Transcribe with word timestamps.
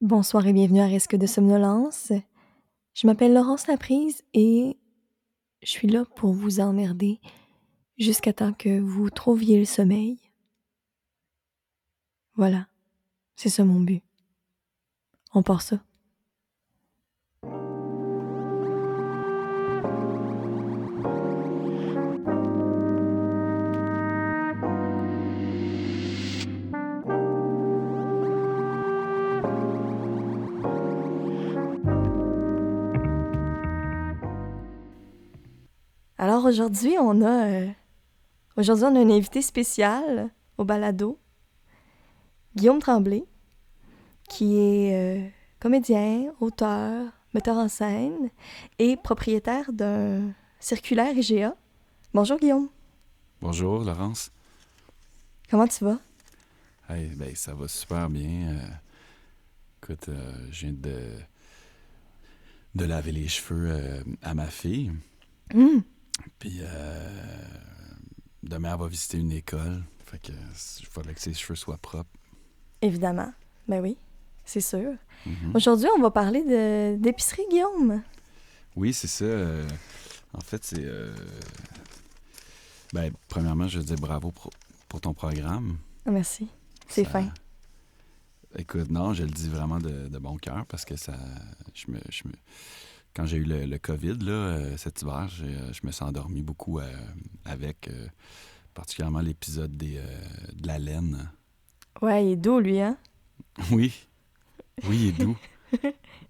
Bonsoir 0.00 0.46
et 0.46 0.52
bienvenue 0.52 0.80
à 0.80 0.86
Risque 0.86 1.16
de 1.16 1.26
somnolence. 1.26 2.12
Je 2.94 3.04
m'appelle 3.08 3.34
Laurence 3.34 3.66
Laprise 3.66 4.22
et 4.32 4.76
je 5.60 5.68
suis 5.68 5.88
là 5.88 6.04
pour 6.14 6.32
vous 6.32 6.60
emmerder 6.60 7.18
jusqu'à 7.98 8.32
temps 8.32 8.52
que 8.52 8.78
vous 8.78 9.10
trouviez 9.10 9.58
le 9.58 9.64
sommeil. 9.64 10.16
Voilà, 12.36 12.68
c'est 13.34 13.48
ça 13.48 13.64
mon 13.64 13.80
but. 13.80 14.04
On 15.34 15.42
part 15.42 15.62
ça. 15.62 15.80
Alors 36.38 36.50
aujourd'hui, 36.50 36.94
on 37.00 37.20
a 37.22 37.48
euh, 37.48 37.68
aujourd'hui 38.56 38.84
on 38.84 38.94
a 38.94 39.00
un 39.00 39.10
invité 39.10 39.42
spécial 39.42 40.30
au 40.56 40.64
balado, 40.64 41.18
Guillaume 42.54 42.78
Tremblay, 42.78 43.24
qui 44.28 44.56
est 44.56 44.94
euh, 44.94 45.28
comédien, 45.58 46.32
auteur, 46.38 47.10
metteur 47.34 47.56
en 47.56 47.66
scène 47.66 48.30
et 48.78 48.96
propriétaire 48.96 49.72
d'un 49.72 50.32
circulaire 50.60 51.18
IGA. 51.18 51.56
Bonjour 52.14 52.38
Guillaume. 52.38 52.68
Bonjour 53.42 53.82
Laurence. 53.82 54.30
Comment 55.50 55.66
tu 55.66 55.82
vas? 55.82 55.98
Hey, 56.88 57.08
ben, 57.16 57.34
ça 57.34 57.52
va 57.52 57.66
super 57.66 58.08
bien. 58.08 58.50
Euh, 58.50 58.68
écoute, 59.82 60.08
euh, 60.08 60.46
je 60.52 60.66
viens 60.66 60.72
de, 60.72 61.00
de 62.76 62.84
laver 62.84 63.10
les 63.10 63.26
cheveux 63.26 63.72
euh, 63.72 64.04
à 64.22 64.34
ma 64.34 64.46
fille. 64.46 64.92
Hum, 65.52 65.82
Puis 66.38 66.58
euh, 66.60 67.44
demain, 68.42 68.72
elle 68.74 68.80
va 68.80 68.86
visiter 68.88 69.18
une 69.18 69.32
école. 69.32 69.82
Fait 70.06 70.18
que 70.18 70.32
il 70.80 70.86
faudrait 70.86 71.14
que 71.14 71.20
ses 71.20 71.34
cheveux 71.34 71.56
soient 71.56 71.78
propres. 71.78 72.10
évidemment. 72.80 73.32
Ben 73.66 73.80
oui, 73.82 73.96
c'est 74.44 74.60
sûr. 74.62 74.92
Mhm. 75.26 75.52
Aujourd'hui, 75.54 75.88
on 75.96 76.00
va 76.00 76.10
parler 76.10 76.96
d'épicerie, 76.96 77.44
Guillaume. 77.50 78.02
Oui, 78.76 78.94
c'est 78.94 79.08
ça. 79.08 79.24
euh, 79.24 79.68
en 80.32 80.40
fait, 80.40 80.64
c'est. 80.64 80.84
euh, 80.84 81.14
ben, 82.94 83.12
premièrement, 83.28 83.68
je 83.68 83.78
veux 83.78 83.84
dire 83.84 83.96
bravo 83.96 84.30
pour, 84.30 84.50
pour 84.88 85.00
ton 85.00 85.12
programme. 85.12 85.76
Merci. 86.06 86.48
C'est 86.88 87.04
Ça- 87.04 87.10
fin. 87.10 87.28
Écoute, 88.56 88.90
non, 88.90 89.12
je 89.12 89.24
le 89.24 89.30
dis 89.30 89.48
vraiment 89.50 89.78
de, 89.78 90.08
de 90.08 90.18
bon 90.18 90.38
cœur 90.38 90.64
parce 90.66 90.86
que 90.86 90.96
ça. 90.96 91.14
Je 91.74 91.90
me, 91.92 91.98
je 92.08 92.22
me- 92.26 92.32
quand 93.14 93.26
j'ai 93.26 93.38
eu 93.38 93.44
le, 93.44 93.64
le 93.66 93.78
COVID 93.78 94.18
là, 94.20 94.32
euh, 94.32 94.76
cet 94.76 95.02
hiver, 95.02 95.28
euh, 95.42 95.72
je 95.72 95.80
me 95.86 95.90
suis 95.92 96.04
endormi 96.04 96.42
beaucoup 96.42 96.78
euh, 96.78 96.92
avec 97.44 97.90
particulièrement 98.74 99.20
l'épisode 99.20 99.76
des, 99.76 100.00
de 100.54 100.66
la 100.66 100.78
laine. 100.78 101.30
Ouais, 102.00 102.24
il 102.26 102.32
est 102.32 102.36
doux, 102.36 102.60
lui, 102.60 102.80
hein? 102.80 102.96
Oui. 103.72 103.92
Oui, 104.88 104.96
il 104.96 105.08
est 105.08 105.24
doux. 105.24 105.36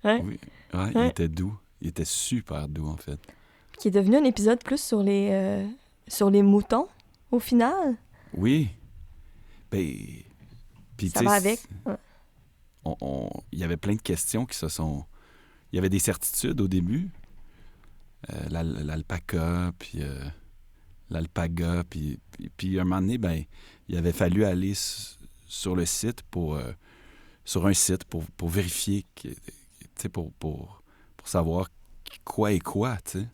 Ouais. 0.05 0.23
Oui. 0.25 0.39
Ouais, 0.75 0.93
il 0.95 1.07
était 1.07 1.29
doux. 1.29 1.59
Il 1.81 1.89
était 1.89 2.05
super 2.05 2.69
doux, 2.69 2.87
en 2.87 2.97
fait. 2.97 3.19
Qui 3.79 3.89
est 3.89 3.91
devenu 3.91 4.17
un 4.17 4.25
épisode 4.25 4.63
plus 4.63 4.81
sur 4.81 5.03
les, 5.03 5.29
euh, 5.33 5.67
sur 6.07 6.31
les 6.31 6.43
moutons, 6.43 6.87
au 7.33 7.41
final? 7.41 7.97
Oui. 8.33 8.69
Ben. 9.71 9.93
Puis, 10.97 11.11
Ça 11.11 11.23
va 11.23 11.33
avec. 11.33 11.61
Ouais. 11.85 11.95
on- 12.85 12.97
on- 13.01 13.31
il 13.53 13.59
y 13.59 13.65
avait 13.65 13.77
plein 13.77 13.95
de 13.97 14.01
questions 14.03 14.47
qui 14.47 14.57
se 14.57 14.69
sont. 14.69 15.05
Il 15.73 15.77
y 15.77 15.79
avait 15.79 15.91
des 15.91 15.99
certitudes 15.99 16.61
au 16.61 16.69
début. 16.69 17.11
Euh, 18.33 18.49
l'al- 18.51 18.85
L'alpaca, 18.85 19.73
puis 19.79 20.03
euh, 20.03 20.19
l'alpaga, 21.11 21.85
puis, 21.89 22.19
puis, 22.33 22.51
puis 22.57 22.81
un 22.81 22.85
moment 22.85 23.01
donné, 23.01 23.19
ben, 23.19 23.45
il 23.89 23.97
avait 23.97 24.13
fallu 24.13 24.45
aller 24.45 24.75
sur 25.47 25.77
le 25.77 25.87
site 25.87 26.23
pour. 26.23 26.57
euh, 26.57 26.73
sur 27.45 27.67
un 27.67 27.73
site 27.73 28.05
pour, 28.05 28.25
pour 28.33 28.49
vérifier, 28.51 29.07
que- 29.15 30.09
pour, 30.09 30.33
pour, 30.35 30.83
pour 31.17 31.29
savoir 31.29 31.71
quoi 32.25 32.53
est 32.53 32.59
quoi, 32.61 32.99
tu 33.05 33.21
sais. 33.21 33.27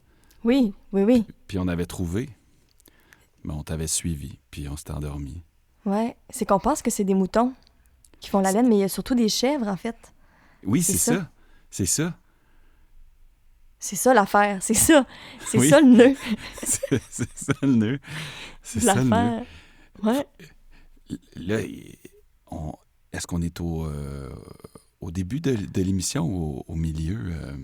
Oui, 0.44 0.72
oui, 0.92 1.02
oui. 1.02 1.24
Puis 1.48 1.58
on 1.58 1.66
avait 1.66 1.86
trouvé. 1.86 2.28
Mais 3.42 3.52
on 3.52 3.62
t'avait 3.64 3.88
suivi, 3.88 4.38
puis 4.52 4.68
on 4.68 4.76
s'était 4.76 4.92
endormi. 4.92 5.42
Ouais. 5.84 6.16
C'est 6.30 6.46
qu'on 6.46 6.60
pense 6.60 6.80
que 6.80 6.90
c'est 6.90 7.04
des 7.04 7.12
moutons 7.14 7.52
qui 8.20 8.30
font 8.30 8.40
la 8.40 8.52
laine, 8.52 8.68
mais 8.68 8.76
il 8.76 8.80
y 8.80 8.84
a 8.84 8.88
surtout 8.88 9.14
des 9.16 9.28
chèvres, 9.28 9.66
en 9.68 9.76
fait. 9.76 9.96
Oui, 10.64 10.82
C'est 10.82 10.96
ça. 10.96 11.28
C'est 11.70 11.84
ça. 11.86 12.16
C'est 13.86 13.96
ça 13.96 14.14
l'affaire. 14.14 14.62
C'est 14.62 14.72
ça. 14.72 15.04
C'est 15.46 15.58
Oui. 15.58 15.68
ça 15.68 15.78
le 15.82 15.88
nœud 15.88 16.16
c'est 16.62 17.28
ça 17.34 17.52
le 17.60 17.68
nœud. 17.74 17.98
C'est 18.62 18.80
ça 18.80 18.94
le 18.94 19.02
nœud. 19.02 19.10
l'affaire. 19.10 19.44
Ouais. 20.02 20.26
Là, 21.36 21.58
est-ce 23.12 23.26
qu'on 23.26 23.42
est 23.42 23.60
au, 23.60 23.84
euh, 23.84 24.30
au 25.02 25.10
début 25.10 25.40
de, 25.40 25.54
de 25.54 25.82
l'émission 25.82 26.24
ou 26.26 26.60
au, 26.60 26.72
au 26.72 26.76
milieu? 26.76 27.18
euh? 27.30 27.56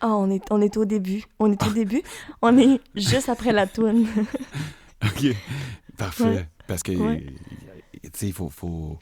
Ah, 0.00 0.16
on 0.16 0.28
est, 0.32 0.42
on 0.50 0.60
est 0.60 0.76
au 0.76 0.84
début. 0.84 1.22
On 1.38 1.52
est 1.52 1.62
au 1.64 1.70
début. 1.72 2.02
On 2.42 2.58
est 2.58 2.80
juste 2.96 3.28
après 3.28 3.52
la 3.52 3.68
toune. 3.68 4.08
OK. 5.04 5.26
Parfait. 5.96 6.24
Ouais. 6.24 6.48
Parce 6.66 6.82
que, 6.82 6.90
Ouais. 6.90 7.24
tu 8.02 8.10
sais, 8.14 8.26
il 8.26 8.32
faut, 8.32 8.48
faut... 8.50 8.98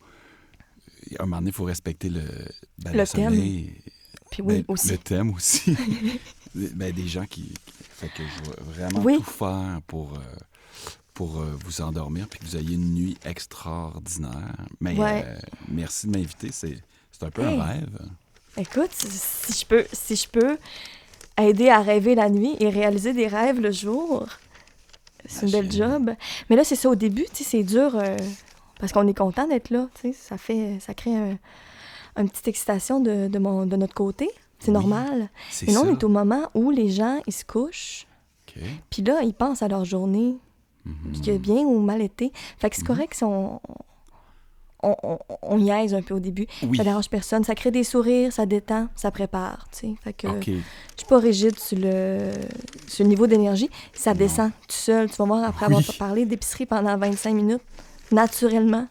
À 1.19 1.23
un 1.23 1.25
moment 1.27 1.39
donné, 1.39 1.49
il 1.49 1.55
faut 1.55 1.65
respecter 1.65 2.11
le, 2.11 2.21
ben, 2.85 2.93
Le 2.93 3.07
thème. 3.07 3.31
sommeil. 3.31 3.81
Puis 4.31 4.43
oui, 4.43 4.57
Ben, 4.59 4.65
aussi. 4.69 4.91
Le 4.91 4.99
thème 4.99 5.31
aussi. 5.33 5.75
ben, 6.55 6.93
des 6.93 7.07
gens 7.09 7.27
qui... 7.27 7.53
Fait 7.93 8.09
que 8.09 8.23
je 8.23 8.51
vais 8.51 8.57
vraiment 8.73 9.01
Oui. 9.05 9.17
tout 9.19 9.25
faire 9.25 9.81
pour... 9.87 10.15
euh, 10.15 10.19
pour 11.15 11.39
euh, 11.41 11.55
vous 11.67 11.83
endormir 11.83 12.27
puis 12.29 12.39
que 12.39 12.45
vous 12.47 12.57
ayez 12.57 12.75
une 12.77 12.95
nuit 12.95 13.19
extraordinaire. 13.27 14.57
Mais 14.81 14.97
Ouais. 14.99 15.23
euh, 15.27 15.37
merci 15.69 16.07
de 16.07 16.13
m'inviter. 16.13 16.49
C'est, 16.51 16.79
c'est 17.13 17.25
un 17.25 17.31
peu 17.31 17.43
Hey. 17.43 17.59
un 17.59 17.63
rêve. 17.63 17.99
Écoute, 18.57 18.91
si 18.93 19.53
je 19.61 19.67
peux, 19.67 19.85
si 19.93 20.17
je 20.17 20.27
peux 20.29 20.57
aider 21.37 21.69
à 21.69 21.83
rêver 21.83 22.15
la 22.15 22.31
nuit 22.31 22.57
et 22.59 22.71
réaliser 22.71 23.13
des 23.13 23.27
rêves 23.27 23.61
le 23.61 23.71
jour, 23.71 24.27
c'est 25.27 25.47
une 25.47 25.53
belle 25.53 25.71
job. 25.71 26.11
Mais 26.49 26.57
là, 26.57 26.65
c'est 26.65 26.77
ça 26.77 26.89
au 26.89 26.95
début, 26.95 27.27
c'est 27.35 27.63
dur 27.65 27.95
euh, 27.97 28.17
parce 28.79 28.93
qu'on 28.93 29.07
est 29.07 29.15
content 29.17 29.47
d'être 29.47 29.69
là, 29.71 29.89
ça 30.15 30.39
fait, 30.39 30.79
ça 30.81 30.95
crée 30.95 31.15
un, 31.15 31.37
une 32.17 32.31
petite 32.31 32.49
excitation 32.49 32.99
de, 33.01 33.29
de, 33.29 33.39
mon, 33.39 33.67
de 33.67 33.77
notre 33.77 33.95
côté. 33.95 34.31
C'est 34.61 34.69
Oui, 34.69 34.75
normal. 34.75 35.29
C'est 35.51 35.67
Mais 35.67 35.73
là, 35.73 35.81
on 35.85 35.91
est 35.93 36.05
au 36.05 36.09
moment 36.09 36.43
où 36.55 36.71
les 36.71 36.91
gens, 36.91 37.21
ils 37.27 37.33
se 37.33 37.45
couchent, 37.45 38.07
puis 38.91 39.03
là, 39.03 39.23
ils 39.23 39.35
pensent 39.35 39.63
à 39.63 39.69
leur 39.69 39.85
journée, 39.85 40.37
qui 41.23 41.31
a 41.31 41.39
bien 41.39 41.63
ou 41.63 41.81
mal 41.81 42.01
été. 42.03 42.33
Fait 42.59 42.69
que 42.71 42.77
c'est 42.77 42.83
Mhm. 42.83 42.87
correct 42.89 43.15
si 43.15 43.25
on, 43.25 43.61
on, 44.83 44.97
on, 45.03 45.19
on 45.43 45.59
niaise 45.59 45.93
un 45.95 46.01
peu 46.03 46.15
au 46.15 46.21
début. 46.21 46.47
Oui. 46.63 46.77
Ça 46.79 46.85
dérange 46.85 47.09
personne. 47.11 47.45
Ça 47.45 47.55
crée 47.55 47.71
des 47.71 47.85
sourires, 47.85 48.33
ça 48.33 48.47
détend, 48.47 48.89
ça 48.97 49.11
prépare, 49.11 49.69
tu 49.73 49.79
sais. 49.79 49.95
Fait 50.03 50.13
que 50.15 50.27
je 50.41 50.53
suis 50.97 51.07
pas 51.09 51.19
rigide 51.19 51.59
sur 51.59 51.79
le, 51.79 52.31
sur 52.89 53.05
le 53.05 53.11
niveau 53.11 53.27
d'énergie. 53.27 53.69
Ça 53.93 54.13
Non. 54.15 54.19
descend 54.19 54.51
tout 54.67 54.75
seul. 54.77 55.11
Tu 55.11 55.17
vas 55.17 55.25
voir 55.27 55.45
après 55.45 55.67
avoir 55.67 55.81
Oui. 55.87 55.97
parlé 55.99 56.25
d'épicerie 56.25 56.67
pendant 56.67 56.97
25 56.97 57.35
minutes, 57.35 57.63
naturellement. 58.11 58.89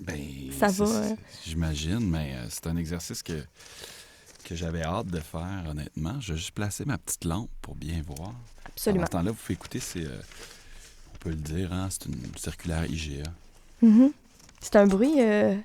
Ben, 0.00 0.18
Ça 0.58 0.68
va, 0.68 0.86
hein. 0.86 1.16
J'imagine, 1.44 2.00
mais 2.00 2.32
euh, 2.34 2.46
c'est 2.48 2.66
un 2.66 2.76
exercice 2.78 3.22
que, 3.22 3.44
que 4.50 4.56
j'avais 4.56 4.82
hâte 4.82 5.06
de 5.06 5.20
faire, 5.20 5.64
honnêtement. 5.68 6.20
Je 6.20 6.32
vais 6.32 6.38
juste 6.38 6.50
placer 6.52 6.84
ma 6.84 6.98
petite 6.98 7.24
lampe 7.24 7.50
pour 7.62 7.74
bien 7.76 8.02
voir. 8.06 8.32
Absolument. 8.66 9.04
Pendant 9.04 9.06
ce 9.06 9.10
temps-là, 9.12 9.30
vous 9.30 9.36
pouvez 9.36 9.54
écouter, 9.54 9.80
c'est... 9.80 10.04
euh, 10.04 10.20
on 11.14 11.18
peut 11.18 11.30
le 11.30 11.36
dire, 11.36 11.72
hein, 11.72 11.88
c'est 11.90 12.06
une 12.06 12.16
circulaire 12.36 12.84
IGA. 12.90 13.30
Mhm. 13.82 14.10
C'est 14.60 14.76
un 14.76 14.86
bruit. 14.86 15.14
euh, 15.18 15.56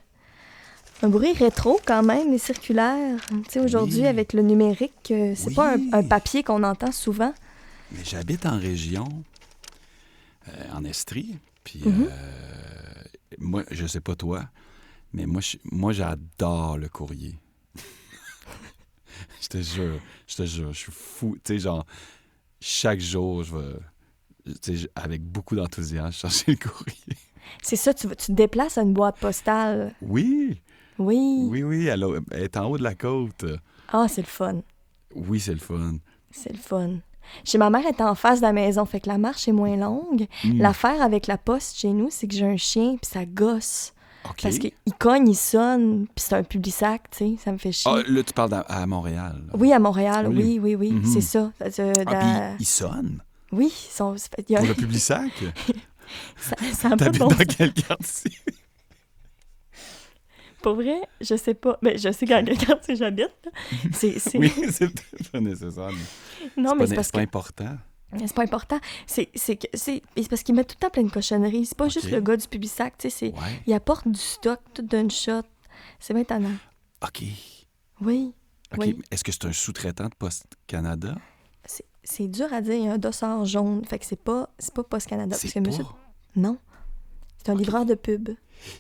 Un 1.02 1.10
bruit 1.10 1.34
rétro 1.34 1.80
quand 1.86 2.04
même, 2.04 2.32
les 2.32 2.38
circulaires. 2.38 3.20
Tu 3.28 3.36
sais, 3.50 3.60
aujourd'hui, 3.60 4.02
Oui. 4.02 4.08
avec 4.08 4.32
le 4.34 4.42
numérique, 4.44 5.12
euh, 5.12 5.34
c'est 5.36 5.54
pas 5.54 5.76
un, 5.92 6.04
papier 6.04 6.42
qu'on 6.44 6.64
entend 6.64 6.92
souvent. 6.92 7.34
Mais 7.92 8.04
j'habite 8.04 8.46
en 8.46 8.58
région, 8.60 9.08
en 10.74 10.84
Estrie, 10.86 11.38
puis 11.64 11.82
Mhm. 11.86 12.08
euh, 12.10 13.04
moi, 13.40 13.64
je 13.72 13.86
sais 13.88 14.00
pas 14.00 14.16
toi, 14.16 14.46
mais 15.14 15.26
moi 15.26 15.92
j'adore 15.92 16.78
le 16.78 16.88
courrier. 16.88 17.36
Je 19.56 19.60
te 19.60 19.64
jure, 19.76 20.00
je 20.28 20.36
te 20.36 20.46
jure, 20.46 20.74
je 20.74 20.78
suis 20.80 20.92
fou. 20.92 21.38
Tu 21.44 21.54
sais, 21.54 21.60
genre, 21.60 21.86
chaque 22.60 23.00
jour, 23.00 23.44
je 23.44 23.56
vais, 23.56 24.90
avec 24.96 25.24
beaucoup 25.24 25.56
d'enthousiasme, 25.56 26.12
chercher 26.30 26.52
le 26.52 26.58
courrier. 26.70 27.18
C'est 27.62 27.76
ça, 27.76 27.94
tu, 27.94 28.08
tu 28.08 28.16
te 28.16 28.32
déplaces 28.32 28.78
à 28.78 28.82
une 28.82 28.94
boîte 28.94 29.18
postale? 29.20 29.94
Oui, 30.02 30.62
Oui. 30.98 31.48
oui, 31.50 31.64
oui, 31.64 31.86
elle 31.88 32.04
est 32.32 32.58
en 32.58 32.66
haut 32.70 32.78
de 32.78 32.84
la 32.84 32.96
côte. 32.96 33.46
Ah, 33.92 34.08
c'est 34.08 34.22
le 34.22 34.28
fun. 34.28 34.62
Oui, 35.14 35.40
c'est 35.40 35.54
le 35.54 35.60
fun. 35.60 35.98
C'est 36.32 36.52
le 36.52 36.58
fun. 36.58 36.98
Chez 37.44 37.58
ma 37.58 37.70
mère, 37.70 37.82
elle 37.88 37.96
est 37.96 38.02
en 38.02 38.14
face 38.16 38.40
de 38.40 38.46
la 38.46 38.54
maison, 38.54 38.86
fait 38.86 39.00
que 39.00 39.10
la 39.10 39.18
marche 39.18 39.48
est 39.48 39.52
moins 39.52 39.76
longue. 39.76 40.28
Mm. 40.44 40.62
L'affaire 40.62 41.02
avec 41.02 41.26
la 41.28 41.38
poste 41.38 41.78
chez 41.78 41.90
nous, 41.90 42.10
c'est 42.12 42.28
que 42.28 42.36
j'ai 42.36 42.46
un 42.46 42.58
chien, 42.58 42.98
puis 43.02 43.10
ça 43.12 43.26
gosse. 43.26 43.94
Parce 44.42 44.58
qu'il 44.60 44.72
cogne, 45.00 45.28
il 45.30 45.36
sonne, 45.36 46.08
puis 46.08 46.24
c'est 46.28 46.36
un 46.36 46.44
public-sac, 46.44 47.04
tu 47.12 47.18
sais, 47.18 47.36
ça 47.44 47.52
me 47.52 47.58
fait 47.58 47.72
chier. 47.72 47.92
Ah, 47.94 48.02
là, 48.08 48.24
tu 48.24 48.34
parles 48.34 48.54
à, 48.54 48.60
à 48.62 48.86
Montréal. 48.86 49.42
là. 49.48 49.54
oui, 49.58 49.72
à 49.74 49.80
Montréal, 49.80 50.28
Oui. 50.30 50.36
oui, 50.44 50.60
oui, 50.60 50.76
oui, 50.76 50.92
Mhm. 50.92 51.06
c'est 51.06 51.22
ça. 51.22 51.52
Euh, 51.62 51.94
Ah, 52.00 52.04
dans- 52.06 52.56
puis 52.56 52.64
il 52.64 52.66
sonne 52.66 53.20
Oui, 53.52 53.68
ils 53.72 53.92
sont- 53.92 54.16
il 54.48 54.52
y 54.54 54.56
a- 54.56 54.60
pour 54.60 54.68
le 54.70 54.74
public 54.76 55.00
sac. 55.00 55.32
ça, 56.38 56.56
ça 56.74 56.88
a 56.90 56.98
pas 56.98 57.10
de 57.10 57.18
bon 57.20 57.28
dans 57.28 57.36
quel 57.58 57.74
quartier? 57.74 58.32
Pour 60.62 60.76
vrai, 60.76 61.00
je 61.22 61.36
sais 61.36 61.54
pas. 61.54 61.78
Mais 61.84 61.98
je 61.98 62.12
sais 62.12 62.26
dans 62.26 62.44
quel 62.44 62.58
quartier 62.58 62.96
j'habite. 62.96 63.30
C'est, 63.94 64.16
Oui, 64.38 64.52
c'est 64.72 64.88
peut-être 64.88 65.30
pas 65.32 65.40
nécessaire. 65.40 65.90
mais 65.92 66.64
Non, 66.64 66.72
c'est 66.72 66.76
mais 66.76 66.80
pas, 66.80 66.88
c'est 66.88 66.96
parce 66.96 67.08
c'est 67.08 67.12
pas 67.14 67.20
important. 67.22 67.78
C'est 68.18 68.34
pas 68.34 68.44
important. 68.44 68.80
C'est, 69.08 69.30
c'est, 69.36 69.60
c'est, 69.74 70.02
parce 70.30 70.44
qu'ils 70.44 70.56
mettent 70.56 70.70
tout 70.70 70.76
le 70.80 70.86
temps 70.86 70.90
plein 70.92 71.04
de 71.04 71.12
cochonneries. 71.12 71.66
C'est 71.66 71.78
pas 71.78 71.90
juste 71.90 72.10
le 72.12 72.22
gars 72.22 72.38
du 72.38 72.48
Publisac, 72.48 72.98
tu 72.98 73.10
sais. 73.10 73.34
Ouais. 73.34 73.62
il 73.68 73.74
apporte 73.74 74.08
du 74.08 74.20
stock 74.20 74.60
tout 74.74 74.82
d'une 74.84 75.12
shot. 75.12 75.42
C'est 76.00 76.14
bien 76.14 76.24
étonnant. 76.24 76.56
OK. 77.04 77.24
Oui, 78.02 78.34
OK. 78.74 78.78
Oui. 78.80 78.98
Est-ce 79.12 79.24
que 79.24 79.32
c'est 79.32 79.46
un 79.46 79.52
sous-traitant 79.54 80.06
de 80.10 80.16
Post 80.16 80.46
Canada? 80.68 81.16
c'est, 81.66 81.86
c'est 82.04 82.28
dur 82.28 82.52
à 82.54 82.62
dire. 82.62 82.74
Il 82.74 82.84
y 82.86 82.88
a 82.88 82.94
un 82.94 82.98
dossard 82.98 83.46
jaune. 83.46 83.84
Fait 83.86 84.00
que 84.00 84.06
c'est 84.06 84.22
pas, 84.22 84.50
c'est 84.60 84.74
pas 84.74 84.84
Post 84.84 85.08
Canada. 85.08 85.36
C'est 85.38 85.60
monsieur- 85.60 85.84
pas? 85.84 85.98
Non. 86.36 86.58
C'est 87.38 87.52
un 87.52 87.56
livreur 87.56 87.86
de 87.86 87.94
pub. 87.96 88.30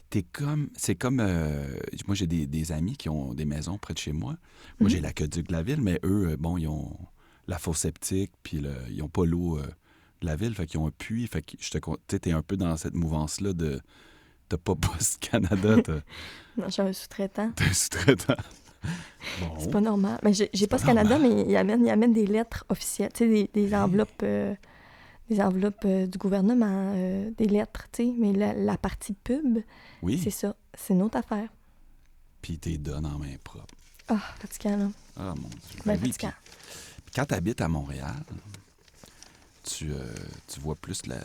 T'es 0.09 0.23
comme. 0.23 0.69
C'est 0.77 0.95
comme. 0.95 1.19
euh, 1.19 1.77
moi, 2.07 2.15
j'ai 2.15 2.27
des, 2.27 2.45
des 2.47 2.71
amis 2.71 2.95
qui 2.97 3.09
ont 3.09 3.33
des 3.33 3.45
maisons 3.45 3.77
près 3.77 3.93
de 3.93 3.99
chez 3.99 4.11
moi. 4.13 4.37
Moi, 4.79 4.87
Mhm. 4.87 4.89
j'ai 4.89 5.01
l'aqueduc 5.01 5.47
de 5.47 5.53
la 5.53 5.61
ville, 5.61 5.81
mais 5.81 5.99
eux, 6.03 6.29
euh, 6.31 6.37
bon, 6.37 6.57
ils 6.57 6.67
ont 6.67 6.97
la 7.47 7.57
fosse 7.59 7.79
septique, 7.79 8.31
puis 8.43 8.59
le- 8.59 8.75
ils 8.89 9.01
ont 9.03 9.09
pas 9.09 9.25
l'eau 9.25 9.57
euh, 9.59 9.65
de 10.21 10.25
la 10.25 10.35
ville, 10.35 10.55
fait 10.55 10.65
qu'ils 10.65 10.79
ont 10.79 10.87
un 10.87 10.91
puits. 10.91 11.27
Fait 11.27 11.41
que 11.41 11.55
tu 11.57 12.19
t'es 12.19 12.31
un 12.31 12.41
peu 12.41 12.57
dans 12.57 12.75
cette 12.77 12.95
mouvance-là 12.95 13.53
de. 13.53 13.79
T'as 14.49 14.57
pas 14.57 14.75
Post 14.81 15.19
Canada, 15.19 15.81
t'as 15.83 15.99
Non, 16.57 16.69
j'ai 16.69 16.81
un 16.83 16.93
sous-traitant. 16.93 17.51
t'as 17.55 17.65
un 17.65 17.73
sous-traitant. 17.73 18.35
Bon. 19.41 19.55
C'est 19.57 19.71
pas 19.71 19.81
normal. 19.81 20.19
Mais 20.21 20.31
j'ai, 20.33 20.47
ce 20.53 20.65
Canada, 20.85 21.17
normal. 21.17 21.35
mais 21.35 21.45
il 21.51 21.55
amène, 21.57 21.83
il 21.83 21.89
amène 21.89 22.13
des 22.13 22.27
lettres 22.27 22.63
officielles, 22.69 23.09
tu 23.11 23.23
sais, 23.25 23.27
des, 23.27 23.49
des 23.51 23.73
enveloppes, 23.75 24.21
euh, 24.21 24.53
des 25.27 25.41
enveloppes 25.41 25.83
euh, 25.85 26.05
du 26.05 26.19
gouvernement, 26.19 26.93
des 27.35 27.45
lettres, 27.47 27.87
tu 27.91 28.03
sais. 28.05 28.13
Mais 28.19 28.31
la, 28.33 28.53
la 28.53 28.77
partie 28.77 29.13
pub, 29.13 29.57
Oui, 30.03 30.19
c'est 30.23 30.29
ça. 30.29 30.55
C'est 30.75 30.93
une 30.93 31.01
autre 31.01 31.17
affaire. 31.17 31.49
puis 32.43 32.59
t'es 32.59 32.77
donne 32.77 33.07
en 33.07 33.17
main 33.17 33.33
propre. 33.43 33.73
Ah, 34.07 34.19
fatigant, 34.39 34.77
là. 34.77 34.89
Ah, 35.17 35.33
mon 35.35 35.47
Dieu. 35.49 35.79
Ben, 35.83 35.95
Ben 35.95 35.99
oui, 36.03 36.09
quand 37.15 37.25
tu 37.25 37.33
habites 37.33 37.61
à 37.61 37.67
Montréal, 37.67 38.13
tu, 39.63 39.91
euh, 39.91 39.97
tu 40.47 40.59
vois 40.59 40.75
plus 40.75 41.05
la. 41.07 41.17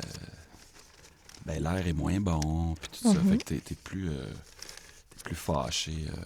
Ben, 1.47 1.63
l'air 1.63 1.87
est 1.87 1.93
moins 1.93 2.21
bon, 2.21 2.75
puis 2.75 2.89
tout 3.01 3.13
ça. 3.13 3.19
Mhm. 3.19 3.31
Fait 3.31 3.39
que 3.39 3.55
t'es, 3.55 3.75
plus. 3.75 4.11
euh, 4.11 4.33
t'es 5.17 5.25
plus 5.25 5.35
fâché. 5.35 5.93
euh, 6.09 6.17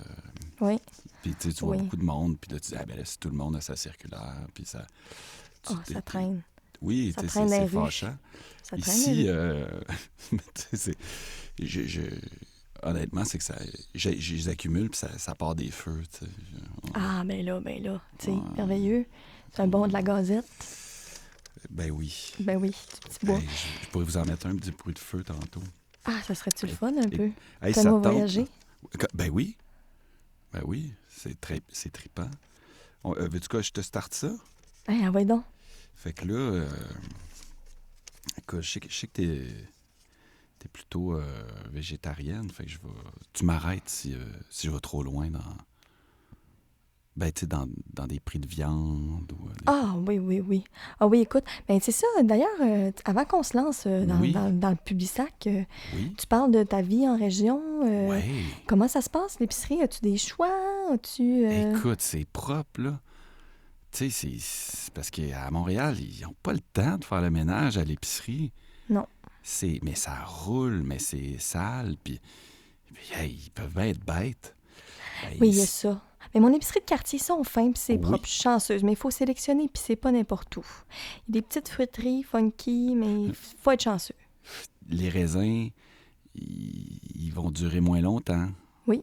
Oui. 0.61 0.77
puis 1.23 1.35
tu 1.37 1.49
vois 1.65 1.77
Oui. 1.77 1.83
beaucoup 1.83 1.97
de 1.97 2.05
monde, 2.05 2.37
puis 2.41 2.51
là, 2.53 2.61
tu 2.61 2.71
dis, 2.71 2.77
ah 2.79 2.85
ben 2.85 2.97
là, 2.97 3.05
si 3.05 3.19
tout 3.19 3.31
le 3.31 3.37
monde 3.37 3.57
a 3.57 3.61
sa 3.61 3.77
circulaire, 3.77 4.37
puis 4.55 4.65
ça. 4.67 4.87
tu- 5.63 5.73
Oh, 5.73 5.77
ça 5.93 6.03
traîne. 6.03 6.43
Oui, 6.83 7.15
traîne 7.17 7.49
c'est, 7.49 7.69
fâchant. 7.69 8.15
Ça 8.63 8.77
traîne. 8.77 8.95
Ici, 8.97 9.25
euh, 9.29 9.67
je, 11.63 11.87
je- 11.87 12.01
honnêtement, 12.83 13.25
c'est 13.25 13.39
que 13.39 13.45
ça, 13.45 13.57
je 13.95 14.11
les 14.11 14.49
accumule, 14.49 14.91
puis 14.91 14.99
ça, 14.99 15.17
ça 15.19 15.35
part 15.35 15.55
des 15.55 15.71
feux. 15.71 16.03
Ah, 16.95 17.23
ben 17.25 17.45
là, 17.45 17.61
ben 17.61 17.83
là. 17.83 18.03
Tu 18.19 18.27
sais, 18.27 18.31
Ouais. 18.33 18.41
merveilleux. 18.57 19.07
C'est 19.55 19.63
un 19.63 19.69
bon 19.69 19.87
de 19.87 19.93
la 19.93 20.03
gazette? 20.03 20.45
Ben 21.71 21.91
oui. 21.93 22.33
Ben 22.41 22.57
oui, 22.61 22.71
du 22.71 23.09
petit 23.09 23.25
bois. 23.27 23.39
Hey, 23.39 23.49
je, 23.49 23.85
je 23.85 23.91
pourrais 23.91 24.05
vous 24.05 24.17
en 24.17 24.25
mettre 24.25 24.47
un 24.47 24.57
petit 24.57 24.73
bruit 24.73 24.95
de 24.95 24.99
feu 24.99 25.23
tantôt. 25.23 25.63
Ah, 26.05 26.21
ça 26.27 26.35
serait-tu 26.35 26.67
le 26.67 26.73
fun 26.73 26.93
un 26.99 27.09
peu? 27.09 27.31
Hey, 27.63 27.73
ça 27.73 27.85
te 27.85 27.89
tente? 27.89 28.03
voyager. 28.03 28.47
Ben 29.15 29.31
oui. 29.31 29.57
Ben 30.53 30.63
oui, 30.65 30.93
c'est 31.09 31.41
très 31.41 31.63
c'est 31.69 31.93
trippant. 31.93 32.31
Euh, 33.05 33.29
Veux-tu 33.29 33.49
que 33.49 33.63
je 33.63 33.73
te 33.73 33.81
starte 33.81 34.15
ça? 34.15 34.33
Hey, 34.89 35.05
ah, 35.05 35.11
ouais 35.11 35.25
donc. 35.25 35.45
Fait 35.95 36.13
que 36.13 36.27
là, 36.27 36.35
euh, 36.35 36.69
écoute, 38.37 38.61
je 38.61 38.71
sais 38.73 38.81
que, 38.81 38.89
je 38.91 38.95
sais 38.95 39.07
que 39.07 39.13
t'es, 39.13 39.47
t'es 40.59 40.69
plutôt 40.69 41.15
euh, 41.15 41.45
végétarienne, 41.71 42.51
fait 42.51 42.65
que 42.65 42.71
je 42.71 42.79
vais... 42.79 42.89
Tu 43.33 43.45
m'arrêtes 43.45 43.89
si, 43.89 44.15
euh, 44.15 44.25
si 44.51 44.67
je 44.67 44.73
vais 44.73 44.81
trop 44.81 45.03
loin 45.05 45.31
dans... 45.31 45.57
Ben, 47.17 47.31
tu 47.31 47.41
sais, 47.43 47.47
dans, 47.47 47.69
dans 47.93 48.09
des 48.09 48.19
prix 48.19 48.41
de 48.41 48.47
viande 48.49 49.33
ou... 49.39 49.47
euh, 49.47 49.53
des- 49.53 49.63
Ah 49.67 49.95
oui, 50.05 50.19
oui, 50.19 50.41
oui. 50.41 50.65
Ah 50.99 51.07
oui, 51.07 51.21
écoute, 51.21 51.45
ben 51.69 51.79
c'est 51.81 51.93
ça. 51.93 52.07
D'ailleurs, 52.25 52.49
euh, 52.61 52.91
avant 53.05 53.25
qu'on 53.25 53.45
se 53.45 53.57
lance 53.57 53.85
euh, 53.87 54.05
dans, 54.05 54.19
Oui. 54.21 54.33
dans, 54.33 54.51
dans 54.51 54.71
le 54.71 54.77
Publisac, 54.77 55.33
euh, 55.47 55.63
Oui? 55.95 56.13
tu 56.19 56.27
parles 56.27 56.51
de 56.51 56.65
ta 56.65 56.83
vie 56.83 57.07
en 57.09 57.17
région. 57.17 57.63
Ouais. 58.09 58.25
Comment 58.67 58.89
ça 58.89 59.01
se 59.01 59.09
passe, 59.09 59.39
l'épicerie? 59.39 59.81
As-tu 59.81 60.01
des 60.01 60.17
choix? 60.17 60.51
As-tu... 60.93 61.47
euh, 61.47 61.77
Écoute, 61.77 62.01
c'est 62.01 62.25
propre, 62.27 62.81
là. 62.81 62.99
Tu 63.93 64.11
sais, 64.11 64.37
c'est- 64.41 64.91
parce 64.93 65.11
qu'à 65.11 65.49
Montréal, 65.53 65.97
ils 66.01 66.23
n'ont 66.25 66.35
pas 66.43 66.53
le 66.53 66.59
temps 66.73 66.99
de 66.99 67.05
faire 67.05 67.21
le 67.21 67.31
ménage 67.31 67.79
à 67.79 67.85
l'épicerie. 67.85 68.51
Non. 68.91 69.07
C'est, 69.45 69.79
mais 69.85 69.95
ça 69.95 70.17
roule, 70.25 70.83
mais 70.85 70.99
c'est 70.99 71.39
sale, 71.39 71.95
puis, 72.03 72.21
hey, 73.13 73.39
ils 73.47 73.51
peuvent 73.51 73.73
bien 73.73 73.85
être 73.85 74.05
bêtes. 74.05 74.57
Ben, 75.23 75.37
Oui, 75.41 75.49
il 75.51 75.55
y 75.55 75.61
a 75.61 75.63
ils- 75.63 75.67
ça. 75.69 76.03
Mais 76.35 76.41
mon 76.41 76.53
épicerie 76.53 76.81
de 76.81 76.85
quartier, 76.85 77.19
sont 77.19 77.43
fins 77.45 77.71
puis 77.71 77.81
c'est 77.81 77.95
Oui. 77.95 78.01
propre. 78.01 78.27
Je 78.27 78.31
suis 78.33 78.43
chanceuse, 78.43 78.83
mais 78.83 78.93
il 78.93 78.97
faut 78.97 79.11
sélectionner 79.11 79.69
puis 79.73 79.83
c'est 79.85 79.97
pas 79.97 80.11
n'importe 80.13 80.57
où. 80.57 80.65
Il 81.29 81.35
y 81.35 81.39
a 81.39 81.41
des 81.41 81.43
petites 81.43 81.69
fruiteries 81.69 82.23
funky, 82.25 82.95
mais 82.97 83.27
il 83.27 83.35
faut 83.35 83.71
être 83.71 83.83
chanceux. 83.83 84.15
les 84.89 85.09
raisins, 85.09 85.71
ils, 86.35 87.31
vont 87.33 87.51
durer 87.51 87.81
moins 87.81 88.01
longtemps. 88.01 88.49
Oui. 88.87 89.03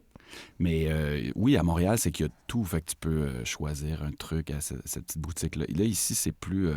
Mais 0.60 0.86
euh, 0.90 1.32
oui, 1.36 1.58
à 1.58 1.64
Montréal, 1.64 1.98
c'est 1.98 2.12
qu'il 2.12 2.26
y 2.26 2.30
a 2.30 2.32
tout. 2.48 2.64
Fait 2.64 2.82
que 2.82 2.92
tu 2.92 2.96
peux 2.98 3.10
euh, 3.10 3.46
choisir 3.46 4.04
un 4.04 4.12
truc 4.12 4.52
à 4.52 4.62
ce- 4.62 4.76
cette 4.86 5.06
petite 5.06 5.22
boutique-là. 5.22 5.66
Là, 5.70 5.84
ici, 5.84 6.16
c'est 6.16 6.32
plus 6.32 6.68
euh, 6.68 6.76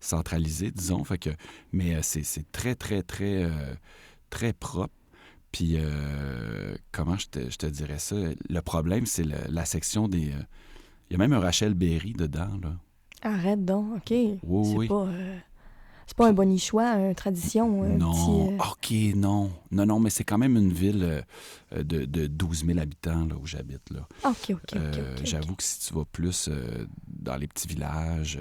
centralisé, 0.00 0.70
disons. 0.70 1.02
Fait 1.04 1.18
que, 1.18 1.30
mais 1.72 1.94
euh, 1.94 2.00
c'est 2.02 2.22
c'est 2.24 2.50
très, 2.52 2.74
très, 2.74 3.02
très, 3.02 3.48
très 4.30 4.52
propre. 4.52 4.92
Puis, 5.52 5.74
euh, 5.76 6.74
comment 6.92 7.16
je 7.18 7.28
te, 7.28 7.50
je 7.50 7.56
te 7.58 7.66
dirais 7.66 7.98
ça? 7.98 8.16
Le 8.48 8.60
problème, 8.62 9.04
c'est 9.06 9.24
la 9.48 9.64
section 9.64 10.08
des... 10.08 10.30
euh, 10.30 10.42
Il 11.10 11.12
y 11.12 11.16
a 11.16 11.18
même 11.18 11.32
un 11.34 11.40
Rachel 11.40 11.74
Berry 11.74 12.14
dedans, 12.14 12.58
là. 12.62 12.74
Arrête 13.20 13.64
donc, 13.64 13.96
OK. 13.96 14.10
Oui, 14.10 14.38
c'est 14.42 14.76
oui. 14.76 14.88
pas... 14.88 15.04
euh, 15.06 15.38
C'est 16.06 16.16
pas 16.16 16.28
un 16.28 16.32
bonichois, 16.32 16.90
un 16.90 17.14
tradition, 17.14 17.84
un 17.84 17.88
Non, 17.90 18.12
petit... 18.12 18.54
euh, 18.54 19.12
OK, 19.12 19.16
non. 19.16 19.50
Non, 19.70 19.86
non, 19.86 20.00
mais 20.00 20.10
c'est 20.10 20.24
quand 20.24 20.36
même 20.38 20.56
une 20.56 20.72
ville 20.72 21.22
euh, 21.72 21.82
de, 21.82 22.04
de 22.04 22.26
12 22.26 22.66
000 22.66 22.78
habitants 22.78 23.24
là, 23.24 23.36
où 23.40 23.46
j'habite. 23.46 23.90
Là. 23.90 24.06
ah, 24.24 24.30
OK, 24.30 24.50
OK, 24.50 24.58
OK, 24.62 24.76
Euh, 24.76 24.90
OK, 25.14 25.18
ok. 25.20 25.24
J'avoue 25.26 25.54
que 25.54 25.62
si 25.62 25.80
tu 25.88 25.94
vas 25.94 26.04
plus 26.04 26.50
dans 27.08 27.36
les 27.36 27.46
petits 27.46 27.68
villages, 27.68 28.38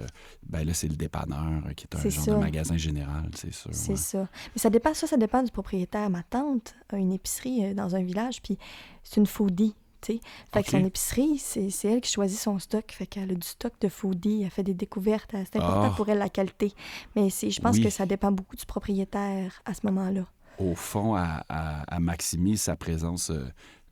ben 0.50 0.66
là, 0.66 0.74
c'est 0.74 0.88
le 0.90 0.96
dépanneur 0.96 1.62
qui 1.76 1.86
est 1.90 1.96
un 1.96 2.10
genre 2.10 2.24
ça. 2.26 2.32
de 2.34 2.38
magasin 2.38 2.78
général, 2.78 3.30
c'est 3.36 3.54
sûr. 3.54 3.70
C'est 3.74 3.92
ouais. 3.92 3.96
ça. 3.96 4.28
Mais 4.54 4.60
ça 4.60 4.70
dépend, 4.70 4.94
ça, 4.94 5.08
ça 5.08 5.18
dépend 5.18 5.42
du 5.44 5.52
propriétaire. 5.52 6.10
Ma 6.10 6.24
tante 6.24 6.74
a 6.92 6.98
une 6.98 7.14
épicerie 7.14 7.74
dans 7.74 7.96
un 7.96 8.04
village, 8.04 8.42
puis 8.42 8.58
c'est 9.04 9.18
une 9.22 9.28
foodie, 9.28 9.76
Fait 10.06 10.64
que 10.64 10.70
son 10.70 10.84
épicerie, 10.86 11.38
c'est 11.38 11.70
c'est 11.70 11.90
elle 11.90 12.02
qui 12.02 12.12
choisit 12.12 12.40
son 12.40 12.60
stock. 12.60 12.86
Fait 12.92 13.06
qu'elle 13.06 13.32
a 13.32 13.36
du 13.36 13.48
stock 13.48 13.74
de 13.82 13.88
foodie, 13.90 14.44
elle 14.44 14.50
fait 14.52 14.64
des 14.64 14.74
découvertes. 14.74 15.34
euh, 15.34 15.44
C'est 15.52 15.58
important 15.60 15.92
Ah. 15.94 15.96
pour 15.96 16.10
elle, 16.10 16.18
la 16.20 16.30
qualité. 16.30 16.74
Mais 17.16 17.30
c'est- 17.30 17.50
je 17.52 17.62
pense 17.62 17.78
Oui. 17.78 17.84
que 17.84 17.90
ça 17.90 18.06
dépend 18.06 18.32
beaucoup 18.32 18.56
du 18.56 18.66
propriétaire 18.66 19.62
à 19.66 19.74
ce 19.74 19.82
moment-là. 19.86 20.26
Au 20.58 20.76
fond, 20.76 21.16
à, 21.16 21.44
à, 21.50 21.82
à 21.96 22.00
maximise 22.00 22.62
sa 22.62 22.76
présence 22.76 23.30
euh, 23.32 23.46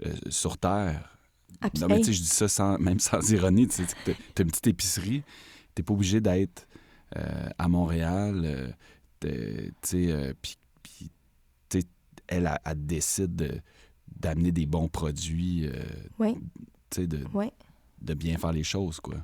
euh, 0.06 0.14
sur 0.30 0.58
Terre. 0.58 1.18
Abs- 1.62 1.80
Non, 1.82 1.88
mais 1.88 2.02
tu 2.02 2.14
je 2.14 2.22
dis 2.22 2.28
ça 2.28 2.48
sans, 2.48 2.78
même 2.78 3.00
sans 3.00 3.30
ironie. 3.32 3.68
Tu 3.68 3.82
as 3.82 4.42
une 4.42 4.50
petite 4.52 4.68
épicerie, 4.68 5.24
t'es 5.76 5.84
pas 5.84 5.94
obligé 5.94 6.22
d'être 6.22 6.68
euh, 7.18 7.50
à 7.58 7.68
Montréal. 7.68 8.76
tu 9.20 9.30
sais, 9.82 10.34
puis, 10.42 10.58
elle, 12.28 12.60
elle 12.64 12.86
décide 12.86 13.36
de- 13.36 13.60
d'amener 14.20 14.52
des 14.52 14.66
bons 14.66 14.88
produits, 14.88 15.68
euh, 15.68 15.74
Oui. 16.20 16.36
tu 16.90 17.02
sais, 17.02 17.08
de, 17.08 17.20
de 18.02 18.14
bien 18.14 18.38
faire 18.38 18.52
les 18.52 18.64
choses, 18.64 19.00
quoi. 19.00 19.16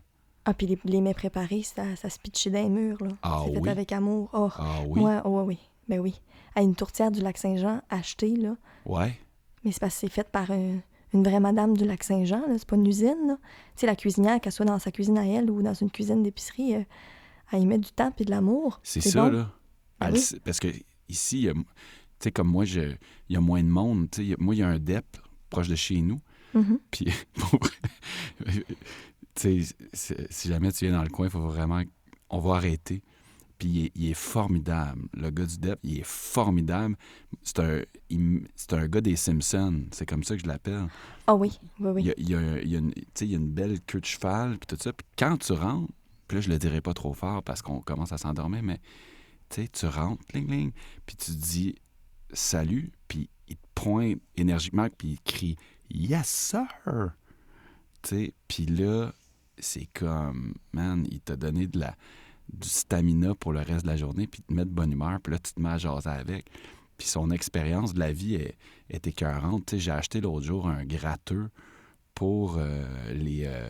Ah, 0.46 0.54
puis 0.54 0.68
les, 0.68 0.80
les 0.86 1.02
mets 1.02 1.14
préparés, 1.14 1.64
ça, 1.64 1.96
ça 1.96 2.10
se 2.10 2.20
pitchait 2.20 2.52
dans 2.52 2.62
les 2.62 2.70
murs, 2.70 3.02
là. 3.04 3.10
Ah 3.24 3.42
c'est 3.46 3.54
fait 3.54 3.60
oui? 3.60 3.70
avec 3.70 3.92
amour. 3.92 4.30
Oh, 4.34 4.50
Ah 4.58 4.82
oui? 4.88 5.02
ouais, 5.02 5.18
oh, 5.26 5.42
oui. 5.42 5.58
Ben 5.90 6.00
oui. 6.00 6.22
À 6.56 6.62
une 6.62 6.76
tourtière 6.76 7.12
du 7.12 7.22
lac 7.22 7.38
Saint-Jean 7.38 7.82
achetée, 7.90 8.36
là. 8.36 8.56
Ouais. 8.86 9.18
Mais 9.64 9.72
c'est 9.72 9.80
parce 9.80 9.96
que 9.96 10.02
c'est 10.02 10.10
fait 10.12 10.30
par 10.30 10.52
un- 10.52 10.80
une 11.14 11.24
vraie 11.24 11.40
madame 11.40 11.76
du 11.76 11.84
lac 11.86 12.04
Saint-Jean, 12.04 12.42
là. 12.48 12.56
C'est 12.60 12.68
pas 12.68 12.76
une 12.76 12.86
usine, 12.88 13.28
là. 13.28 13.38
Tu 13.76 13.82
sais, 13.82 13.86
la 13.88 13.96
cuisinière, 13.96 14.40
qu'elle 14.40 14.52
soit 14.54 14.66
dans 14.66 14.78
sa 14.80 14.92
cuisine 14.92 15.18
à 15.18 15.26
elle 15.26 15.50
ou 15.50 15.62
dans 15.64 15.74
une 15.74 15.90
cuisine 15.90 16.22
d'épicerie, 16.22 16.76
euh, 16.76 16.84
elle 17.52 17.64
y 17.64 17.66
met 17.66 17.80
du 17.80 17.90
temps 17.92 18.12
puis 18.12 18.26
de 18.26 18.30
l'amour. 18.32 18.80
C'est 18.84 19.02
ça, 19.02 19.30
bon. 19.30 19.36
là. 19.38 19.52
Elle 20.00 20.18
sait- 20.20 20.40
Parce 20.42 20.60
que 20.60 20.68
ici, 21.10 21.48
tu 21.52 21.62
sais, 22.20 22.32
comme 22.32 22.48
moi, 22.50 22.66
je- 22.66 22.96
il 23.30 23.34
y 23.34 23.38
a 23.38 23.42
moins 23.42 23.64
de 23.64 23.70
monde. 23.70 24.10
tu 24.12 24.18
sais, 24.18 24.24
il 24.26 24.30
y 24.30 24.34
a- 24.34 24.38
Moi, 24.40 24.56
il 24.56 24.60
y 24.60 24.64
a 24.64 24.68
un 24.70 24.80
DEP 24.80 25.06
proche 25.50 25.68
de 25.68 25.76
chez 25.76 26.02
nous. 26.02 26.22
Mhm. 26.54 26.80
Puis, 26.92 27.08
si 29.36 30.48
jamais 30.48 30.72
tu 30.72 30.86
viens 30.86 30.96
dans 30.98 31.04
le 31.04 31.10
coin, 31.10 31.28
il 31.28 31.32
faut 31.32 31.48
vraiment. 31.48 31.82
On 32.30 32.40
va 32.40 32.56
arrêter. 32.56 33.04
Puis 33.58 33.70
il 33.70 33.86
est, 33.86 33.92
il 33.96 34.10
est 34.10 34.14
formidable. 34.14 35.04
Le 35.14 35.30
gars 35.30 35.46
du 35.46 35.58
DEP, 35.58 35.80
il 35.84 36.00
est 36.00 36.06
formidable. 36.06 36.98
C'est 37.42 37.60
un, 37.60 37.82
un 38.72 38.88
gars 38.88 39.02
des 39.02 39.16
Simpsons. 39.16 39.86
C'est 39.92 40.06
comme 40.06 40.24
ça 40.24 40.36
que 40.36 40.42
je 40.42 40.48
l'appelle. 40.48 40.88
Ah 41.28 41.36
oui, 41.36 41.58
oui, 41.80 41.92
oui. 41.92 42.02
Il, 42.02 42.08
y 42.08 42.12
a, 42.12 42.14
il 42.18 42.30
y 42.30 42.36
a 42.36 42.40
un- 42.40 42.58
il 42.60 42.70
y 42.70 42.76
a 42.76 42.80
une, 42.80 42.94
tu 42.94 43.02
sais, 43.14 43.26
il 43.26 43.32
y 43.32 43.36
a 43.36 43.38
une 43.38 43.52
belle 43.52 43.80
queue 43.82 44.02
de 44.02 44.06
cheval, 44.06 44.58
puis 44.58 44.68
tout 44.68 44.78
ça. 44.82 44.92
Puis 44.92 45.06
quand 45.18 45.38
tu 45.38 45.54
rentres, 45.54 45.92
puis 46.28 46.38
là, 46.38 46.42
je 46.42 46.50
le 46.50 46.58
dirai 46.58 46.82
pas 46.82 46.94
trop 46.94 47.14
fort 47.14 47.44
parce 47.44 47.62
qu'on 47.62 47.80
commence 47.80 48.12
à 48.12 48.18
s'endormir, 48.18 48.62
mais 48.64 48.80
tu 49.50 49.62
sais, 49.62 49.68
tu 49.70 49.86
rentres, 49.86 50.24
ling, 50.34 50.50
ling, 50.50 50.72
puis 51.06 51.16
tu 51.16 51.32
dis 51.32 51.76
salut, 52.36 52.92
puis 53.08 53.30
il 53.48 53.56
te 53.56 53.68
pointe 53.74 54.20
énergiquement, 54.36 54.88
puis 54.96 55.10
il 55.10 55.22
crie 55.22 55.56
Yes, 55.92 56.28
sir! 56.28 57.14
Puis 58.48 58.66
là, 58.66 59.12
c'est 59.58 59.88
comme, 59.94 60.54
man, 60.74 61.06
il 61.10 61.22
t'a 61.22 61.36
donné 61.36 61.68
de 61.68 61.80
la, 61.80 61.96
du 62.52 62.68
stamina 62.68 63.34
pour 63.36 63.54
le 63.54 63.60
reste 63.60 63.84
de 63.84 63.88
la 63.88 63.98
journée, 63.98 64.28
puis 64.28 64.42
il 64.42 64.46
te 64.48 64.54
met 64.54 64.66
de 64.66 64.70
bonne 64.70 64.92
humeur, 64.92 65.20
puis 65.22 65.34
là, 65.34 65.40
tu 65.40 65.54
te 65.54 65.60
mets 65.60 65.70
à 65.70 65.78
jaser 65.78 66.10
avec. 66.10 66.50
Puis 66.98 67.08
son 67.08 67.32
expérience 67.32 67.94
de 67.94 68.00
la 68.00 68.12
vie 68.14 68.36
est, 68.36 68.58
est 68.90 69.06
écœurante. 69.08 69.76
J'ai 69.78 69.92
acheté 69.92 70.22
l'autre 70.22 70.46
jour 70.46 70.68
un 70.68 70.86
gratteux 70.86 71.50
pour 72.14 72.56
euh, 72.58 72.86
les 73.14 73.44
euh, 73.46 73.68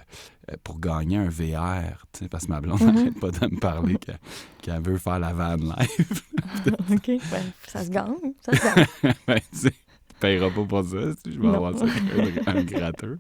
euh, 0.52 0.56
pour 0.64 0.80
gagner 0.80 1.18
un 1.18 1.30
VR, 1.30 2.06
parce 2.30 2.46
que 2.46 2.52
ma 2.52 2.62
blonde 2.62 2.82
n'arrête 2.82 3.20
pas 3.20 3.32
de 3.32 3.48
me 3.48 3.60
parler 3.60 3.98
qu'elle 4.62 4.82
veut 4.82 4.98
faire 4.98 5.20
la 5.20 5.34
van 5.34 5.56
life. 5.56 6.24
OK. 6.92 7.08
Ben, 7.32 7.44
ça 7.68 7.84
se 7.84 7.90
gagne. 7.90 8.34
Ça 8.46 8.54
se 8.54 8.64
gagne. 8.64 9.14
ben, 9.28 9.40
tu 9.62 9.70
payeras 10.20 10.50
pas 10.50 10.64
pour 10.66 10.84
ça 10.86 11.14
si 11.24 11.34
je 11.34 11.40
vais 11.40 11.48
Non. 11.48 11.56
avoir 11.66 11.78
ça, 11.78 11.86
un, 12.48 12.58
un 12.58 12.64
gratteux. 12.64 13.20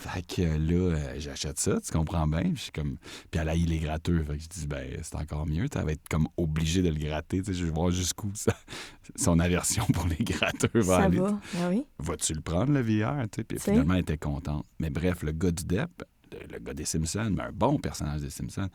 Fait 0.00 0.22
que 0.22 0.42
là, 0.42 0.94
euh, 0.96 1.14
j'achète 1.18 1.58
ça, 1.58 1.80
tu 1.80 1.90
comprends 1.92 2.26
bien. 2.28 2.42
Puis, 2.42 2.52
je 2.56 2.60
suis 2.62 2.72
comme... 2.72 2.98
puis 3.30 3.40
elle 3.40 3.48
a 3.48 3.56
eu 3.56 3.64
les 3.64 3.78
gratteux. 3.80 4.22
Fait 4.22 4.36
que 4.36 4.42
je 4.42 4.48
dis, 4.48 4.66
ben, 4.68 4.86
c'est 5.02 5.16
encore 5.16 5.44
mieux. 5.46 5.68
Tu 5.68 5.76
vas 5.78 5.90
être 5.90 6.08
comme 6.08 6.28
obligé 6.36 6.82
de 6.82 6.88
le 6.88 6.94
gratter. 6.98 7.42
Je 7.44 7.64
vais 7.64 7.70
voir 7.70 7.90
jusqu'où 7.90 8.30
ça- 8.34 8.56
son 9.16 9.38
aversion 9.40 9.84
pour 9.92 10.06
les 10.06 10.24
gratteux 10.24 10.70
va 10.80 10.98
ça 10.98 11.02
aller. 11.04 11.18
va. 11.18 11.38
Ah 11.58 11.68
oui. 11.68 11.84
Vas-tu 11.98 12.32
le 12.34 12.40
prendre, 12.40 12.72
le 12.72 12.80
VR? 12.80 13.22
Tu 13.30 13.38
sais, 13.40 13.44
Puis 13.44 13.58
finalement, 13.58 13.94
elle 13.94 14.00
était 14.00 14.18
contente. 14.18 14.64
Mais 14.78 14.88
bref, 14.88 15.22
le 15.24 15.32
gars 15.32 15.50
du 15.50 15.64
DEP, 15.64 15.90
le, 16.30 16.46
le 16.52 16.58
gars 16.60 16.74
des 16.74 16.84
Simpsons, 16.84 17.32
mais 17.36 17.42
un 17.42 17.52
bon 17.52 17.76
personnage 17.78 18.20
des 18.20 18.30
Simpsons, 18.30 18.68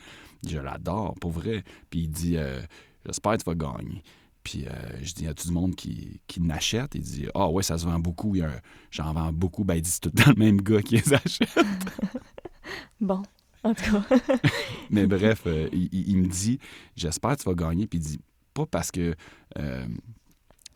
je 0.45 0.57
l'adore, 0.57 1.15
pour 1.21 1.31
vrai. 1.31 1.63
Puis 1.89 2.01
il 2.01 2.09
dit, 2.09 2.35
euh, 2.37 2.59
j'espère 3.05 3.33
que 3.33 3.37
tu 3.43 3.45
vas 3.45 3.55
gagner. 3.55 4.03
Puis 4.43 4.65
euh, 4.67 4.71
je 5.01 5.13
dis, 5.13 5.23
y 5.23 5.27
a-tu 5.27 5.47
du 5.47 5.53
monde 5.53 5.73
qui, 5.75 6.19
qui 6.27 6.41
n'achète? 6.41 6.95
Il 6.95 7.01
dit, 7.01 7.27
ah 7.33 7.47
ouais, 7.49 7.63
ça 7.63 7.77
se 7.77 7.85
vend 7.85 7.97
beaucoup. 7.99 8.35
Il 8.35 8.39
y 8.39 8.41
a 8.41 8.49
un- 8.49 8.59
J'en 8.91 9.13
vends 9.13 9.31
beaucoup. 9.31 9.63
Ben, 9.63 9.75
il 9.75 9.81
dit, 9.81 9.89
c'est 9.89 10.01
tout 10.01 10.11
le 10.13 10.21
temps 10.21 10.31
le 10.31 10.35
même 10.39 10.61
gars 10.61 10.81
qui 10.81 10.95
les 10.97 11.13
achète. 11.13 11.49
Bon. 12.99 13.21
En 13.63 13.73
tout 13.73 13.83
cas. 13.83 14.17
Mais 14.89 15.05
bref, 15.07 15.43
euh, 15.45 15.69
il, 15.71 16.17
me 16.17 16.27
dit, 16.27 16.59
j'espère 16.95 17.37
que 17.37 17.43
tu 17.43 17.49
vas 17.49 17.55
gagner. 17.55 17.87
Puis 17.87 17.99
il 17.99 18.01
dit, 18.01 18.19
pas 18.53 18.65
parce 18.65 18.91
que, 18.91 19.15
euh, 19.57 19.85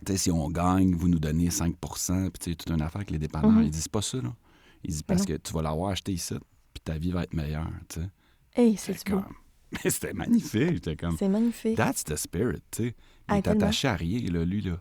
tu 0.05 0.11
sais, 0.13 0.17
si 0.17 0.31
on 0.31 0.49
gagne, 0.49 0.95
vous 0.95 1.09
nous 1.09 1.19
donnez 1.19 1.49
5 1.49 1.75
Puis 1.75 1.89
tu 2.39 2.49
sais, 2.51 2.55
toute 2.55 2.69
une 2.69 2.81
affaire 2.81 2.97
avec 2.97 3.11
les 3.11 3.19
dépanneurs. 3.19 3.51
Mhm. 3.51 3.63
Il 3.63 3.69
dit, 3.71 3.81
c'est 3.81 3.91
pas 3.91 4.01
ça, 4.01 4.17
là. 4.21 4.33
Il 4.83 4.91
dit, 4.91 4.97
Mais 4.99 5.03
parce 5.15 5.27
non. 5.27 5.35
que 5.35 5.41
tu 5.41 5.53
vas 5.53 5.61
l'avoir 5.61 5.91
acheté 5.91 6.13
ici, 6.13 6.35
puis 6.73 6.81
ta 6.83 6.97
vie 6.97 7.11
va 7.11 7.23
être 7.23 7.33
meilleure, 7.33 7.67
tu 7.89 7.99
sais. 8.01 8.09
Hey, 8.55 8.77
c'est 8.77 8.93
beau. 9.09 9.17
comme- 9.21 9.33
Mais 9.83 9.89
c'était 9.89 10.13
magnifique. 10.13 10.73
J'étais 10.73 10.95
comme, 10.95 11.17
C'est 11.17 11.27
magnifique. 11.29 11.75
that's 11.75 12.03
the 12.03 12.15
spirit, 12.15 12.61
tu 12.71 12.83
sais. 12.83 12.87
Il 12.89 12.93
Ah, 13.27 13.37
est 13.37 13.41
tellement. 13.41 13.61
attaché 13.63 13.87
à 13.87 13.95
rien, 13.95 14.19
là, 14.31 14.45
lui, 14.45 14.61
là. 14.61 14.79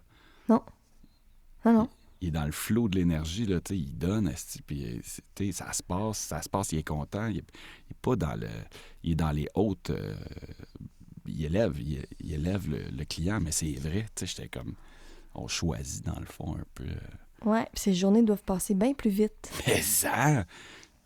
Non, 0.49 0.62
non. 1.64 1.88
il 2.21 2.28
est 2.28 2.31
dans 2.31 2.45
le 2.45 2.52
flot 2.52 2.88
de 2.88 2.97
l'énergie, 2.99 3.45
là, 3.47 3.61
tu 3.61 3.75
sais, 3.75 3.81
il 3.81 3.99
donne, 3.99 4.33
puis 4.66 4.85
euh, 4.87 5.00
tu 5.35 5.47
sais, 5.47 5.52
ça 5.52 5.73
se 5.73 5.83
passe, 5.83 6.19
ça 6.19 6.40
se 6.40 6.49
passe, 6.49 6.71
il 6.73 6.78
est 6.78 6.87
content, 6.87 7.26
il 7.26 7.38
est, 7.38 7.45
il 7.88 7.93
est 7.93 8.00
pas 8.00 8.14
dans 8.16 8.35
le... 8.38 8.47
Il 9.02 9.12
est 9.12 9.16
dans 9.16 9.33
les 9.33 9.49
hautes... 9.55 9.90
euh, 9.90 10.14
il 11.26 11.45
élève, 11.45 11.75
il, 11.81 12.07
il 12.21 12.35
élève 12.35 12.71
le, 12.71 12.78
le 12.97 13.05
client, 13.05 13.40
mais 13.40 13.50
c'est 13.50 13.73
vrai, 13.73 14.07
tu 14.14 14.25
sais, 14.25 14.26
j'étais 14.37 14.49
comme... 14.49 14.75
On 15.35 15.49
choisit, 15.49 16.07
dans 16.07 16.19
le 16.21 16.26
fond, 16.26 16.55
un 16.57 16.64
peu... 16.75 16.85
euh, 16.85 17.45
Ouais, 17.45 17.64
puis 17.75 17.81
ces 17.83 17.95
journées 17.95 18.23
doivent 18.23 18.45
passer 18.45 18.75
bien 18.75 18.95
plus 18.95 19.11
vite. 19.11 19.50
mais 19.66 19.83
ça... 19.83 20.45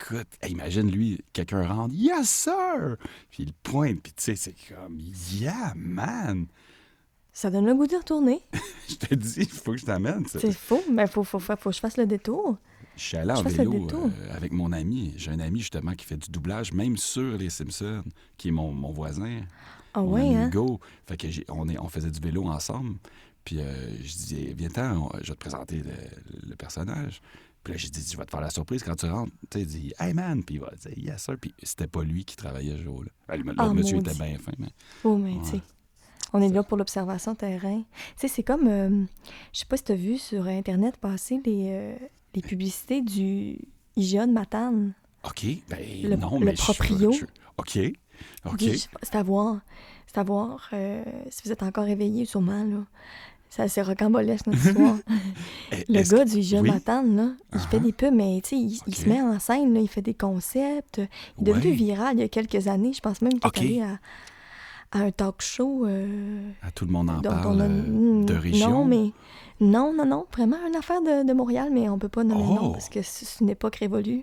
Écoute, 0.00 0.28
imagine, 0.48 0.90
lui, 0.90 1.20
quelqu'un 1.32 1.66
rentre, 1.66 1.94
«Yes, 1.96 2.28
sir!» 2.28 2.96
Puis 3.30 3.42
il 3.44 3.52
pointe, 3.52 4.00
puis 4.02 4.12
tu 4.16 4.22
sais, 4.24 4.36
c'est 4.36 4.54
comme, 4.74 4.98
«Yeah, 5.32 5.74
man! 5.76 6.46
Ça 7.32 7.50
donne 7.50 7.66
le 7.66 7.74
goût 7.74 7.86
d'y 7.86 7.96
retourner.» 7.96 8.40
Je 8.88 8.94
te 8.94 9.14
dis, 9.14 9.40
il 9.40 9.48
faut 9.48 9.72
que 9.72 9.78
je 9.78 9.84
t'amène. 9.86 10.26
ça. 10.26 10.40
C'est 10.40 10.52
faux, 10.52 10.82
mais 10.90 11.06
faut, 11.06 11.22
faut, 11.24 11.38
faut, 11.38 11.54
faut 11.56 11.70
que 11.70 11.76
je 11.76 11.80
fasse 11.80 11.96
le 11.96 12.06
détour. 12.06 12.56
Je 12.96 13.02
suis 13.02 13.16
allé 13.16 13.32
en 13.32 13.42
vélo 13.42 13.88
euh, 13.94 14.08
avec 14.36 14.52
mon 14.52 14.72
ami. 14.72 15.14
J'ai 15.16 15.30
un 15.30 15.40
ami 15.40 15.60
justement 15.60 15.92
qui 15.92 16.04
fait 16.04 16.16
du 16.16 16.30
doublage, 16.30 16.72
même 16.72 16.96
sur 16.96 17.36
les 17.38 17.48
Simpsons, 17.50 18.04
qui 18.36 18.48
est 18.48 18.52
mon, 18.52 18.72
mon 18.72 18.90
voisin. 18.92 19.40
Ah 19.94 20.00
mon 20.00 20.12
ouais, 20.14 20.20
ami 20.22 20.34
hein? 20.36 20.48
Hugo. 20.48 20.80
Fait 21.06 21.16
que 21.16 21.28
j'ai- 21.30 21.44
on, 21.48 21.68
est, 21.68 21.78
on 21.78 21.88
faisait 21.88 22.10
du 22.10 22.20
vélo 22.20 22.46
ensemble. 22.46 22.96
Puis 23.44 23.58
euh, 23.60 23.88
je 24.02 24.12
disais, 24.12 24.54
viens-t'en, 24.56 25.10
je 25.22 25.28
vais 25.28 25.34
te 25.34 25.40
présenter 25.40 25.78
le, 25.78 26.48
le 26.48 26.56
personnage. 26.56 27.22
Puis 27.62 27.72
là, 27.74 27.78
j'ai 27.78 27.88
dit, 27.90 28.04
je 28.10 28.16
vais 28.16 28.24
te 28.24 28.30
faire 28.30 28.40
la 28.40 28.50
surprise 28.50 28.82
quand 28.82 28.96
tu 28.96 29.06
rentres. 29.06 29.32
Tu 29.50 29.58
sais, 29.58 29.60
il 29.62 29.66
dit, 29.66 29.92
hey 30.00 30.14
man. 30.14 30.42
Puis 30.44 30.56
il 30.56 30.60
va 30.60 30.70
dire, 30.80 30.96
yes 30.98 31.22
sir. 31.24 31.36
Puis 31.40 31.54
c'était 31.62 31.86
pas 31.86 32.02
lui 32.02 32.24
qui 32.24 32.36
travaillait 32.36 32.76
ce 32.76 32.82
jour-là. 32.82 33.10
Le 33.36 33.54
Ah, 33.58 33.66
le 33.68 33.74
monsieur 33.74 33.96
maudit. 33.96 34.10
était 34.10 34.18
bien 34.24 34.38
fin, 34.38 34.52
mais. 34.58 34.68
Oh, 35.04 35.16
mais 35.16 35.32
Ouais. 35.34 35.40
tu 35.44 35.50
sais, 35.50 35.60
on 36.32 36.40
est 36.40 36.48
là 36.48 36.62
pour 36.62 36.76
l'observation 36.78 37.34
terrain. 37.34 37.82
Tu 37.82 37.86
sais, 38.16 38.28
c'est 38.28 38.42
comme, 38.42 38.66
euh, 38.68 39.04
je 39.52 39.58
sais 39.60 39.66
pas 39.66 39.76
si 39.76 39.84
tu 39.84 39.92
as 39.92 39.96
vu 39.96 40.16
sur 40.16 40.46
Internet 40.46 40.96
passer 40.96 41.40
les, 41.44 41.68
euh, 41.70 41.96
les 42.34 42.40
publicités 42.42 43.02
du 43.02 43.58
IGA 43.96 44.26
de 44.26 44.32
Matane. 44.32 44.94
OK, 45.24 45.44
ben 45.68 45.78
Le- 46.02 46.16
non, 46.16 46.38
le 46.38 46.46
mais 46.46 46.52
proprio. 46.54 47.12
je- 47.12 47.24
OK, 47.58 47.78
OK. 48.46 48.60
Je 48.60 48.76
sais 48.76 48.88
pas, 48.88 48.98
C'est 49.02 49.16
à 49.16 49.22
voir. 49.22 49.60
C'est 50.06 50.18
à 50.18 50.22
voir. 50.22 50.68
euh, 50.72 51.04
si 51.28 51.42
vous 51.44 51.52
êtes 51.52 51.62
encore 51.62 51.84
réveillé, 51.84 52.24
sûrement, 52.24 52.64
là. 52.64 52.84
C'est 53.50 53.62
assez 53.62 53.82
rocambolesque, 53.82 54.46
notre 54.46 54.64
histoire. 54.64 54.96
Le 55.88 55.96
Est-ce 55.98 56.14
gars 56.14 56.24
que- 56.24 56.30
du 56.30 56.38
IGA 56.38 56.60
oui? 56.60 56.70
de 56.70 57.16
là, 57.16 57.32
il 57.52 57.58
fait 57.58 57.76
Uh-huh. 57.78 57.82
des 57.82 57.92
pubs, 57.92 58.14
mais 58.14 58.40
tu 58.44 58.50
sais, 58.50 58.56
il, 58.56 58.80
il 58.86 58.94
se 58.94 59.08
met 59.08 59.20
en 59.20 59.38
scène, 59.40 59.74
là, 59.74 59.80
il 59.80 59.88
fait 59.88 60.02
des 60.02 60.14
concepts. 60.14 61.00
Il 61.40 61.48
est 61.48 61.52
devenu 61.52 61.70
Ouais. 61.70 61.76
viral 61.76 62.16
il 62.16 62.20
y 62.20 62.22
a 62.22 62.28
quelques 62.28 62.68
années. 62.68 62.92
Je 62.92 63.00
pense 63.00 63.20
même 63.22 63.38
qu'il 63.40 63.64
est 63.78 63.82
allé 63.82 63.90
à, 64.92 64.98
à 64.98 65.02
un 65.02 65.10
talk 65.10 65.42
show. 65.42 65.84
euh, 65.86 66.40
Ah, 66.62 66.70
tout 66.72 66.84
le 66.86 66.92
monde 66.92 67.10
en 67.10 67.20
parle 67.20 67.60
a- 67.60 67.64
euh, 67.64 68.22
de 68.24 68.34
Mm, 68.34 68.38
région. 68.38 68.70
Non, 68.70 68.84
mais. 68.84 69.10
Non, 69.60 69.92
non, 69.92 70.06
non. 70.06 70.26
Vraiment 70.32 70.56
une 70.68 70.76
affaire 70.76 71.02
de, 71.02 71.26
de 71.26 71.32
Montréal, 71.32 71.70
mais 71.72 71.88
on 71.88 71.98
peut 71.98 72.08
pas 72.08 72.22
nommer 72.24 72.42
le 72.42 72.48
nom 72.54 72.68
Oh! 72.68 72.70
parce 72.72 72.88
que 72.88 73.02
c'est 73.02 73.24
c'est 73.26 73.40
une 73.40 73.50
époque 73.50 73.76
révolue. 73.76 74.22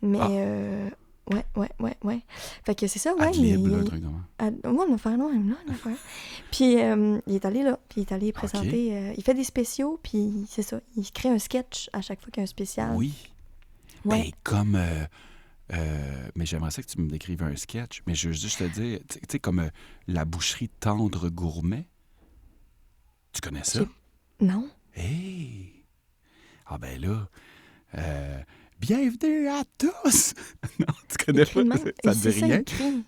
Mais. 0.00 0.18
Ah. 0.20 0.28
euh, 0.30 0.88
ouais, 1.30 1.44
ouais, 1.56 1.70
ouais, 1.80 1.96
ouais. 2.02 2.20
Fait 2.64 2.74
que 2.74 2.86
c'est 2.86 2.98
ça, 2.98 3.14
ouais. 3.14 3.26
Ad 3.26 3.34
lib, 3.34 3.60
il- 3.66 3.70
là, 3.70 3.78
un 3.78 3.84
truc 3.84 4.02
à- 4.38 4.44
ouais, 4.46 4.86
une 4.88 4.94
affaire, 4.94 5.18
ouais, 5.18 5.34
une 5.34 5.56
affaire. 5.70 5.96
Puis 6.50 6.80
euh, 6.80 7.20
il 7.26 7.34
est 7.34 7.44
allé 7.44 7.62
là, 7.62 7.78
puis 7.88 8.00
il 8.00 8.04
est 8.04 8.12
allé 8.12 8.32
présenter. 8.32 8.96
euh, 8.96 9.14
il 9.16 9.22
fait 9.22 9.34
des 9.34 9.44
spéciaux, 9.44 9.98
puis 10.02 10.46
c'est 10.48 10.62
ça. 10.62 10.80
Il 10.96 11.10
crée 11.10 11.28
un 11.28 11.38
sketch 11.38 11.88
à 11.92 12.00
chaque 12.02 12.20
fois 12.20 12.30
qu'il 12.30 12.40
y 12.40 12.42
a 12.42 12.44
un 12.44 12.46
spécial. 12.46 12.94
Oui. 12.96 13.12
Ouais. 14.04 14.22
Ben, 14.24 14.30
comme. 14.42 14.74
euh, 14.74 15.06
mais 16.34 16.44
j'aimerais 16.44 16.70
ça 16.70 16.82
que 16.82 16.88
tu 16.88 17.00
me 17.00 17.08
décrives 17.08 17.42
un 17.42 17.54
sketch. 17.56 18.02
Mais 18.06 18.14
je 18.14 18.28
veux 18.28 18.34
juste 18.34 18.58
te 18.58 18.64
dire, 18.64 19.00
tu 19.08 19.18
sais, 19.30 19.38
comme 19.38 19.70
la 20.08 20.24
boucherie 20.24 20.68
tendre 20.68 21.28
gourmet? 21.30 21.86
Tu 23.32 23.40
connais 23.40 23.64
ça? 23.64 23.80
Non? 24.40 24.68
Hey! 24.94 25.84
Ah, 26.66 26.76
ben 26.78 27.00
là. 27.00 27.28
Bienvenue 28.82 29.46
à 29.48 29.62
tous! 29.78 30.34
non, 30.80 30.86
tu 31.08 31.24
connais 31.24 31.44
pas? 31.46 31.76
Ça 32.04 32.12
te 32.14 32.28
dit 32.28 32.40
rien? 32.44 32.62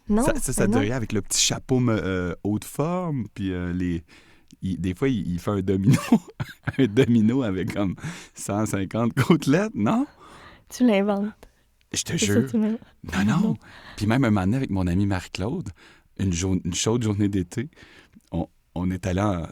Non? 0.08 0.24
ça, 0.24 0.34
ça, 0.36 0.52
ça 0.52 0.66
te 0.66 0.72
dit 0.72 0.78
rien 0.78 0.96
avec 0.96 1.12
le 1.12 1.20
petit 1.20 1.40
chapeau 1.40 1.80
euh, 1.88 2.34
haute 2.44 2.64
forme, 2.64 3.26
puis 3.34 3.52
euh, 3.52 3.72
les. 3.72 4.04
il- 4.62 4.80
des 4.80 4.94
fois, 4.94 5.08
il, 5.08 5.26
il 5.32 5.38
fait 5.40 5.50
un 5.50 5.60
domino, 5.62 5.98
un 6.78 6.86
domino 6.86 7.42
avec 7.42 7.74
comme 7.74 7.96
150 8.34 9.14
côtelettes, 9.14 9.74
non? 9.74 10.06
Tu 10.68 10.86
l'inventes. 10.86 11.32
Je 11.92 12.02
te 12.02 12.16
ça, 12.16 12.16
jure. 12.16 12.48
Non, 12.54 13.24
non. 13.26 13.56
Puis 13.96 14.06
même 14.06 14.24
un 14.24 14.30
moment 14.30 14.42
donné, 14.46 14.56
avec 14.58 14.70
mon 14.70 14.86
ami 14.86 15.06
Marie-Claude, 15.06 15.68
une, 16.18 16.32
une 16.64 16.74
chaude 16.74 17.02
journée 17.02 17.28
d'été, 17.28 17.68
on, 18.32 18.46
on 18.74 18.90
est 18.90 19.06
allé 19.06 19.20
en. 19.20 19.46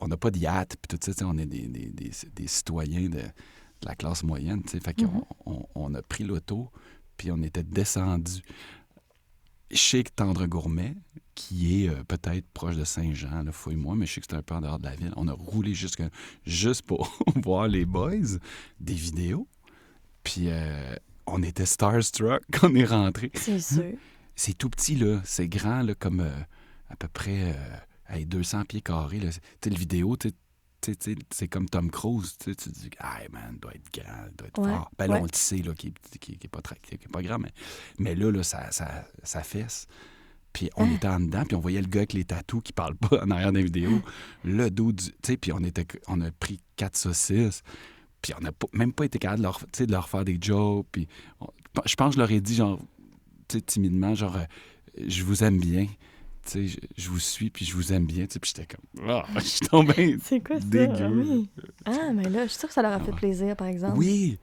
On 0.00 0.08
n'a 0.08 0.16
pas 0.16 0.30
de 0.32 0.38
yacht, 0.38 0.74
puis 0.80 0.98
tout 0.98 1.12
ça, 1.12 1.24
on 1.24 1.38
est 1.38 1.46
des, 1.46 1.68
des, 1.68 1.86
des, 1.86 2.10
des 2.34 2.46
citoyens 2.48 3.08
de 3.08 3.20
la 3.84 3.94
classe 3.94 4.22
moyenne. 4.24 4.62
Fait 4.66 4.94
qu'on 4.94 5.06
Mhm. 5.06 5.22
on, 5.46 5.66
on 5.74 5.94
a 5.94 6.02
pris 6.02 6.24
l'auto, 6.24 6.70
puis 7.16 7.30
on 7.30 7.42
était 7.42 7.62
descendu 7.62 8.42
chez 9.70 10.02
Tendre 10.04 10.46
Gourmet, 10.46 10.94
qui 11.34 11.84
est 11.84 11.88
euh, 11.90 12.02
peut-être 12.04 12.46
proche 12.52 12.76
de 12.76 12.84
Saint-Jean, 12.84 13.42
là, 13.44 13.52
fouille-moi, 13.52 13.94
mais 13.96 14.06
je 14.06 14.14
sais 14.14 14.20
que 14.20 14.26
c'est 14.30 14.36
un 14.36 14.42
peu 14.42 14.54
en 14.54 14.60
dehors 14.62 14.78
de 14.78 14.84
la 14.84 14.94
ville. 14.96 15.12
On 15.16 15.28
a 15.28 15.32
roulé 15.32 15.74
jusque, 15.74 16.02
juste 16.46 16.82
pour 16.82 17.16
voir 17.36 17.68
les 17.68 17.84
boys, 17.84 18.38
des 18.80 18.94
vidéos. 18.94 19.46
Puis 20.24 20.44
euh, 20.48 20.94
on 21.26 21.42
était 21.42 21.66
starstruck 21.66 22.42
quand 22.52 22.70
on 22.70 22.74
est 22.74 22.84
rentré. 22.84 23.30
C'est 23.34 23.60
sûr. 23.60 23.92
C'est 24.34 24.56
tout 24.56 24.70
petit, 24.70 24.96
là. 24.96 25.20
C'est 25.24 25.48
grand, 25.48 25.82
là, 25.82 25.94
comme 25.94 26.20
euh, 26.20 26.30
à 26.88 26.96
peu 26.96 27.08
près 27.08 27.52
euh, 27.52 27.76
hey, 28.16 28.24
200 28.24 28.64
pieds 28.64 28.80
carrés. 28.80 29.20
là. 29.20 29.30
Tu 29.30 29.38
sais, 29.64 29.70
le 29.70 29.76
vidéo, 29.76 30.16
tu 30.16 30.32
c'est 30.82 31.48
comme 31.48 31.68
Tom 31.68 31.90
Cruise. 31.90 32.36
Tu 32.38 32.54
te 32.56 32.68
dis, 32.68 32.90
ah, 33.00 33.18
man, 33.32 33.50
il 33.54 33.58
doit 33.60 33.74
être 33.74 33.92
grand, 33.92 34.24
il 34.30 34.36
doit 34.36 34.48
être 34.48 34.58
Ouais, 34.60 34.70
fort. 34.70 34.90
Ben 34.98 35.06
là, 35.08 35.14
ouais. 35.14 35.20
on 35.20 35.24
le 35.24 35.30
sait, 35.34 35.58
là, 35.58 35.74
qui, 35.74 35.88
est- 35.88 36.18
qui, 36.18 36.32
est- 36.32 36.36
qui 36.36 36.46
est 36.46 36.50
pas 36.50 36.62
très, 36.62 36.76
qui 36.76 36.94
est 36.94 37.08
pas 37.12 37.22
grand, 37.22 37.38
mais, 37.38 37.52
mais 37.98 38.14
là, 38.14 38.30
là, 38.30 38.42
ça, 38.42 38.70
ça, 38.70 39.04
ça 39.22 39.42
fesse. 39.42 39.86
Puis 40.52 40.70
on 40.76 40.88
Ah. 40.90 40.94
était 40.94 41.08
en 41.08 41.20
dedans, 41.20 41.44
puis 41.44 41.56
on 41.56 41.60
voyait 41.60 41.80
le 41.82 41.88
gars 41.88 42.00
avec 42.00 42.12
les 42.14 42.24
tatous 42.24 42.62
qui 42.62 42.72
parle 42.72 42.94
pas 42.96 43.22
en 43.24 43.30
arrière 43.30 43.52
des 43.52 43.62
vidéos. 43.62 44.00
Le 44.44 44.70
dos 44.70 44.92
du. 44.92 45.04
Tu 45.06 45.12
sais, 45.22 45.36
puis 45.36 45.52
on, 45.52 45.58
était, 45.62 45.86
on 46.06 46.20
a 46.20 46.30
pris 46.30 46.60
quatre 46.76 46.96
saucisses. 46.96 47.62
Puis 48.22 48.32
on 48.36 48.40
n'a 48.42 48.50
même 48.72 48.92
pas 48.92 49.04
été 49.04 49.18
capable 49.18 49.38
de 49.38 49.44
leur, 49.44 49.60
de 49.60 50.06
faire 50.08 50.24
des 50.24 50.38
jokes. 50.40 50.86
Puis 50.90 51.06
je 51.84 51.94
pense 51.94 52.10
que 52.10 52.14
je 52.14 52.18
leur 52.18 52.30
ai 52.32 52.40
dit, 52.40 52.54
genre, 52.56 52.80
timidement, 53.66 54.14
genre, 54.14 54.36
euh, 54.36 54.44
je 55.06 55.22
vous 55.22 55.44
aime 55.44 55.58
bien. 55.60 55.86
Tu 56.50 56.68
sais, 56.68 56.80
je, 56.96 57.08
vous 57.10 57.18
suis, 57.18 57.50
puis 57.50 57.64
je 57.64 57.74
vous 57.74 57.92
aime 57.92 58.06
bien. 58.06 58.26
Tu 58.26 58.34
sais, 58.34 58.38
puis 58.38 58.52
j'étais 58.54 58.66
comme, 58.74 59.08
ah, 59.10 59.24
je 59.36 59.40
suis 59.40 59.60
tombé. 59.66 60.16
C'est 60.22 60.40
quoi 60.40 60.58
ça? 60.60 60.66
Dégueu. 60.66 61.08
Oui. 61.10 61.50
Ah, 61.84 62.10
mais 62.14 62.28
là, 62.28 62.44
je 62.44 62.48
suis 62.50 62.58
sûre 62.60 62.68
que 62.68 62.74
ça 62.74 62.82
leur 62.82 62.92
a 62.92 63.00
fait 63.00 63.12
Ah 63.12 63.16
plaisir, 63.16 63.56
par 63.56 63.66
exemple. 63.66 63.98
Oui, 63.98 64.38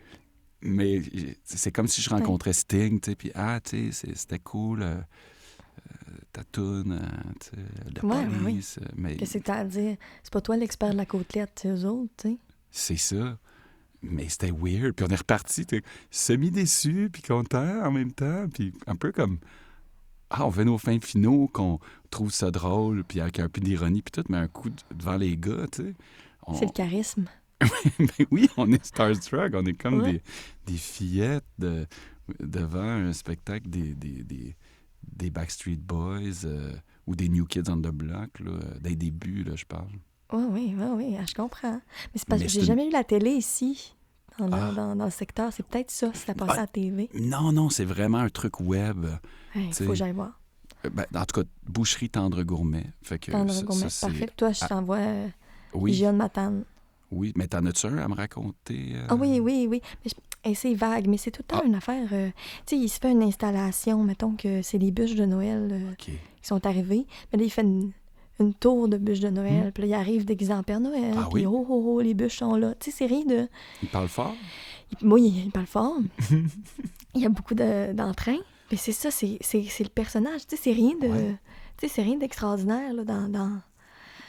mais 0.61 1.01
c'est 1.43 1.71
comme 1.71 1.87
si 1.87 2.01
je 2.01 2.09
rencontrais 2.09 2.53
Sting, 2.53 2.99
tu 2.99 3.11
sais, 3.11 3.15
puis 3.15 3.31
ah, 3.35 3.59
tu 3.63 3.91
sais, 3.91 4.09
c'était 4.15 4.39
cool, 4.39 4.81
euh, 4.81 4.95
euh, 4.95 6.15
ta 6.31 6.43
toune, 6.43 6.93
euh, 6.93 7.31
tu 7.39 7.49
sais, 7.49 7.91
de 7.91 8.05
Ouais, 8.05 8.25
oui. 8.43 8.65
euh, 8.81 8.85
mais 8.95 9.15
Qu'est-ce 9.15 9.37
que 9.37 9.43
t'as 9.43 9.55
à 9.59 9.63
dire? 9.63 9.95
C'est 10.23 10.33
pas 10.33 10.41
toi 10.41 10.57
l'expert 10.57 10.91
de 10.91 10.97
la 10.97 11.05
côtelette, 11.05 11.63
eux 11.65 11.85
autres, 11.85 12.11
tu 12.17 12.29
sais. 12.29 12.37
c'est 12.71 12.97
ça. 12.97 13.37
Mais 14.01 14.29
c'était 14.29 14.51
weird, 14.51 14.93
puis 14.93 15.05
on 15.07 15.11
est 15.11 15.15
reparti, 15.15 15.65
semi-déçu, 16.11 17.09
puis 17.11 17.21
content 17.23 17.83
en 17.83 17.91
même 17.91 18.11
temps, 18.11 18.47
puis 18.53 18.71
un 18.87 18.95
peu 18.95 19.11
comme, 19.11 19.39
ah, 20.29 20.45
on 20.45 20.51
fait 20.51 20.65
nos 20.65 20.77
fins 20.77 20.99
finaux, 20.99 21.47
qu'on 21.51 21.79
trouve 22.09 22.31
ça 22.31 22.51
drôle, 22.51 23.03
puis 23.03 23.19
avec 23.21 23.39
un 23.39 23.49
peu 23.49 23.61
d'ironie, 23.61 24.01
puis 24.01 24.11
tout, 24.11 24.27
mais 24.29 24.37
un 24.37 24.47
coup 24.47 24.69
de- 24.69 24.75
devant 24.93 25.17
les 25.17 25.37
gars, 25.37 25.65
tu 25.71 25.83
sais. 25.83 25.93
on- 26.47 26.53
C'est 26.55 26.65
le 26.65 26.71
charisme. 26.71 27.25
Mais 27.99 28.07
oui, 28.31 28.49
on 28.57 28.71
est 28.71 28.83
starstruck. 28.85 29.53
On 29.55 29.65
est 29.65 29.73
comme 29.81 30.01
Ouais. 30.01 30.13
des, 30.13 30.21
des 30.73 30.77
fillettes 30.77 31.45
de- 31.57 31.85
devant 32.39 32.79
un 32.81 33.13
spectacle 33.13 33.69
des, 33.69 33.93
des, 33.93 34.23
des, 34.23 34.55
des 35.03 35.29
Backstreet 35.29 35.77
Boys 35.77 36.43
euh, 36.45 36.73
ou 37.07 37.15
des 37.15 37.29
New 37.29 37.45
Kids 37.45 37.69
on 37.69 37.77
the 37.77 37.87
Block, 37.91 38.39
là, 38.39 38.59
des 38.81 38.95
débuts, 38.95 39.43
là, 39.43 39.55
je 39.55 39.65
parle. 39.65 39.87
Oui, 40.33 40.43
oui, 40.49 40.75
oui, 40.77 40.87
oui, 40.95 41.15
ah, 41.19 41.23
je 41.27 41.33
comprends. 41.35 41.73
Mais 42.13 42.15
c'est 42.15 42.27
parce 42.27 42.41
Mais 42.41 42.47
que 42.47 42.51
j'ai 42.51 42.59
une- 42.61 42.65
jamais 42.65 42.87
eu 42.87 42.91
la 42.91 43.03
télé 43.03 43.31
ici, 43.31 43.95
dans, 44.39 44.49
Ah. 44.51 44.71
dans, 44.75 44.95
dans 44.95 45.05
le 45.05 45.11
secteur. 45.11 45.51
C'est 45.53 45.65
peut-être 45.65 45.91
ça, 45.91 46.11
si 46.13 46.21
ça 46.25 46.33
passait 46.33 46.51
Ah. 46.55 46.59
à 46.59 46.61
la 46.61 46.67
TV. 46.67 47.09
Non, 47.13 47.51
non, 47.51 47.69
c'est 47.69 47.85
vraiment 47.85 48.19
un 48.19 48.29
truc 48.29 48.59
web. 48.59 49.05
Il 49.55 49.73
faut 49.73 49.85
que 49.87 49.95
j'aille 49.95 50.11
voir. 50.11 50.39
Euh, 50.85 50.89
ben, 50.89 51.05
en 51.15 51.25
tout 51.25 51.41
cas, 51.41 51.47
boucherie 51.67 52.09
tendre 52.09 52.43
gourmet. 52.43 52.85
Fait 53.01 53.17
que 53.19 53.31
Tendre 53.31 53.51
ça- 53.53 53.63
gourmet. 53.63 53.81
ça, 53.83 53.89
c'est- 53.89 54.07
Parfait. 54.07 54.29
Toi, 54.35 54.51
je 54.51 54.65
t'envoie 54.65 54.97
euh, 54.97 55.27
Oui, 55.73 56.03
Matane. 56.13 56.63
oui. 57.11 57.33
Mais 57.35 57.47
t'en 57.47 57.65
as-tu 57.65 57.87
un 57.87 57.97
à 57.97 58.07
me 58.07 58.13
raconter? 58.15 58.91
euh? 58.95 59.05
Ah 59.09 59.15
oui, 59.15 59.39
oui, 59.39 59.67
oui. 59.69 59.81
Mais 60.03 60.11
je- 60.11 60.53
c'est 60.53 60.75
vague, 60.75 61.07
mais 61.07 61.17
c'est 61.17 61.31
tout 61.31 61.41
le 61.41 61.47
temps 61.47 61.61
Ah. 61.63 61.67
une 61.67 61.75
affaire. 61.75 62.07
euh, 62.11 62.29
tu 62.67 62.75
sais, 62.75 62.81
il 62.83 62.89
se 62.89 62.99
fait 62.99 63.11
une 63.11 63.23
installation, 63.23 64.03
mettons 64.03 64.35
que 64.35 64.61
c'est 64.61 64.77
les 64.77 64.91
bûches 64.91 65.15
de 65.15 65.25
Noël 65.25 65.95
qui 65.97 66.11
sont 66.43 66.63
arrivées. 66.67 67.07
Mais 67.31 67.39
là, 67.39 67.45
il 67.45 67.49
fait 67.49 67.63
une, 67.63 67.91
une 68.39 68.53
tour 68.53 68.87
de 68.87 68.97
bûches 68.97 69.19
de 69.21 69.29
Noël. 69.29 69.71
Puis 69.73 69.83
là, 69.83 69.87
il 69.87 69.93
arrive 69.93 70.25
déguisé 70.25 70.53
en 70.53 70.63
Père 70.63 70.79
Noël. 70.79 71.13
Hmm. 71.13 71.19
Ah 71.19 71.27
puis 71.31 71.45
oui? 71.45 71.53
oh, 71.53 71.65
oh, 71.69 71.83
oh, 71.95 72.01
les 72.01 72.13
bûches 72.13 72.37
sont 72.39 72.55
là. 72.55 72.73
Tu 72.79 72.91
sais, 72.91 72.97
c'est 72.97 73.05
rien 73.05 73.23
de. 73.25 73.47
Il 73.83 73.89
parle 73.89 74.07
fort? 74.09 74.33
il- 75.01 75.07
Oui, 75.07 75.43
il 75.45 75.51
parle 75.51 75.65
fort. 75.67 75.97
il 77.15 77.21
y 77.21 77.25
a 77.25 77.29
beaucoup 77.29 77.55
de- 77.55 77.93
d'entrain. 77.93 78.37
mais 78.71 78.77
c'est 78.77 78.91
ça, 78.91 79.09
c'est 79.11 79.39
le 79.39 79.89
personnage. 79.89 80.47
Tu 80.47 80.55
sais, 80.55 80.61
c'est 80.63 80.73
rien 80.73 80.93
de. 81.01 81.07
Ouais. 81.07 81.35
Tu 81.77 81.87
sais, 81.87 81.93
c'est 81.95 82.03
rien 82.03 82.17
d'extraordinaire 82.17 82.93
là, 82.93 83.03
dans. 83.03 83.27
dans... 83.29 83.51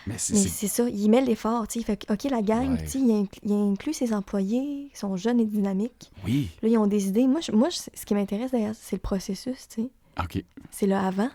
Mais 0.09 0.15
c'est... 0.19 0.35
Mais 0.35 0.39
c'est- 0.41 0.49
c'est 0.51 0.69
ça, 0.69 0.89
il 0.89 1.09
met 1.11 1.21
l'effort. 1.21 1.67
tu 1.67 1.75
sais, 1.75 1.81
Il 1.81 1.85
fait 1.85 1.97
que, 2.07 2.13
OK, 2.13 2.25
la 2.31 2.43
gang, 2.43 2.73
Ouais. 2.75 2.79
tu 2.85 2.89
sais, 2.89 2.99
il, 3.01 3.09
incl- 3.11 3.39
il 3.43 3.53
inclut 3.53 3.93
ses 3.93 4.13
employés, 4.15 4.89
ils 4.93 4.97
sont 4.97 5.17
jeunes 5.17 5.41
et 5.41 5.45
dynamiques. 5.47 6.13
Oui. 6.25 6.49
Là, 6.63 6.69
ils 6.69 6.79
ont 6.79 6.87
des 6.87 7.09
idées. 7.09 7.27
Moi, 7.27 7.41
je- 7.41 7.51
moi 7.53 7.71
je- 7.71 7.79
ce 7.93 8.07
qui 8.07 8.15
m'intéresse 8.15 8.53
d'ailleurs, 8.53 8.75
c'est 8.81 8.95
le 8.97 9.01
processus, 9.01 9.67
tu 9.69 9.83
sais. 9.83 9.89
OK. 10.23 10.45
C'est 10.71 10.87
le 10.87 10.95
avant. 10.95 11.29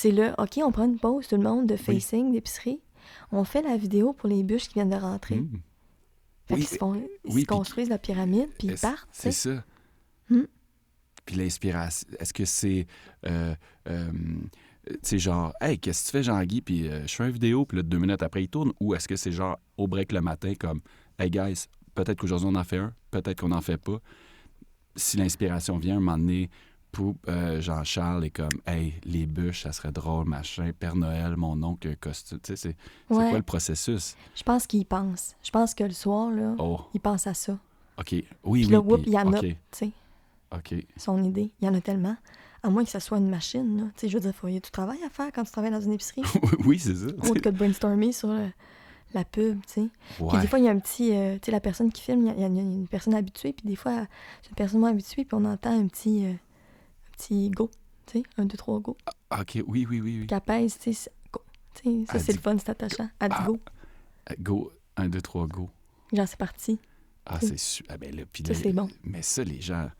C'est 0.00 0.12
le 0.12 0.30
OK, 0.38 0.60
on 0.64 0.70
prend 0.70 0.84
une 0.84 1.00
pause, 1.00 1.26
tout 1.26 1.36
le 1.36 1.42
monde, 1.42 1.66
de 1.66 1.74
facing, 1.76 2.30
d'épicerie. 2.30 2.80
On 3.32 3.42
fait 3.42 3.62
la 3.62 3.76
vidéo 3.76 4.12
pour 4.12 4.28
les 4.28 4.44
bûches 4.44 4.68
qui 4.68 4.74
viennent 4.74 4.90
de 4.90 4.94
rentrer. 4.94 5.40
Hmm. 5.40 5.58
Fait 6.46 6.54
Oui, 6.54 6.62
se, 6.62 6.76
font- 6.76 6.94
ils 6.94 7.08
oui, 7.24 7.30
se 7.32 7.36
puis- 7.38 7.44
construisent 7.46 7.88
la 7.88 7.98
pyramide, 7.98 8.48
puis 8.56 8.68
ils 8.68 8.76
partent. 8.78 9.08
C'est 9.10 9.32
ça. 9.32 9.64
Hmm. 10.30 10.44
Puis 11.26 11.34
l'inspiration, 11.34 12.06
est-ce 12.20 12.32
que 12.32 12.44
c'est, 12.44 12.86
euh, 13.26 13.56
euh, 13.88 14.10
tu 14.86 14.94
sais, 15.02 15.18
genre, 15.18 15.52
hey, 15.60 15.80
qu'est-ce 15.80 16.02
que 16.04 16.06
tu 16.06 16.12
fais, 16.12 16.22
Jean-Guy, 16.22 16.60
puis 16.60 16.86
euh, 16.88 17.04
je 17.04 17.14
fais 17.16 17.24
une 17.24 17.32
vidéo, 17.32 17.66
puis 17.66 17.78
là, 17.78 17.82
deux 17.82 17.98
minutes 17.98 18.22
après, 18.22 18.44
il 18.44 18.48
tourne, 18.48 18.72
ou 18.80 18.94
est-ce 18.94 19.08
que 19.08 19.16
c'est 19.16 19.32
genre 19.32 19.58
au 19.76 19.88
break 19.88 20.12
le 20.12 20.20
matin, 20.20 20.54
comme, 20.54 20.80
hey, 21.18 21.28
guys, 21.28 21.64
peut-être 21.96 22.20
qu'aujourd'hui 22.20 22.48
on 22.48 22.54
en 22.54 22.62
fait 22.62 22.78
un, 22.78 22.94
peut-être 23.10 23.40
qu'on 23.40 23.48
n'en 23.48 23.60
fait 23.62 23.78
pas. 23.78 23.98
Si 24.94 25.16
l'inspiration 25.16 25.76
vient, 25.76 25.96
un 25.96 26.00
moment 26.00 26.18
donné, 26.18 26.50
euh, 27.28 27.60
Jean-Charles 27.60 28.24
est 28.24 28.30
comme, 28.30 28.48
hey, 28.66 28.94
les 29.04 29.26
bûches, 29.26 29.62
ça 29.62 29.72
serait 29.72 29.92
drôle, 29.92 30.26
machin, 30.26 30.70
Père 30.78 30.96
Noël, 30.96 31.36
mon 31.36 31.62
oncle, 31.62 31.94
costume, 31.96 32.38
tu 32.42 32.56
sais, 32.56 32.74
c'est 33.10 33.14
Ouais. 33.14 33.28
quoi 33.28 33.38
le 33.38 33.44
processus? 33.44 34.16
Je 34.34 34.42
pense 34.42 34.66
qu'ils 34.66 34.86
pensent. 34.86 35.34
Je 35.42 35.50
pense 35.50 35.74
que 35.74 35.84
le 35.84 35.92
soir, 35.92 36.30
là, 36.30 36.54
Oh, 36.58 36.80
ils 36.94 37.00
pensent 37.00 37.26
à 37.26 37.34
ça. 37.34 37.58
OK. 37.98 38.08
Oui, 38.12 38.24
Puis 38.24 38.32
oui. 38.44 38.66
là, 38.66 38.80
whoop, 38.80 39.02
puis- 39.02 39.10
il 39.10 39.14
y 39.14 39.18
en 39.18 39.32
a, 39.32 39.40
tu 39.40 39.56
sais, 39.72 39.90
OK. 40.54 40.74
son 40.96 41.22
idée. 41.24 41.50
Il 41.60 41.66
y 41.66 41.68
en 41.68 41.74
a 41.74 41.80
tellement. 41.80 42.16
À 42.62 42.70
moins 42.70 42.82
que 42.84 42.90
ça 42.90 42.98
soit 43.00 43.18
une 43.18 43.30
machine, 43.30 43.76
là. 43.76 43.84
Tu 43.94 44.00
sais, 44.00 44.08
je 44.08 44.14
veux 44.18 44.20
dire, 44.20 44.32
il 44.44 44.54
y 44.54 44.56
a 44.56 44.60
du 44.60 44.70
travail 44.70 44.98
à 45.06 45.10
faire 45.10 45.30
quand 45.32 45.44
tu 45.44 45.52
travailles 45.52 45.70
dans 45.70 45.80
une 45.80 45.92
épicerie. 45.92 46.22
oui, 46.64 46.78
c'est 46.78 46.94
ça. 46.96 47.06
Autre 47.06 47.40
que 47.40 47.48
de 47.50 47.56
brainstormer 47.56 48.10
sur 48.12 48.28
le- 48.28 48.50
la 49.14 49.24
pub, 49.24 49.60
tu 49.66 49.72
sais. 49.74 49.88
Puis 50.16 50.24
Ouais. 50.24 50.40
des 50.40 50.46
fois, 50.48 50.58
il 50.58 50.64
y 50.64 50.68
a 50.68 50.72
un 50.72 50.78
petit... 50.80 51.14
euh, 51.14 51.34
tu 51.34 51.46
sais, 51.46 51.52
la 51.52 51.60
personne 51.60 51.90
qui 51.92 52.02
filme, 52.02 52.22
il 52.22 52.26
y 52.26 52.30
a, 52.30 52.34
il 52.48 52.56
y 52.56 52.58
a 52.58 52.62
une, 52.62 52.88
personne 52.88 53.14
habituée, 53.14 53.52
puis 53.52 53.66
des 53.68 53.76
fois, 53.76 54.06
c'est 54.42 54.48
une 54.50 54.56
personne 54.56 54.80
moins 54.80 54.90
habituée, 54.90 55.24
puis 55.24 55.34
on 55.40 55.44
entend 55.44 55.78
un 55.78 55.86
petit... 55.86 56.26
euh, 56.26 56.32
petit 57.18 57.50
go, 57.50 57.70
tu 58.06 58.18
sais, 58.20 58.24
un, 58.38 58.46
deux, 58.46 58.56
trois 58.56 58.80
go. 58.80 58.96
OK, 59.30 59.58
oui, 59.66 59.86
oui, 59.88 60.00
oui, 60.00 60.20
oui. 60.22 60.26
Apaise, 60.34 60.78
tu 60.78 60.92
sais, 60.94 61.10
go. 61.32 61.40
Tu 61.74 61.82
sais, 62.06 62.12
ça, 62.12 62.18
c'est 62.18 62.32
dit- 62.32 62.38
le 62.38 62.42
fun, 62.42 62.56
c'est 62.58 62.70
attachant. 62.70 63.08
Elle 63.20 63.28
dit 63.28 63.34
Ah. 63.38 63.44
go. 63.46 63.58
Euh, 64.30 64.34
Go, 64.40 64.72
un, 64.96 65.08
deux, 65.08 65.20
trois, 65.22 65.46
go. 65.46 65.68
Genre, 66.12 66.26
c'est 66.28 66.38
parti. 66.38 66.78
Ah, 67.26 67.38
c'est 67.40 67.58
su- 67.58 67.84
ah, 67.88 67.98
ben 67.98 68.14
là, 68.16 68.22
puis 68.32 68.42
Ça, 68.46 68.54
c'est 68.54 68.72
bon. 68.72 68.88
Mais 69.04 69.20
ça, 69.22 69.44
les 69.44 69.60
gens, 69.60 69.90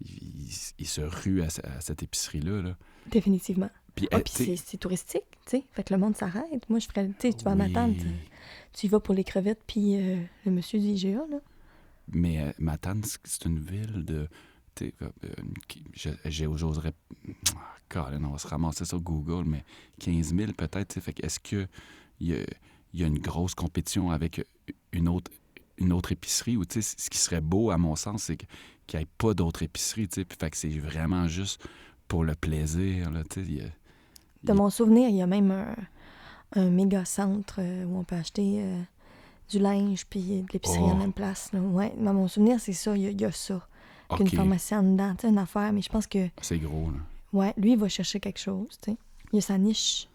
ils, 0.00 0.48
ils- 0.78 0.86
se 0.86 1.00
ruent 1.00 1.42
à, 1.42 1.50
ce- 1.50 1.60
à 1.66 1.80
cette 1.80 2.02
épicerie-là. 2.04 2.62
Là. 2.62 2.76
Définitivement. 3.10 3.70
Puis, 3.96 4.06
Ah, 4.12 4.16
euh, 4.18 4.20
puis 4.20 4.56
c'est 4.64 4.76
touristique, 4.76 5.24
tu 5.46 5.58
sais. 5.58 5.64
Fait 5.72 5.82
que 5.82 5.92
le 5.92 5.98
monde 5.98 6.16
s'arrête. 6.16 6.68
Moi, 6.68 6.78
je 6.78 6.86
ferais... 6.86 7.08
Tu 7.08 7.14
sais, 7.18 7.32
tu 7.32 7.44
vas 7.44 7.50
à 7.50 7.54
oui, 7.54 7.58
Matane, 7.72 7.96
tu, 7.96 8.06
tu 8.72 8.86
y 8.86 8.88
vas 8.88 9.00
pour 9.00 9.14
les 9.14 9.24
crevettes, 9.24 9.60
puis 9.66 9.96
euh, 9.96 10.22
le 10.46 10.52
monsieur 10.52 10.78
du 10.78 10.86
IGA, 10.86 11.24
là. 11.30 11.38
Mais 12.12 12.40
euh, 12.40 12.52
Matane, 12.58 13.02
c'est- 13.04 13.18
c'est 13.24 13.44
une 13.46 13.58
ville 13.58 14.04
de... 14.04 14.28
sais, 14.78 14.94
euh, 15.02 15.08
J'oserais... 16.56 16.92
Ah, 17.94 18.10
on 18.22 18.28
va 18.28 18.38
se 18.38 18.46
ramasser 18.46 18.84
sur 18.84 19.00
Google, 19.00 19.44
mais 19.46 19.64
15 20.00 20.34
000 20.34 20.52
peut-être. 20.52 21.00
Fait 21.00 21.12
que 21.12 21.24
est-ce 21.24 21.40
qu'il 21.40 21.68
y 22.20 22.34
a, 22.34 22.38
y 22.92 23.02
a 23.02 23.06
une 23.06 23.18
grosse 23.18 23.54
compétition 23.54 24.10
avec 24.10 24.44
une 24.92 25.08
autre, 25.08 25.30
une 25.78 25.92
autre 25.92 26.12
épicerie? 26.12 26.56
Ou 26.56 26.64
ce 26.68 27.10
qui 27.10 27.18
serait 27.18 27.40
beau, 27.40 27.70
à 27.70 27.78
mon 27.78 27.96
sens, 27.96 28.24
c'est 28.24 28.36
qu'il 28.36 28.98
n'y 28.98 29.04
ait 29.04 29.08
pas 29.16 29.34
tu 29.34 29.68
Fait 30.38 30.50
que 30.50 30.56
c'est 30.56 30.68
vraiment 30.68 31.28
juste 31.28 31.66
pour 32.08 32.24
le 32.24 32.34
plaisir. 32.34 33.10
Là, 33.10 33.22
tu 33.24 33.44
sais, 33.44 33.72
De 34.44 34.52
mon 34.52 34.70
souvenir, 34.70 35.08
il 35.08 35.16
y 35.16 35.22
a 35.22 35.26
même 35.26 35.50
un, 35.50 35.74
un 36.56 36.70
méga 36.70 37.04
centre 37.04 37.56
euh, 37.58 37.84
où 37.84 37.98
on 37.98 38.04
peut 38.04 38.16
acheter 38.16 38.62
euh, 38.62 38.82
du 39.50 39.58
linge 39.58 40.06
puis 40.06 40.42
de 40.42 40.52
l'épicerie 40.52 40.80
Oh. 40.82 40.90
en 40.90 40.96
même 40.96 41.12
place. 41.12 41.52
Là. 41.52 41.60
Ouais, 41.60 41.92
dans 41.98 42.14
mon 42.14 42.28
souvenir, 42.28 42.60
c'est 42.60 42.72
ça. 42.72 42.96
Il 42.96 43.02
y 43.02 43.06
a, 43.06 43.10
il 43.10 43.20
y 43.20 43.24
a 43.24 43.32
ça. 43.32 43.66
Qu'une 44.16 44.26
OK, 44.26 44.34
pharmacie 44.34 44.74
en 44.74 44.82
dedans. 44.82 45.14
Tu 45.16 45.22
sais, 45.22 45.28
une 45.28 45.38
affaire. 45.38 45.72
Mais 45.72 45.82
je 45.82 45.88
pense 45.88 46.06
que, 46.06 46.28
c'est 46.40 46.58
gros. 46.58 46.90
Là. 46.90 46.98
ouais, 47.32 47.54
lui, 47.56 47.72
il 47.72 47.78
va 47.78 47.88
chercher 47.88 48.20
quelque 48.20 48.38
chose. 48.40 48.78
Tu 48.82 48.92
sais. 48.92 48.96
Il 49.32 49.38
a 49.38 49.42
sa 49.42 49.58
niche, 49.58 50.08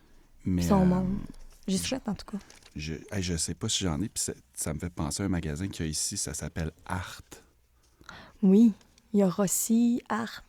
Mais, 0.46 0.64
son 0.64 0.82
euh, 0.82 0.86
monde. 0.86 1.18
J'y 1.68 1.78
souhaite, 1.78 2.08
en 2.10 2.16
tout 2.16 2.26
cas. 2.26 2.40
Je, 2.76 2.96
hey, 3.12 3.22
je 3.22 3.38
sais 3.38 3.54
pas 3.54 3.70
si 3.70 3.84
j'en 3.84 4.02
ai, 4.02 4.10
puis 4.10 4.24
ça, 4.54 4.74
me 4.74 4.80
fait 4.80 4.90
penser 4.90 5.22
à 5.22 5.28
un 5.28 5.30
magasin 5.30 5.68
qu'il 5.68 5.86
y 5.86 5.90
a 5.90 5.92
ici, 5.92 6.18
ça 6.18 6.34
s'appelle 6.34 6.72
Art. 6.88 7.22
Oui, 8.42 8.74
il 9.14 9.20
y 9.20 9.24
a 9.24 9.30
Rossi, 9.30 10.02
Art, 10.10 10.44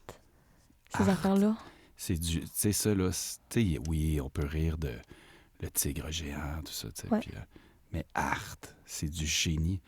ces 0.97 1.03
Art. 1.03 1.11
affaires-là. 1.11 1.57
C'est 1.97 2.19
du. 2.19 2.41
Tu 2.41 2.49
sais, 2.53 2.73
ça, 2.73 2.95
là, 2.95 3.13
c'est- 3.13 3.39
tu 3.51 3.75
sais, 3.75 3.79
oui, 3.89 4.21
on 4.21 4.29
peut 4.31 4.47
rire 4.47 4.79
de 4.79 4.91
le 5.61 5.71
tigre 5.71 6.11
géant, 6.11 6.61
tout 6.65 6.73
ça, 6.73 6.89
tu 6.91 7.03
sais. 7.03 7.09
Ouais. 7.09 7.21
euh, 7.35 7.41
mais 7.93 8.05
Art, 8.15 8.57
c'est 8.87 9.09
du 9.09 9.27
génie. 9.27 9.81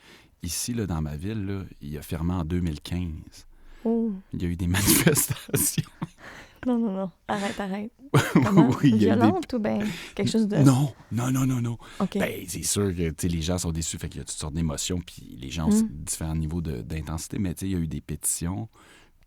Ici, 0.46 0.72
là, 0.74 0.86
dans 0.86 1.02
ma 1.02 1.16
ville, 1.16 1.44
là, 1.44 1.62
il 1.82 1.98
a 1.98 2.02
fermé 2.02 2.32
en 2.34 2.44
2015. 2.44 3.10
Oh, 3.84 4.12
Il 4.32 4.42
y 4.42 4.46
a 4.46 4.48
eu 4.48 4.56
des 4.56 4.66
manifestations. 4.78 5.82
non, 6.66 6.78
non, 6.78 6.92
non. 6.92 7.10
Arrête, 7.28 7.58
arrête. 7.60 7.92
Comment? 8.32 8.68
oui, 8.82 8.90
il 8.94 9.02
y 9.02 9.10
a 9.10 9.16
des- 9.16 9.20
Violente 9.22 9.52
ou 9.52 9.58
bien 9.58 9.80
quelque 10.14 10.30
chose 10.30 10.46
de... 10.48 10.56
Non, 10.58 10.92
non, 11.12 11.30
non, 11.32 11.46
non, 11.46 11.60
non. 11.60 11.78
Ben, 12.14 12.44
c'est 12.48 12.62
sûr 12.62 12.94
que 12.94 13.26
les 13.26 13.42
gens 13.42 13.58
sont 13.58 13.72
déçus, 13.72 13.98
fait 13.98 14.08
qu'il 14.08 14.18
y 14.18 14.22
a 14.22 14.24
toutes 14.24 14.36
sortes 14.38 14.54
d'émotions, 14.54 15.00
puis 15.04 15.36
les 15.40 15.50
gens 15.50 15.66
ont 15.68 15.82
Mm. 15.82 15.88
différents 15.90 16.34
niveaux 16.36 16.60
d'intensité, 16.62 17.38
mais 17.38 17.52
il 17.62 17.68
y 17.68 17.74
a 17.74 17.78
eu 17.78 17.88
des 17.88 18.00
pétitions, 18.00 18.68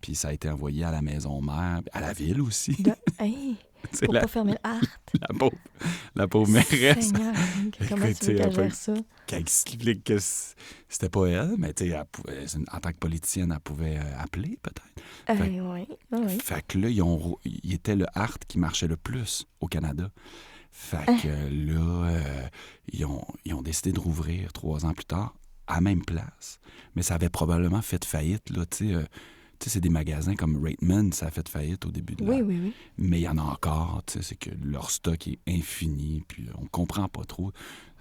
Puis 0.01 0.15
ça 0.15 0.29
a 0.29 0.34
été 0.34 0.49
envoyé 0.49 0.86
à 0.86 0.91
la 0.91 1.01
maison 1.01 1.41
mère, 1.41 1.82
à 1.91 1.99
la 1.99 2.13
ville 2.13 2.39
aussi. 2.41 2.71
De... 2.82 2.91
Hey, 3.19 3.58
pour 4.05 4.13
la, 4.13 4.21
pas 4.21 4.27
fermer 4.27 4.51
le 4.53 4.57
art. 4.63 4.81
la 5.21 5.27
pauvre, 5.37 5.55
la 6.15 6.27
pauvre 6.27 6.49
mairesse 6.51 7.07
Seigneur, 7.07 7.33
comment 7.89 8.05
Écoute, 8.05 8.19
tu 8.21 8.31
veux 8.33 8.37
qu'elle 8.37 8.51
gère 8.53 8.75
ça? 8.75 8.93
qui 9.27 9.35
explique 9.35 10.03
que 10.03 10.17
c'était 10.89 11.09
pas 11.09 11.27
elle, 11.27 11.55
mais 11.57 11.73
tu 11.73 11.85
une- 11.85 12.65
en 12.71 12.79
tant 12.79 12.91
que 12.91 12.97
politicienne, 12.97 13.51
elle 13.53 13.59
pouvait 13.59 13.97
euh, 13.97 14.19
appeler 14.19 14.57
peut-être. 14.61 15.39
Euh, 15.41 15.59
oui, 15.73 15.87
oui. 16.11 16.37
Fait 16.43 16.65
que 16.67 16.77
là, 16.79 16.89
ils 16.89 17.01
ont, 17.01 17.17
rou- 17.17 17.39
il 17.45 17.73
était 17.73 17.95
le 17.95 18.05
art 18.15 18.37
qui 18.47 18.57
marchait 18.59 18.87
le 18.87 18.97
plus 18.97 19.45
au 19.59 19.67
Canada. 19.67 20.09
Fait 20.71 20.97
Hein? 21.07 21.17
que 21.21 21.27
là, 21.27 22.09
euh, 22.09 22.47
ils, 22.91 23.05
ont, 23.05 23.25
ils 23.45 23.53
ont 23.53 23.61
décidé 23.61 23.91
de 23.91 23.99
rouvrir 23.99 24.51
trois 24.53 24.85
ans 24.85 24.93
plus 24.93 25.05
tard 25.05 25.33
à 25.67 25.75
la 25.75 25.81
même 25.81 26.03
place. 26.03 26.59
Mais 26.95 27.03
ça 27.03 27.15
avait 27.15 27.29
probablement 27.29 27.81
fait 27.81 28.03
faillite, 28.05 28.49
là, 28.49 28.65
tu 28.65 28.89
sais. 28.93 29.05
Sais, 29.65 29.69
c'est 29.71 29.81
des 29.81 29.89
magasins 29.89 30.35
comme 30.35 30.63
Raitman, 30.63 31.11
ça 31.11 31.27
a 31.27 31.31
fait 31.31 31.47
faillite 31.49 31.85
au 31.85 31.91
début 31.91 32.15
de 32.15 32.23
la... 32.23 32.31
Oui, 32.31 32.41
oui, 32.41 32.59
oui. 32.63 32.73
Mais 32.97 33.19
il 33.19 33.23
y 33.23 33.27
en 33.27 33.37
a 33.37 33.41
encore, 33.41 34.01
tu 34.05 34.13
sais, 34.13 34.21
c'est 34.21 34.35
que 34.35 34.49
leur 34.63 34.91
stock 34.91 35.27
est 35.27 35.39
infini, 35.47 36.23
puis 36.27 36.45
on 36.57 36.65
comprend 36.67 37.07
pas 37.09 37.25
trop. 37.25 37.51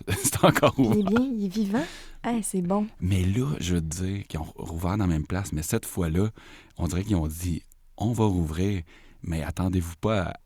c'est 0.08 0.44
encore 0.44 0.74
Il 0.78 0.84
ouvert. 0.86 0.98
est 0.98 1.02
bien, 1.14 1.24
il 1.34 1.44
est 1.46 1.48
vivant. 1.48 1.84
Hey, 2.22 2.42
c'est 2.42 2.62
bon. 2.62 2.86
Mais 3.00 3.24
là, 3.24 3.52
je 3.60 3.74
veux 3.74 3.80
te 3.80 4.02
dire 4.04 4.26
qu'ils 4.28 4.38
ont 4.40 4.46
rouvert 4.56 4.92
dans 4.96 5.04
la 5.04 5.06
même 5.08 5.26
place, 5.26 5.52
mais 5.52 5.62
cette 5.62 5.86
fois-là, 5.86 6.30
on 6.76 6.86
dirait 6.86 7.02
qu'ils 7.04 7.16
ont 7.16 7.26
dit 7.26 7.62
on 7.96 8.12
va 8.12 8.24
rouvrir, 8.26 8.82
mais 9.22 9.42
attendez-vous 9.42 9.96
pas 10.00 10.22
à. 10.22 10.36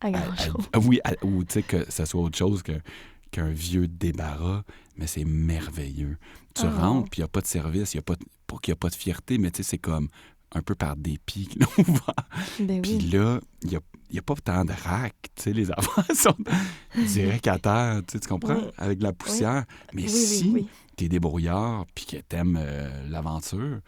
À 0.00 0.10
grand 0.10 0.36
chose. 0.36 0.68
à- 0.74 0.78
oui, 0.80 1.00
à- 1.04 1.14
ou 1.24 1.44
tu 1.44 1.54
sais, 1.54 1.62
que 1.62 1.90
ça 1.90 2.04
soit 2.04 2.20
autre 2.20 2.36
chose 2.36 2.62
que- 2.62 2.78
qu'un 3.30 3.48
vieux 3.48 3.88
débarras, 3.88 4.62
mais 4.96 5.06
c'est 5.06 5.24
merveilleux. 5.24 6.18
Tu 6.54 6.66
Oh. 6.66 6.70
rentres, 6.78 7.08
puis 7.10 7.20
il 7.20 7.22
n'y 7.22 7.24
a 7.24 7.28
pas 7.28 7.40
de 7.40 7.46
service, 7.46 7.94
il 7.94 7.96
y 7.96 8.00
a 8.00 8.02
pas 8.02 8.16
de- 8.16 8.24
pas 8.46 8.56
qu'il 8.58 8.72
n'y 8.72 8.74
a 8.74 8.76
pas 8.76 8.90
de 8.90 8.94
fierté, 8.94 9.38
mais 9.38 9.50
tu 9.50 9.62
sais, 9.62 9.70
c'est 9.70 9.78
comme 9.78 10.08
un 10.54 10.62
peu 10.62 10.74
par 10.74 10.96
dépit 10.96 11.46
qu'ils 11.46 11.62
l'ont 11.62 11.84
ouvert. 11.86 12.14
Ben 12.60 12.80
Puis 12.82 12.98
là, 13.00 13.40
il 13.62 13.70
n'y 13.70 13.76
a, 13.76 13.80
y 14.12 14.18
a 14.18 14.22
pas 14.22 14.34
tant 14.36 14.64
de 14.64 14.72
rack, 14.72 15.14
tu 15.34 15.42
sais, 15.42 15.52
les 15.52 15.70
affaires 15.70 16.04
sont 16.16 16.36
direct 17.06 17.46
à 17.48 17.58
terre, 17.58 18.00
tu 18.06 18.20
tu 18.20 18.28
comprends? 18.28 18.56
Oui. 18.56 18.70
Avec 18.78 18.98
de 18.98 19.02
la 19.04 19.12
poussière. 19.12 19.64
Mais 19.92 20.06
si 20.08 20.50
oui. 20.50 20.68
t'es 20.96 21.08
débrouillard 21.08 21.86
puis 21.94 22.06
que 22.06 22.16
t'aimes 22.18 22.58
euh, 22.60 23.08
l'aventure, 23.08 23.80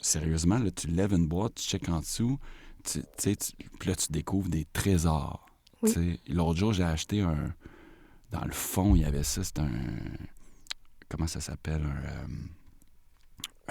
sérieusement, 0.00 0.58
là, 0.58 0.70
tu 0.70 0.86
lèves 0.88 1.12
une 1.14 1.26
boîte, 1.26 1.54
tu 1.56 1.64
checkes 1.64 1.88
en 1.88 2.00
dessous, 2.00 2.38
tu 2.84 3.00
tu 3.18 3.36
tu- 3.36 3.52
puis 3.78 3.88
là, 3.88 3.96
tu 3.96 4.12
découvres 4.12 4.48
des 4.48 4.66
trésors. 4.72 5.46
Tu 5.86 6.18
L'autre 6.28 6.58
jour, 6.58 6.72
j'ai 6.74 6.84
acheté 6.84 7.22
un... 7.22 7.54
Dans 8.30 8.44
le 8.44 8.52
fond, 8.52 8.94
il 8.94 9.02
y 9.02 9.04
avait 9.06 9.22
ça, 9.24 9.42
c'est 9.42 9.58
un... 9.58 9.70
Comment 11.08 11.26
ça 11.26 11.40
s'appelle? 11.40 11.82
Un, 11.82 12.06
euh, 12.06 12.26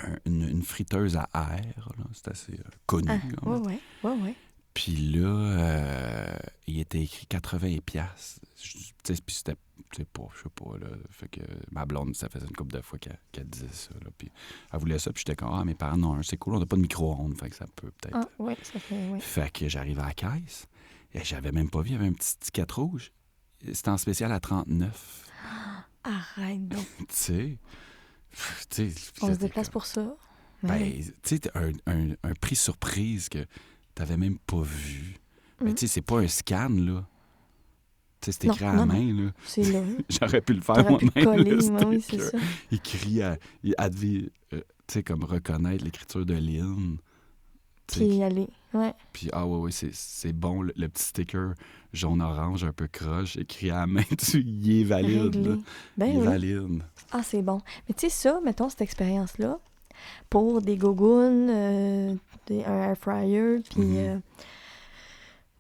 un- 0.06 0.20
une, 0.26 0.48
une 0.48 0.64
friteuse 0.64 1.16
à 1.18 1.30
air, 1.34 1.90
là. 1.98 2.04
C'est 2.14 2.28
assez 2.30 2.54
euh, 2.54 2.70
connu. 2.86 3.10
Ah, 3.10 3.48
ouais, 3.50 3.80
ouais, 4.04 4.12
ouais. 4.22 4.36
Puis 4.74 4.96
là, 4.96 5.28
euh, 5.28 6.38
il 6.68 6.80
était 6.80 7.02
écrit 7.02 7.26
80 7.26 7.78
pièces. 7.86 8.40
Puis 8.56 8.94
c'était, 9.28 9.56
c'est 9.96 10.08
pas, 10.08 10.28
je 10.36 10.44
sais 10.44 10.50
pas, 10.50 10.78
là. 10.80 10.88
Fait 11.10 11.28
que 11.28 11.42
ma 11.72 11.86
blonde, 11.86 12.16
ça 12.16 12.30
faisait 12.30 12.46
une 12.46 12.56
couple 12.56 12.76
de 12.76 12.82
fois 12.82 13.00
qu'elle, 13.00 13.18
disait 13.50 13.68
ça, 13.72 13.92
là. 14.04 14.10
Puis 14.18 14.32
elle 14.72 14.80
voulait 14.80 15.00
ça, 15.00 15.12
puis 15.12 15.24
j'étais 15.26 15.36
comme, 15.36 15.52
ah, 15.54 15.66
mes 15.66 15.74
parents 15.76 15.98
non, 15.98 16.22
c'est 16.24 16.38
cool, 16.38 16.56
on 16.56 16.60
n'a 16.60 16.66
pas 16.66 16.76
de 16.76 16.82
micro-ondes, 16.82 17.36
fait 17.38 17.50
que 17.50 17.56
ça 17.56 17.66
peut 17.76 17.92
peut-être. 18.00 18.16
Ah, 18.16 18.28
ouais, 18.44 18.56
ça 18.62 18.80
fait, 18.80 19.10
ouais. 19.10 19.20
Fait 19.20 19.52
que 19.52 19.68
j'arrive 19.68 20.00
à 20.00 20.06
la 20.08 20.14
caisse, 20.14 20.68
et 21.14 21.24
j'avais 21.24 21.52
même 21.52 21.70
pas 21.70 21.82
vu, 21.82 21.90
il 21.90 21.94
y 21.94 21.96
avait 21.96 22.08
un 22.08 22.14
petit 22.14 22.38
ticket 22.38 22.72
rouge. 22.72 23.12
C'était 23.74 23.90
en 23.90 23.98
spécial 23.98 24.32
à 24.32 24.40
39, 24.40 25.26
Arrête 26.04 26.68
donc. 26.68 26.86
tu 27.00 27.06
sais? 27.10 27.58
On 29.22 29.34
se 29.34 29.38
déplace 29.40 29.68
comme- 29.68 29.74
pour 29.74 29.86
ça? 29.86 30.16
Ben, 30.64 30.92
tu 31.24 31.38
sais, 31.38 31.42
un, 31.56 31.72
un, 31.88 32.10
un 32.24 32.34
prix 32.40 32.56
surprise 32.56 33.30
que 33.30 33.46
t'avais 33.96 34.18
même 34.18 34.38
pas 34.40 34.62
vu. 34.62 35.16
Mais 35.62 35.72
Mm. 35.72 35.76
tu 35.76 35.88
sais, 35.88 35.94
c'est 35.96 36.02
pas 36.02 36.20
un 36.20 36.28
scan, 36.28 36.70
là. 36.70 37.06
Tu 38.22 38.32
sais, 38.32 38.38
c'est 38.42 38.48
Non, 38.48 38.54
écrit 38.54 38.66
à 38.66 38.74
la 38.74 38.86
main, 38.86 39.14
là. 39.14 39.32
C'est 39.46 39.64
là. 39.72 39.82
J'aurais 40.10 40.42
pu 40.42 40.54
le 40.54 40.62
faire 40.62 40.90
moi-même. 40.90 41.88
oui, 41.88 42.02
c'est 42.02 42.20
ça. 42.20 42.38
Écrit 42.72 43.22
à... 43.22 43.38
il- 43.64 43.76
devait, 43.90 44.30
euh, 44.54 44.60
tu 44.88 44.94
sais, 44.94 45.04
comme 45.04 45.24
reconnaître 45.24 45.84
l'écriture 45.86 46.26
de 46.26 46.34
Lynn. 46.34 46.98
Puis 47.98 48.06
y 48.18 48.24
aller. 48.24 48.48
Ouais. 48.74 48.94
Puis, 49.14 49.30
ah 49.34 49.46
ouais, 49.48 49.58
ouais, 49.58 49.72
c'est, 49.72 49.94
c'est 49.94 50.34
bon, 50.34 50.62
le, 50.62 50.74
le 50.76 50.88
petit 50.90 51.04
sticker 51.04 51.54
jaune-orange 51.92 52.64
un 52.64 52.72
peu 52.72 52.88
croche, 52.88 53.36
écrit 53.38 53.72
à 53.72 53.80
la 53.82 53.88
main 53.88 54.04
dessus, 54.18 54.44
il 54.46 54.82
est 54.82 54.84
valide. 54.84 55.60
Ben 55.98 56.06
il 56.08 56.16
est 56.16 56.18
oui. 56.20 56.26
valide. 56.26 56.84
Ah, 57.12 57.24
c'est 57.24 57.42
bon. 57.42 57.62
Mais 57.88 57.96
tu 57.96 58.02
sais, 58.02 58.10
ça, 58.10 58.40
mettons, 58.46 58.70
cette 58.70 58.82
expérience-là, 58.82 59.58
pour 60.30 60.62
des 60.62 60.78
gogoons, 60.78 61.48
euh, 61.50 62.14
des, 62.48 62.64
un 62.64 62.90
air 62.92 62.98
fryer, 62.98 63.58
puis 63.72 63.82
Mhm. 63.82 63.98
euh, 63.98 64.18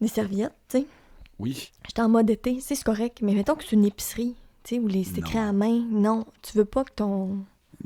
des 0.01 0.07
serviettes, 0.07 0.53
tu 0.69 0.79
sais. 0.79 0.85
Oui. 1.39 1.71
J'étais 1.87 2.01
en 2.01 2.09
mode 2.09 2.29
été, 2.29 2.59
c'est 2.59 2.81
correct. 2.83 3.19
Mais 3.21 3.33
mettons 3.33 3.55
que 3.55 3.63
c'est 3.63 3.71
une 3.75 3.85
épicerie, 3.85 4.35
tu 4.63 4.75
sais, 4.75 4.79
où 4.81 4.87
les, 4.87 5.03
c'est 5.03 5.19
écrit 5.19 5.37
à 5.39 5.45
la 5.45 5.53
main. 5.53 5.83
Non, 5.89 6.25
tu 6.41 6.57
veux 6.57 6.65
pas 6.65 6.83
que 6.83 6.91
ton, 6.93 7.37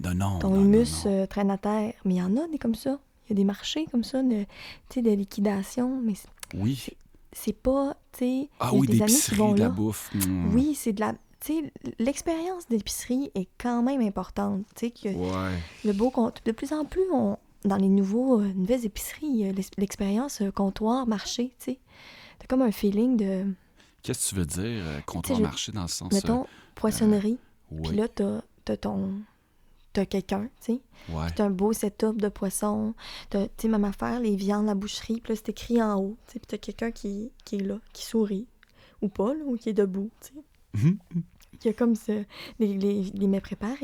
Non, 0.04 0.14
non, 0.16 0.40
ton 0.40 0.50
non, 0.50 0.62
humus 0.64 1.04
euh, 1.06 1.26
traîne 1.28 1.52
à 1.52 1.58
terre. 1.58 1.94
Mais 2.04 2.16
il 2.16 2.18
y 2.18 2.22
en 2.22 2.36
a 2.36 2.48
des 2.48 2.58
comme 2.58 2.76
ça. 2.76 3.00
Il 3.26 3.30
y 3.30 3.34
a 3.34 3.36
des 3.36 3.44
marchés 3.44 3.86
comme 3.92 4.04
ça, 4.04 4.22
de, 4.24 4.44
tu 4.90 4.96
sais, 4.96 5.02
de 5.02 5.12
liquidation. 5.12 6.00
Mais 6.04 6.16
c'est- 6.16 6.28
Oui. 6.56 6.86
c'est 7.32 7.54
pas, 7.54 7.96
tu 8.12 8.20
sais, 8.20 8.50
Ah 8.60 8.74
oui, 8.74 8.88
des 8.88 9.02
amis 9.02 9.14
qui 9.14 9.36
vont 9.36 9.54
de 9.54 9.60
la 9.60 9.70
bouffe. 9.70 10.10
Mm. 10.14 10.54
Oui, 10.54 10.76
c'est 10.76 10.94
de 10.94 11.00
la... 11.00 11.14
Tu 11.40 11.54
sais, 11.62 11.74
l'expérience 12.00 12.68
d'épicerie 12.70 13.32
est 13.36 13.48
quand 13.58 13.84
même 13.84 14.02
importante. 14.02 14.64
Tu 14.76 14.88
sais, 14.88 14.92
que 14.92 15.10
Ouais. 15.10 15.58
le 15.84 15.92
beau 15.94 16.10
compte. 16.10 16.42
De 16.46 16.52
plus 16.54 16.72
en 16.74 16.86
plus, 16.86 17.04
on, 17.12 17.38
dans 17.66 17.76
les 17.78 17.90
nouveaux, 17.90 18.40
euh, 18.40 18.52
nouvelles 18.54 18.86
épiceries, 18.86 19.52
l'ex- 19.54 19.70
l'expérience 19.78 20.42
euh, 20.42 20.52
comptoir, 20.52 21.06
marché, 21.08 21.54
tu 21.60 21.66
sais. 21.74 21.80
T'as 22.40 22.48
comme 22.48 22.62
un 22.62 22.72
feeling 22.72 23.18
de, 23.18 23.46
Qu'est-ce 24.04 24.26
que 24.26 24.30
tu 24.30 24.36
veux 24.36 24.46
dire, 24.46 24.84
euh, 24.86 25.00
comptoir 25.06 25.40
marché 25.40 25.72
dans 25.72 25.84
le 25.84 25.88
sens... 25.88 26.12
mettons, 26.12 26.46
poissonnerie. 26.76 27.38
euh, 27.72 27.82
Puis 27.84 27.96
là, 27.96 28.08
t'as 28.10 28.42
t'as 28.66 28.78
ton... 28.78 29.12
T'as 29.94 30.06
quelqu'un, 30.06 30.50
tu 30.60 30.74
sais. 30.74 30.82
ouais. 31.10 31.28
T'as 31.36 31.46
un 31.46 31.50
beau 31.52 31.72
setup 31.72 32.20
de 32.20 32.28
poisson. 32.30 32.96
T'as, 33.30 33.46
tu 33.46 33.52
sais, 33.60 33.68
même 33.68 33.84
affaire, 33.86 34.20
les 34.20 34.36
viandes, 34.36 34.66
la 34.66 34.74
boucherie. 34.76 35.22
Puis 35.22 35.34
là, 35.34 35.36
c'est 35.44 35.50
écrit 35.50 35.82
en 35.82 36.00
haut, 36.00 36.18
tu 36.28 36.34
sais. 36.34 36.40
Puis 36.40 36.48
t'as 36.48 36.58
quelqu'un 36.58 36.92
qui, 36.92 37.32
qui 37.46 37.58
est 37.58 37.64
là, 37.64 37.78
qui 37.94 38.04
sourit. 38.06 38.48
Ou 39.04 39.10
pas, 39.10 39.34
là, 39.34 39.42
ou 39.46 39.56
qui 39.56 39.70
est 39.70 39.74
debout, 39.74 40.10
tu 40.22 40.34
sais. 40.82 40.96
Qui 41.60 41.70
a 41.70 41.74
comme 41.74 41.96
ça, 41.96 42.14
les, 42.60 42.74
les, 42.78 43.04
les 43.14 43.28
mets 43.28 43.40
préparés. 43.40 43.78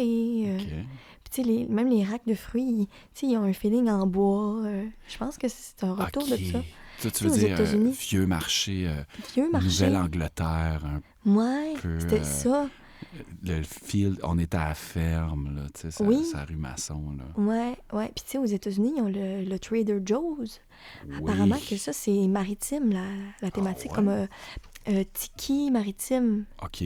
euh, 0.48 0.58
OK. 0.58 0.66
Puis, 0.66 1.32
tu 1.32 1.42
sais, 1.44 1.44
les- 1.44 1.66
même 1.68 1.88
les 1.90 2.04
racks 2.04 2.26
de 2.26 2.34
fruits, 2.34 2.64
ils- 2.64 2.88
tu 2.88 2.94
sais, 3.14 3.28
ils 3.28 3.38
ont 3.38 3.44
un 3.44 3.54
feeling 3.54 3.88
en 3.90 4.06
bois. 4.08 4.64
euh, 4.66 4.86
je 5.08 5.18
pense 5.18 5.38
que 5.38 5.48
c'est 5.48 5.84
un 5.84 5.94
retour 5.94 6.24
de 6.26 6.36
ça. 6.36 6.62
Ça, 6.98 7.12
tu 7.12 7.24
veux 7.26 7.30
dire 7.38 7.56
euh, 7.60 7.92
vieux 7.92 8.26
marché, 8.26 8.88
euh, 8.90 9.04
Vieux 9.36 9.50
marché. 9.52 9.68
Nouvelle-Angleterre, 9.68 10.82
un 10.86 11.02
Ouais, 11.32 11.74
peu, 11.82 12.00
c'était 12.00 12.24
ça. 12.24 12.68
Le 13.44 13.62
field, 13.64 14.20
on 14.24 14.38
était 14.40 14.58
à 14.58 14.70
la 14.70 14.76
ferme, 14.76 15.56
là, 15.56 15.64
tu 15.74 15.82
sais, 15.82 15.92
ça, 15.92 16.04
Oui. 16.04 16.24
ça 16.26 16.46
rue 16.46 16.56
Masson, 16.56 17.16
là. 17.18 17.26
Ouais, 17.42 17.78
ouais. 17.94 18.12
Puis, 18.16 18.24
tu 18.26 18.32
sais, 18.32 18.38
aux 18.38 18.46
États-Unis, 18.46 18.94
ils 18.98 19.02
ont 19.02 19.08
le, 19.10 19.44
le 19.44 19.60
Trader 19.60 20.00
Joe's. 20.06 20.62
Apparemment 21.18 21.58
que 21.70 21.76
ça, 21.78 21.92
c'est 21.94 22.28
maritime, 22.28 22.92
la, 22.92 23.06
la 23.42 23.52
thématique, 23.52 23.92
ouais? 23.92 23.96
comme 23.96 24.10
euh, 24.10 24.28
euh, 24.90 25.04
tiki 25.14 25.72
maritime. 25.72 26.46
OK. 26.64 26.84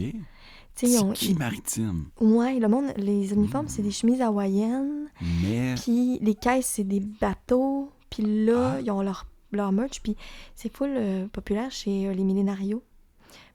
Tiki 0.76 1.36
maritime. 1.36 2.06
Ouais, 2.20 2.58
le 2.60 2.68
monde, 2.68 2.94
les 2.98 3.32
uniformes, 3.34 3.68
c'est 3.68 3.84
des 3.84 3.92
chemises 3.92 4.22
hawaïennes. 4.22 5.10
Mais, 5.44 5.76
Puis 5.76 6.18
les 6.20 6.34
caisses, 6.36 6.66
c'est 6.66 6.84
des 6.84 7.00
bateaux. 7.00 7.92
Puis 8.10 8.24
là, 8.46 8.74
Ah. 8.78 8.82
ils 8.82 8.90
ont 8.90 9.02
leur, 9.04 9.28
leur 9.52 9.72
merch. 9.72 10.02
Puis 10.02 10.16
c'est 10.56 10.76
full 10.76 10.90
euh, 10.96 11.28
populaire 11.28 11.70
chez 11.72 12.12
les 12.14 12.24
millénarios. 12.24 12.82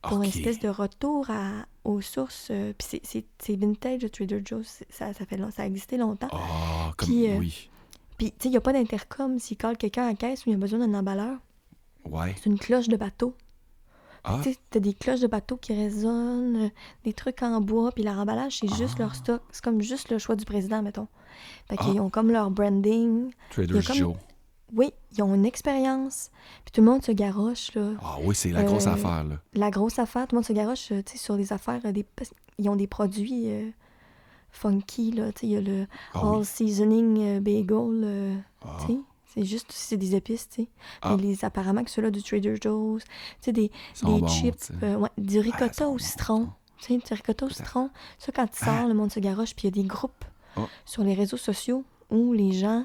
Pour 0.02 0.18
OK. 0.18 0.24
une 0.24 0.31
espèce 0.31 0.61
de 0.61 0.68
retour 0.68 1.28
à, 1.31 1.66
aux 1.88 2.01
sources. 2.01 2.48
euh, 2.51 2.72
puis 2.77 3.01
c'est- 3.03 3.57
vintage 3.57 4.01
de 4.03 4.09
Trader 4.09 4.42
Joe's. 4.44 4.83
Ça, 4.90 5.12
ça, 5.14 5.24
fait, 5.24 5.38
ça 5.51 5.62
a 5.62 5.66
existé 5.66 5.96
longtemps. 5.96 6.29
Ah, 6.33 6.92
comme, 6.96 7.09
Puis, 7.09 7.29
euh, 7.31 7.37
oui. 7.38 7.70
Puis, 8.18 8.33
tu 8.33 8.37
sais, 8.42 8.48
il 8.48 8.51
n'y 8.53 8.57
a 8.57 8.61
pas 8.61 8.72
d'intercom. 8.72 9.38
S'il 9.38 9.57
colle 9.57 9.77
quelqu'un 9.77 10.05
à 10.05 10.09
la 10.09 10.14
caisse 10.14 10.44
ou 10.46 10.51
il 10.51 10.55
a 10.55 10.59
besoin 10.59 10.81
d'un 10.87 10.94
emballeur, 10.98 11.38
Ouais. 12.11 12.35
c'est 12.37 12.46
une 12.46 12.59
cloche 12.59 12.88
de 12.88 12.96
bateau. 12.96 13.35
Ah, 14.24 14.40
Tu 14.42 14.53
sais, 14.53 14.59
t'as 14.70 14.81
des 14.81 14.92
cloches 14.94 15.20
de 15.20 15.27
bateau 15.29 15.57
qui 15.57 15.72
résonnent, 15.74 16.64
euh, 16.66 16.68
des 17.05 17.12
trucs 17.12 17.42
en 17.42 17.61
bois, 17.61 17.92
puis 17.92 18.03
leur 18.03 18.18
emballage, 18.18 18.59
c'est 18.59 18.74
juste 18.74 18.94
Ah. 18.98 19.03
leur 19.05 19.14
stock. 19.14 19.40
C'est 19.53 19.62
comme 19.64 19.81
juste 19.81 20.11
le 20.11 20.18
choix 20.18 20.35
du 20.37 20.44
président, 20.44 20.83
mettons. 20.83 21.07
Fait 21.70 21.77
Ah. 21.79 21.85
qu'ils 21.85 22.01
ont 22.01 22.11
comme 22.11 22.31
leur 22.31 22.51
branding. 22.51 23.31
Trader 23.51 23.81
comme- 23.87 23.96
Joe. 23.96 24.16
Oui, 24.74 24.92
ils 25.16 25.22
ont 25.22 25.35
une 25.35 25.46
expérience. 25.46 26.31
Puis 26.64 26.72
tout 26.72 26.81
le 26.83 26.87
monde 26.90 27.02
se 27.02 27.12
garoche, 27.12 27.74
là. 27.74 27.92
Ah 28.02 28.16
oui, 28.22 28.35
c'est 28.35 28.50
la 28.50 28.62
grosse 28.64 28.87
Euh, 28.87 28.92
affaire, 28.92 29.24
là. 29.24 29.37
La 29.54 29.70
grosse 29.70 29.98
affaire, 29.98 30.26
tout 30.26 30.35
le 30.35 30.38
monde 30.38 30.44
se 30.46 30.52
garoche, 30.52 30.92
euh, 30.92 31.02
tu 31.04 31.12
sais, 31.12 31.18
sur 31.18 31.37
les 31.37 31.52
affaires. 31.52 31.81
euh, 31.85 31.92
des... 31.92 32.04
qu'ils 32.57 32.68
ont 32.68 32.76
des 32.76 32.87
produits 32.87 33.50
euh, 33.50 33.70
funky, 34.50 35.12
là. 35.12 35.33
Tu 35.33 35.40
sais, 35.40 35.46
il 35.46 35.52
y 35.52 35.57
a 35.57 35.61
le 35.61 35.87
Ah 36.14 36.20
All 36.20 36.38
oui. 36.38 36.44
Seasoning 36.44 37.40
Bagel, 37.40 38.00
euh, 38.04 38.37
Ah. 38.62 38.76
tu 38.81 38.92
sais. 38.92 38.98
C'est 39.35 39.44
juste, 39.44 39.66
c'est 39.70 39.98
des 39.98 40.14
épices, 40.16 40.48
tu 40.48 40.62
sais. 40.62 40.68
Ah. 41.02 41.16
Les, 41.18 41.44
apparemment 41.44 41.85
que 41.85 41.90
ceux-là 41.90 42.11
du 42.11 42.22
Trader 42.22 42.57
Joe's, 42.61 43.04
tu 43.04 43.11
sais, 43.40 43.52
des, 43.52 43.70
Ils 44.02 44.07
des 44.14 44.20
bons, 44.20 44.28
chips, 44.28 44.70
ouais, 44.83 45.11
du 45.18 45.38
ricotta 45.38 45.85
ils 45.85 45.94
au 45.94 45.98
citron. 45.98 46.48
Tu 46.78 46.94
sais, 46.94 46.96
du 46.98 47.14
ricotta 47.14 47.46
au 47.46 47.50
citron. 47.50 47.90
Ça, 48.18 48.33
quand 48.33 48.46
tu 48.48 48.64
sors, 48.64 48.87
le 48.88 48.94
monde 48.94 49.12
se 49.12 49.20
garoche, 49.20 49.54
puis 49.54 49.68
il 49.68 49.76
y 49.76 49.81
a 49.81 49.83
des 49.83 49.88
groupes 49.88 50.24
sur 50.85 51.04
les 51.04 51.14
réseaux 51.14 51.37
sociaux 51.37 51.85
où 52.11 52.33
les 52.33 52.52
gens 52.52 52.85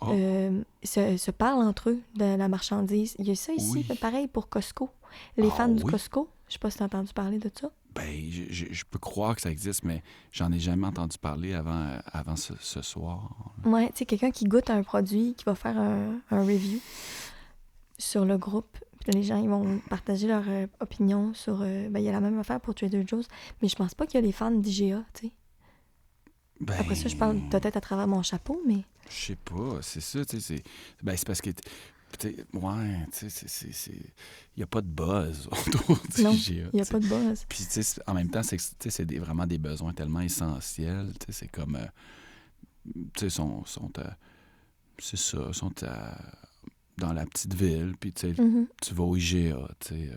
Oh. 0.00 0.08
euh, 0.12 0.62
se, 0.82 1.16
se 1.16 1.30
parlent 1.30 1.62
entre 1.62 1.90
eux 1.90 2.00
de 2.16 2.24
la 2.36 2.48
marchandise. 2.48 3.14
Il 3.18 3.26
y 3.26 3.30
a 3.30 3.34
ça 3.36 3.52
ici, 3.52 3.86
Oui. 3.88 3.96
pareil 4.00 4.26
pour 4.28 4.48
Costco. 4.48 4.90
Les 5.36 5.48
Ah 5.48 5.56
fans 5.56 5.68
du 5.68 5.82
oui? 5.82 5.90
Costco, 5.90 6.28
je 6.48 6.54
sais 6.54 6.58
pas 6.58 6.70
si 6.70 6.78
t'as 6.78 6.86
entendu 6.86 7.12
parler 7.12 7.38
de 7.38 7.50
ça. 7.58 7.70
Ben, 7.94 8.10
je, 8.28 8.42
je- 8.52 8.72
je 8.72 8.84
peux 8.90 8.98
croire 8.98 9.36
que 9.36 9.40
ça 9.40 9.50
existe, 9.52 9.84
mais 9.84 10.02
j'en 10.32 10.50
ai 10.50 10.58
jamais 10.58 10.86
entendu 10.88 11.16
parler 11.16 11.54
avant, 11.54 11.70
euh, 11.86 11.98
avant 12.12 12.34
ce, 12.34 12.52
ce 12.60 12.82
soir. 12.82 13.52
Ouais, 13.64 13.86
tu 13.90 13.98
sais, 13.98 14.04
quelqu'un 14.06 14.32
qui 14.32 14.46
goûte 14.46 14.68
un 14.68 14.82
produit, 14.82 15.34
qui 15.38 15.44
va 15.44 15.54
faire 15.54 15.78
un, 15.78 16.18
un 16.32 16.40
review 16.44 16.80
sur 17.98 18.24
le 18.24 18.36
groupe. 18.36 18.76
Puis 19.00 19.12
les 19.12 19.22
gens, 19.22 19.36
ils 19.40 19.48
vont 19.48 19.80
partager 19.90 20.26
leur 20.26 20.42
euh, 20.48 20.66
opinion 20.80 21.34
sur... 21.34 21.60
euh, 21.62 21.88
ben, 21.88 22.00
il 22.00 22.04
y 22.04 22.08
a 22.08 22.12
la 22.12 22.20
même 22.20 22.38
affaire 22.38 22.60
pour 22.60 22.74
Trader 22.74 23.04
Joe's, 23.06 23.26
mais 23.62 23.68
je 23.68 23.76
pense 23.76 23.94
pas 23.94 24.06
qu'il 24.06 24.18
y 24.20 24.22
a 24.22 24.26
les 24.26 24.32
fans 24.32 24.50
d'IGA, 24.50 25.04
tu 25.14 25.26
sais. 25.26 25.32
Ben, 26.60 26.76
Après 26.78 26.94
ça, 26.94 27.08
je 27.08 27.16
parle 27.16 27.40
peut-être 27.50 27.76
à 27.76 27.80
travers 27.80 28.06
mon 28.06 28.22
chapeau, 28.22 28.60
mais... 28.66 28.84
Je 29.10 29.14
sais 29.26 29.36
pas, 29.36 29.78
c'est 29.82 30.00
ça, 30.00 30.24
tu 30.24 30.40
sais, 30.40 30.56
c'est... 30.56 30.62
Ben, 31.02 31.16
c'est 31.16 31.26
parce 31.26 31.40
que... 31.40 31.50
Ouais, 32.52 33.06
tu 33.12 33.18
sais, 33.18 33.28
c'est- 33.28 33.48
c'est... 33.48 33.72
c'est- 33.72 33.92
Il 34.56 34.58
n'y 34.58 34.62
a 34.62 34.66
pas 34.68 34.80
de 34.80 34.86
buzz 34.86 35.48
autour 35.50 35.98
du 36.14 36.22
Non, 36.22 36.30
IGA, 36.32 36.68
Il 36.72 36.76
n'y 36.76 36.80
a 36.80 36.84
pas 36.84 37.00
de 37.00 37.06
buzz. 37.08 37.44
Puis, 37.48 37.64
tu 37.70 37.82
sais, 37.82 38.00
en 38.06 38.14
même 38.14 38.30
temps, 38.30 38.42
c'est 38.44 39.04
des- 39.04 39.18
vraiment 39.18 39.46
des 39.46 39.58
besoins 39.58 39.92
tellement 39.92 40.20
essentiels. 40.20 41.12
Tu 41.18 41.26
sais, 41.26 41.40
c'est 41.40 41.48
comme. 41.48 41.74
euh, 41.74 41.86
tu 43.14 43.20
sais, 43.20 43.30
sont. 43.30 43.64
sont 43.64 43.90
c'est 45.00 45.16
ça, 45.18 45.52
sont 45.52 45.72
à- 45.82 46.16
dans 46.98 47.12
la 47.12 47.26
petite 47.26 47.54
ville. 47.54 47.94
Puis, 47.98 48.12
tu 48.12 48.32
sais, 48.32 48.40
Mhm. 48.40 48.68
tu 48.80 48.94
vas 48.94 49.02
au 49.02 49.16
IGA. 49.16 49.68
Tu 49.80 49.88
sais. 49.88 50.10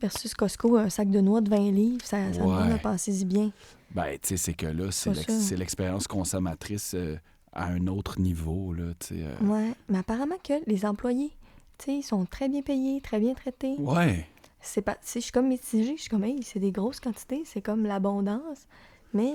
Versus 0.00 0.34
Costco, 0.34 0.76
un 0.76 0.90
sac 0.90 1.08
de 1.10 1.20
noix 1.20 1.40
de 1.40 1.48
20 1.48 1.70
livres, 1.70 2.04
ça, 2.04 2.32
ça 2.32 2.42
Ouais. 2.44 2.72
à 2.72 2.78
passer-y 2.78 3.24
bien. 3.24 3.50
ben, 3.92 4.18
tu 4.20 4.28
sais, 4.28 4.36
c'est 4.36 4.54
que 4.54 4.66
là, 4.66 4.90
c'est 4.90 5.56
l'expérience 5.56 6.06
consommatrice 6.06 6.92
euh, 6.94 7.16
à 7.52 7.66
un 7.68 7.86
autre 7.86 8.20
niveau. 8.20 8.74
Là, 8.74 8.92
tu 9.00 9.06
sais. 9.08 9.22
euh. 9.24 9.46
Ouais, 9.46 9.72
mais 9.88 9.98
apparemment 9.98 10.36
que 10.44 10.52
les 10.66 10.84
employés, 10.84 11.30
tu 11.78 11.86
sais, 11.86 11.94
ils 11.98 12.02
sont 12.02 12.26
très 12.26 12.48
bien 12.48 12.60
payés, 12.62 13.00
très 13.00 13.18
bien 13.18 13.32
traités. 13.32 13.74
Ouais. 13.78 14.26
C'est 14.60 14.82
pas, 14.82 14.96
je 15.14 15.20
suis 15.20 15.32
comme 15.32 15.48
mitigée, 15.48 15.94
je 15.96 16.02
suis 16.02 16.10
comme, 16.10 16.24
hey, 16.24 16.42
c'est 16.42 16.58
des 16.60 16.72
grosses 16.72 17.00
quantités, 17.00 17.42
c'est 17.46 17.62
comme 17.62 17.84
l'abondance, 17.84 18.66
mais 19.14 19.32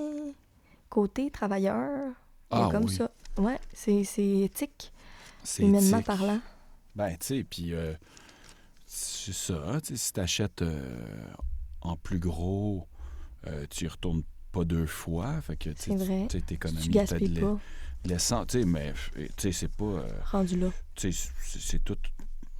côté 0.90 1.32
travailleur, 1.32 2.12
Ah 2.52 2.70
comme 2.72 2.84
oui. 2.86 2.94
ça. 2.96 3.10
Ouais, 3.38 3.58
c'est 3.74 4.02
éthique, 4.18 4.92
humainement 5.58 5.98
éthique. 6.00 6.06
parlant. 6.06 6.40
Ben, 6.96 7.12
tu 7.12 7.18
sais, 7.26 7.44
puis 7.50 7.74
euh, 7.74 7.94
c'est 8.94 9.32
ça, 9.32 9.80
tu 9.82 9.88
sais, 9.88 9.96
si 9.96 10.12
t'achètes 10.12 10.62
euh, 10.64 11.34
en 11.80 11.96
plus 11.96 12.20
gros, 12.20 12.90
euh, 13.48 13.66
tu 13.70 13.86
y 13.86 13.88
retournes 13.88 14.24
pas 14.52 14.66
deux 14.66 14.86
fois, 14.86 15.42
fait 15.42 15.56
que 15.56 15.70
tu 15.70 15.76
C'est 15.78 15.96
vrai. 15.96 16.28
Tu 16.30 16.42
peut-être 16.42 17.40
pas, 17.40 17.58
l'essence, 18.04 18.48
tu 18.48 18.60
sais, 18.60 18.66
mais 18.66 18.94
tu 19.38 19.54
c'est 19.54 19.72
pas, 19.72 19.86
euh, 19.86 20.10
rendu 20.26 20.60
là. 20.60 20.68
tu 20.96 21.14
c'est 21.14 21.82
tout 21.86 21.98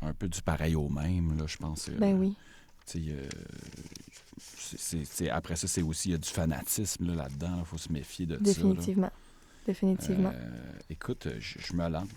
un 0.02 0.14
peu 0.14 0.30
du 0.30 0.42
pareil 0.42 0.74
au 0.76 0.88
même, 0.88 1.38
là, 1.38 1.48
je 1.48 1.58
pense. 1.58 1.90
Ben 1.90 2.18
oui. 2.18 2.34
tu 2.88 3.14
après 5.30 5.58
ça, 5.58 5.68
c'est 5.68 5.82
aussi, 5.82 6.10
il 6.10 6.12
y 6.14 6.16
a 6.16 6.18
du 6.18 6.30
fanatisme 6.30 7.08
là, 7.08 7.24
là-dedans, 7.24 7.58
il 7.60 7.66
faut 7.66 7.78
se 7.78 7.92
méfier 7.92 8.26
de 8.26 8.36
ça. 8.36 8.40
là. 8.40 8.44
Définitivement. 8.54 9.12
Définitivement. 9.68 10.34
Écoute, 10.90 11.28
je 11.40 11.74
me 11.74 11.90
lance. 11.90 12.08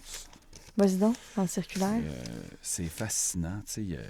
Vas-y 0.76 0.96
donc, 0.96 1.16
dans 1.36 1.42
le 1.42 1.48
circulaire. 1.48 2.00
Euh, 2.04 2.24
c'est 2.60 2.84
fascinant. 2.88 3.60
tu 3.66 3.72
sais, 3.72 3.82
Il 3.82 3.90
y, 3.90 3.96
a- 3.96 4.00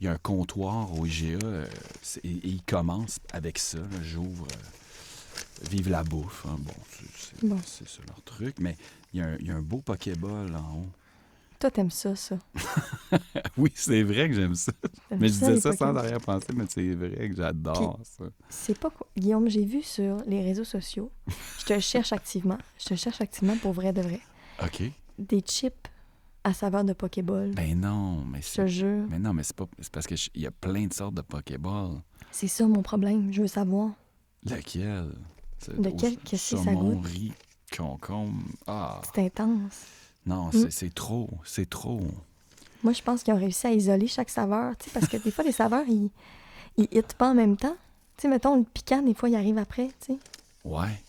il 0.00 0.04
y 0.04 0.08
a 0.08 0.12
un 0.12 0.18
comptoir 0.18 0.92
au 0.98 1.06
IGA 1.06 1.38
euh, 1.44 1.66
et, 2.24 2.28
et 2.28 2.48
il 2.48 2.62
commence 2.62 3.18
avec 3.32 3.58
ça. 3.58 3.78
J'ouvre 4.02 4.46
euh, 4.50 5.68
Vive 5.70 5.88
la 5.90 6.04
bouffe. 6.04 6.44
hein, 6.48 6.56
Bon, 6.58 6.72
c'est- 6.90 7.44
Bon. 7.46 7.58
ça 7.64 7.84
leur 8.06 8.22
truc. 8.22 8.56
Mais 8.60 8.76
il 9.12 9.20
y, 9.20 9.22
a 9.22 9.26
un- 9.26 9.36
il 9.38 9.46
y 9.46 9.50
a 9.50 9.54
un 9.56 9.62
beau 9.62 9.78
Pokéball 9.78 10.54
en 10.54 10.78
haut. 10.78 10.86
Toi, 11.58 11.70
t'aimes 11.72 11.90
ça, 11.90 12.14
ça? 12.14 12.38
oui, 13.56 13.72
c'est 13.74 14.04
vrai 14.04 14.28
que 14.28 14.34
j'aime 14.36 14.54
ça. 14.54 14.70
Mais 15.10 15.26
je 15.28 15.32
disais 15.34 15.60
ça 15.60 15.72
sans 15.76 15.94
arrière-pensée, 15.96 16.46
mais 16.54 16.64
c'est 16.68 16.94
vrai 16.94 17.28
que 17.30 17.34
j'adore 17.36 17.98
ça. 18.04 18.24
C'est 18.48 18.78
pas 18.78 18.90
quoi. 18.90 19.08
Guillaume, 19.16 19.48
j'ai 19.48 19.64
vu 19.64 19.82
sur 19.82 20.18
les 20.26 20.40
réseaux 20.42 20.62
sociaux. 20.64 21.10
Je 21.58 21.64
te 21.64 21.80
cherche 21.80 22.12
activement. 22.12 22.58
Je 22.78 22.84
te 22.86 22.94
cherche 22.94 23.20
activement 23.20 23.56
pour 23.56 23.72
vrai 23.72 23.92
de 23.92 24.02
vrai. 24.02 24.20
OK. 24.64 24.82
Des 25.18 25.40
chips 25.40 25.88
à 26.44 26.52
saveur 26.52 26.84
de 26.84 26.92
Pokéball. 26.92 27.52
Ben 27.54 27.78
non, 27.80 28.24
mais 28.24 28.40
je 28.40 28.46
te 28.48 28.52
c'est... 28.52 28.68
jure. 28.68 29.06
Mais 29.10 29.18
non, 29.18 29.32
mais 29.32 29.42
c'est 29.42 29.54
pas... 29.56 29.66
C'est 29.80 29.90
parce 29.92 30.06
qu'il 30.06 30.18
y 30.42 30.46
a 30.46 30.50
plein 30.50 30.86
de 30.86 30.92
sortes 30.94 31.14
de 31.14 31.20
Pokéball. 31.22 32.00
C'est 32.30 32.48
ça 32.48 32.66
mon 32.66 32.82
problème. 32.82 33.32
Je 33.32 33.42
veux 33.42 33.48
savoir. 33.48 33.90
Lequel? 34.44 35.10
Lequel? 35.78 36.16
Qu'est-ce 36.18 36.54
que 36.56 36.62
ça 36.62 36.72
goûte? 36.74 37.04
riz, 37.04 37.32
concombre. 37.76 38.40
Ah, 38.66 39.00
C'est 39.14 39.24
intense. 39.26 39.86
non, 40.26 40.46
Mm. 40.48 40.52
c'est 40.52 40.70
c'est 40.70 40.94
trop. 40.94 41.28
C'est 41.44 41.68
trop. 41.68 42.00
Moi, 42.84 42.92
je 42.92 43.02
pense 43.02 43.22
qu'ils 43.24 43.34
ont 43.34 43.38
réussi 43.38 43.66
à 43.66 43.72
isoler 43.72 44.06
chaque 44.06 44.30
saveur. 44.30 44.76
tu 44.78 44.84
sais, 44.84 44.90
Parce 44.92 45.08
que 45.08 45.16
des 45.16 45.30
fois, 45.32 45.42
les 45.44 45.52
saveurs, 45.52 45.84
ils 45.88 46.10
ils 46.76 46.86
hitent 46.92 47.14
pas 47.14 47.30
en 47.30 47.34
même 47.34 47.56
temps. 47.56 47.76
Tu 48.16 48.22
sais, 48.22 48.28
mettons, 48.28 48.56
le 48.56 48.62
piquant, 48.64 49.02
des 49.02 49.14
fois, 49.14 49.28
il 49.28 49.34
arrive 49.34 49.58
après. 49.58 49.88
tu 50.00 50.12
sais. 50.14 50.18
Ouais. 50.64 51.02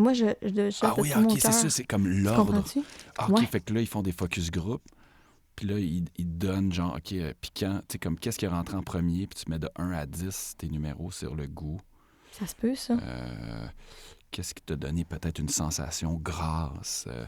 Moi, 0.00 0.12
je, 0.14 0.26
je, 0.42 0.70
je 0.70 0.78
Ah 0.82 0.94
oui, 0.98 1.12
ok, 1.16 1.32
c'est 1.40 1.52
ça, 1.52 1.70
c'est 1.70 1.84
comme 1.84 2.08
l'ordre. 2.08 2.62
Ah, 3.18 3.26
ok, 3.28 3.38
Ouais. 3.38 3.46
fait 3.46 3.60
que 3.60 3.72
là, 3.74 3.80
ils 3.80 3.86
font 3.86 4.02
des 4.02 4.12
focus 4.12 4.50
group. 4.50 4.82
Puis 5.56 5.66
là, 5.68 5.78
ils, 5.78 6.04
ils 6.16 6.38
donnent 6.38 6.72
genre, 6.72 6.94
ok, 6.96 7.12
euh, 7.12 7.34
piquant, 7.40 7.80
tu 7.88 7.92
sais, 7.94 7.98
comme 7.98 8.18
qu'est-ce 8.18 8.38
qui 8.38 8.46
est 8.46 8.48
rentré 8.48 8.76
en 8.76 8.82
premier, 8.82 9.26
puis 9.26 9.44
tu 9.44 9.50
mets 9.50 9.58
de 9.58 9.68
1 9.76 9.90
à 9.92 10.06
10 10.06 10.54
tes 10.56 10.68
numéros 10.68 11.10
sur 11.10 11.34
le 11.34 11.46
goût. 11.46 11.78
Ça 12.32 12.46
se 12.46 12.54
peut, 12.54 12.74
ça. 12.74 12.94
Euh, 12.94 13.66
qu'est-ce 14.30 14.54
qui 14.54 14.62
t'a 14.62 14.76
donné 14.76 15.04
peut-être 15.04 15.38
une 15.38 15.48
sensation 15.50 16.14
grasse? 16.14 17.04
Euh, 17.08 17.26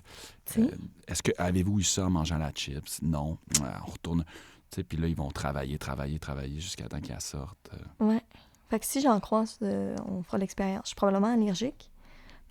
euh, 0.58 0.70
Est-ce 1.08 1.22
que 1.22 1.32
avez-vous 1.36 1.80
eu 1.80 1.82
ça 1.82 2.06
en 2.06 2.10
mangeant 2.10 2.38
la 2.38 2.52
chips? 2.52 3.02
Non. 3.02 3.36
Ah, 3.62 3.80
on 3.86 3.90
retourne. 3.90 4.24
Tu 4.70 4.76
sais, 4.76 4.84
puis 4.84 4.96
là, 4.96 5.08
ils 5.08 5.16
vont 5.16 5.30
travailler, 5.30 5.76
travailler, 5.76 6.18
travailler 6.18 6.58
jusqu'à 6.60 6.88
temps 6.88 7.00
qu'elle 7.00 7.20
sorte. 7.20 7.70
Euh, 8.00 8.04
Ouais. 8.06 8.22
Fait 8.70 8.78
que 8.80 8.86
si 8.86 9.02
j'en 9.02 9.20
croise, 9.20 9.58
euh, 9.60 9.94
on 10.08 10.22
fera 10.22 10.38
l'expérience. 10.38 10.84
Je 10.84 10.88
suis 10.90 10.96
probablement 10.96 11.34
allergique. 11.34 11.90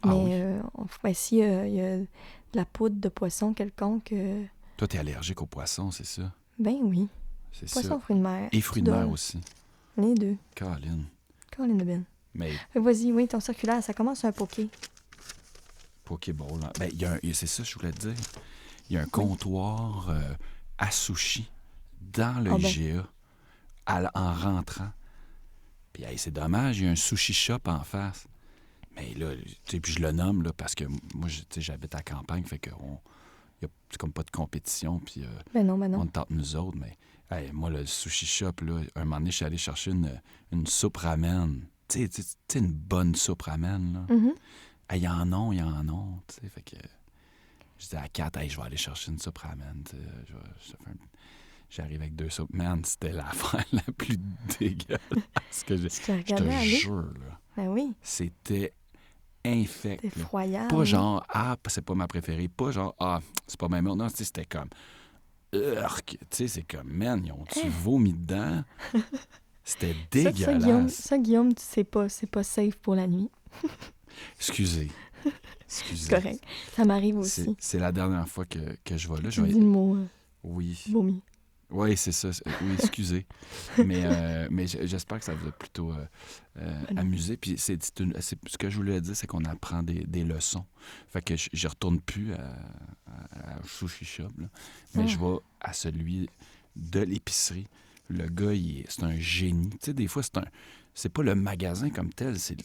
Ah 0.04 0.08
mais 0.08 0.14
oui? 0.24 0.30
euh, 0.34 0.62
ben, 1.04 1.14
si 1.14 1.42
euh, 1.44 1.68
il 1.68 1.74
y 1.76 1.82
a 1.82 1.98
de 1.98 2.08
la 2.54 2.66
poudre 2.66 2.96
de 3.00 3.10
poisson 3.10 3.54
quelconque, 3.54 4.12
euh, 4.14 4.44
Toi, 4.78 4.88
t'es 4.88 4.98
allergique 4.98 5.42
aux 5.42 5.46
poissons, 5.46 5.92
c'est 5.92 6.06
ça? 6.06 6.32
ben 6.60 6.78
oui. 6.82 7.08
C'est 7.54 7.70
Poisson, 7.72 7.90
ça. 7.96 8.00
fruits 8.00 8.16
de 8.16 8.22
mer. 8.22 8.50
Et 8.52 8.62
fruits 8.62 8.82
de 8.82 8.92
mer 8.92 9.10
aussi. 9.10 9.40
Les 9.98 10.14
deux. 10.16 10.38
Caroline. 10.56 11.06
Colin 11.56 11.76
de 11.76 11.84
Ben. 11.84 12.04
Mais 12.34 12.52
Vas-y, 12.76 13.12
oui, 13.12 13.28
ton 13.28 13.40
circulaire, 13.42 13.84
ça 13.84 13.94
commence 13.94 14.24
un 14.24 14.32
poké. 14.32 14.70
Pokéball. 16.06 16.64
hein. 16.64 16.72
Ben, 16.80 16.90
y 16.94 17.06
a 17.06 17.14
un- 17.14 17.20
c'est 17.34 17.48
ça 17.48 17.64
que 17.64 17.70
je 17.70 17.76
voulais 17.76 17.92
te 17.92 18.08
dire. 18.08 18.16
Il 18.90 18.96
y 18.96 18.98
a 18.98 19.02
un 19.02 19.06
comptoir 19.08 20.10
euh, 20.10 20.22
à 20.78 20.92
sushi 20.92 21.50
dans 22.14 22.42
le 22.44 22.52
Ah 22.52 22.58
ben. 22.58 23.04
À 23.86 24.00
l- 24.02 24.12
en 24.14 24.34
rentrant. 24.34 24.92
Puis 25.94 26.04
hey, 26.04 26.18
c'est 26.18 26.32
dommage, 26.32 26.80
il 26.80 26.86
y 26.86 26.88
a 26.88 26.92
un 26.92 26.96
sushi 26.96 27.34
shop 27.34 27.60
en 27.66 27.84
face. 27.84 28.26
Mais 28.96 29.14
là, 29.16 29.34
tu 29.36 29.56
sais, 29.66 29.80
puis 29.80 29.94
je 29.94 30.00
le 30.00 30.12
nomme 30.12 30.44
là, 30.44 30.52
parce 30.54 30.76
que 30.76 30.84
moi, 31.16 31.30
tu 31.30 31.44
sais, 31.50 31.62
j'habite 31.62 31.96
à 31.96 32.02
campagne, 32.02 32.44
fait 32.44 32.60
que 32.60 32.72
on, 32.82 33.00
y 33.62 33.66
a 33.66 33.70
comme 33.98 34.12
pas 34.12 34.24
de 34.24 34.32
compétition, 34.32 35.00
puis 35.00 35.24
euh, 35.24 35.28
Ben 35.54 35.66
non, 35.66 35.78
ben 35.78 35.90
non. 35.90 36.02
on 36.02 36.08
tente 36.08 36.30
nous 36.30 36.56
autres. 36.56 36.78
Mais 36.78 36.98
hey, 37.30 37.52
moi, 37.54 37.70
le 37.70 37.86
sushi 37.86 38.26
shop, 38.26 38.54
là, 38.64 38.82
un 38.96 39.04
moment 39.06 39.18
donné, 39.18 39.32
je 39.32 39.38
suis 39.38 39.46
allé 39.46 39.58
chercher 39.58 39.92
une, 39.92 40.22
une 40.52 40.68
soupe 40.68 40.98
ramen. 40.98 41.62
Tu 41.88 42.08
sais, 42.12 42.60
une 42.60 42.72
bonne 42.72 43.16
soupe 43.16 43.44
ramen, 43.44 43.94
là. 43.94 44.16
Ah, 44.90 44.98
il 44.98 45.04
y 45.04 45.08
en 45.08 45.32
a, 45.32 45.54
il 45.54 45.60
y 45.60 45.62
en 45.62 45.88
a. 45.88 46.20
Tu 46.28 46.36
sais, 46.36 46.50
fait 46.50 46.62
que 46.62 46.76
je 47.78 47.88
dis 47.88 47.96
à 47.96 48.10
Kat, 48.10 48.32
hey, 48.36 48.50
je 48.50 48.58
vais 48.58 48.64
aller 48.64 48.78
chercher 48.78 49.12
une 49.12 49.20
soupe 49.20 49.38
ramen. 49.38 49.84
J'arrive 51.70 52.02
avec 52.02 52.16
deux 52.16 52.30
soupes. 52.30 52.54
Man, 52.54 52.84
c'était 52.84 53.14
l'affaire 53.14 53.64
la 53.72 53.82
plus 53.98 54.18
dégueulasse 54.60 55.64
que 55.66 55.78
j'ai. 55.78 55.88
Je 55.90 56.36
te 56.36 56.66
jure, 56.66 57.14
là. 57.14 57.40
Ben 57.56 57.68
oui, 57.70 57.94
C'était 58.02 58.74
infect. 59.46 60.02
c'est 60.04 60.16
là. 60.18 60.22
effroyable. 60.24 60.68
Pas 60.76 60.84
genre, 60.84 61.26
ah, 61.30 61.58
c'est 61.68 61.84
pas 61.86 61.96
ma 61.96 62.08
préférée. 62.08 62.48
Pas 62.48 62.72
genre, 62.72 62.96
ah, 63.00 63.20
c'est 63.48 63.60
pas 63.60 63.68
ma 63.68 63.82
meilleure. 63.82 63.96
Non, 63.96 64.08
tu 64.10 64.18
sais, 64.18 64.24
c'était 64.26 64.46
comme, 64.46 64.70
urk. 65.54 66.06
Tu 66.06 66.18
sais, 66.30 66.48
c'est 66.48 66.64
comme, 66.64 66.88
man, 66.90 67.22
ils 67.26 67.32
ont-tu 67.32 67.68
vomi 67.70 68.14
dedans? 68.14 68.64
C'était 69.64 69.94
Ça, 69.94 70.24
ça, 70.24 70.32
Guillaume, 70.32 70.60
dégueulasse. 70.60 70.94
ça, 70.96 71.18
Guillaume, 71.20 71.54
tu 71.54 71.62
sais 71.64 71.84
pas, 71.84 72.10
c'est 72.10 72.26
pas 72.30 72.42
safe 72.44 72.76
pour 72.78 72.96
la 72.96 73.06
nuit. 73.08 73.30
Excusez. 74.38 74.92
Excusez. 75.66 76.04
C'est 76.10 76.16
correct. 76.22 76.44
Ça 76.76 76.84
m'arrive 76.84 77.18
aussi. 77.20 77.56
c'est 77.60 77.78
la 77.80 77.92
dernière 77.92 78.28
fois 78.28 78.46
que, 78.46 78.60
que 78.84 78.98
je 78.98 79.08
vais 79.08 79.22
là. 79.22 79.30
Je 79.30 79.42
vais- 79.42 79.50
dis 79.54 79.60
le 79.60 79.66
mot 79.66 79.96
euh, 79.96 80.06
Oui. 80.44 80.84
vomi. 80.90 81.22
Oui, 81.72 81.96
c'est 81.98 82.12
ça. 82.12 82.30
Oui, 82.62 82.74
excusez. 82.74 83.26
mais 83.78 84.02
euh, 84.06 84.48
mais 84.52 84.68
j'espère 84.68 85.20
que 85.20 85.26
ça 85.26 85.34
vous 85.34 85.48
a 85.48 85.52
plutôt 85.52 85.92
euh, 85.94 86.06
euh, 86.58 86.84
amusé. 86.98 87.38
Puis 87.38 87.56
c'est 87.58 87.82
ce 87.84 88.58
que 88.58 88.70
je 88.70 88.76
voulais 88.78 89.00
dire, 89.02 89.16
c'est 89.16 89.28
qu'on 89.28 89.46
apprend 89.46 89.82
des, 89.82 90.04
des 90.06 90.24
leçons. 90.24 90.66
Fait 91.10 91.22
que 91.22 91.36
je, 91.36 91.50
je 91.54 91.68
retourne 91.68 92.00
plus 92.02 92.34
à, 92.34 92.56
à- 93.08 93.54
à 93.58 93.64
Sushi 93.66 94.06
Shop, 94.06 94.24
là. 94.38 94.48
mais 94.96 95.04
Ah. 95.04 95.08
je 95.08 95.18
vais 95.18 95.38
à 95.62 95.74
celui 95.74 96.30
de 96.76 97.00
l'épicerie. 97.02 97.68
Le 98.10 98.28
gars, 98.28 98.52
c'est 98.90 99.04
un 99.04 99.16
génie. 99.16 99.70
Tu 99.70 99.78
sais, 99.82 99.94
des 99.94 100.08
fois, 100.08 100.24
c'est 100.24 100.38
un. 100.38 100.46
C'est 100.94 101.08
pas 101.10 101.24
le 101.24 101.36
magasin 101.36 101.90
comme 101.90 102.12
tel, 102.14 102.38
c'est. 102.38 102.58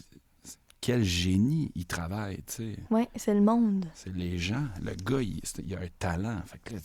quel 0.80 1.04
génie 1.04 1.70
il 1.76 1.86
travaille, 1.86 2.38
tu 2.38 2.74
sais. 2.74 2.76
Ouais, 2.90 3.08
c'est 3.14 3.34
le 3.34 3.40
monde. 3.40 3.86
C'est 3.94 4.12
les 4.14 4.36
gens. 4.38 4.66
Le 4.82 4.94
gars, 4.96 5.22
il, 5.22 5.40
il 5.64 5.74
a 5.76 5.78
un 5.80 5.86
talent. 6.00 6.42
Fait 6.46 6.58
que 6.58 6.74
là, 6.74 6.80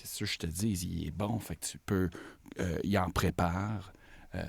qu'est-ce 0.00 0.20
que 0.20 0.24
je 0.26 0.38
te 0.38 0.46
dis? 0.46 0.72
Il 0.86 1.06
est 1.08 1.10
bon. 1.10 1.38
Fait 1.38 1.56
que 1.56 1.66
tu 1.66 1.78
peux. 1.78 2.08
euh, 2.60 2.78
il 2.84 2.96
en 2.98 3.10
prépare. 3.10 3.92
euh, 4.34 4.42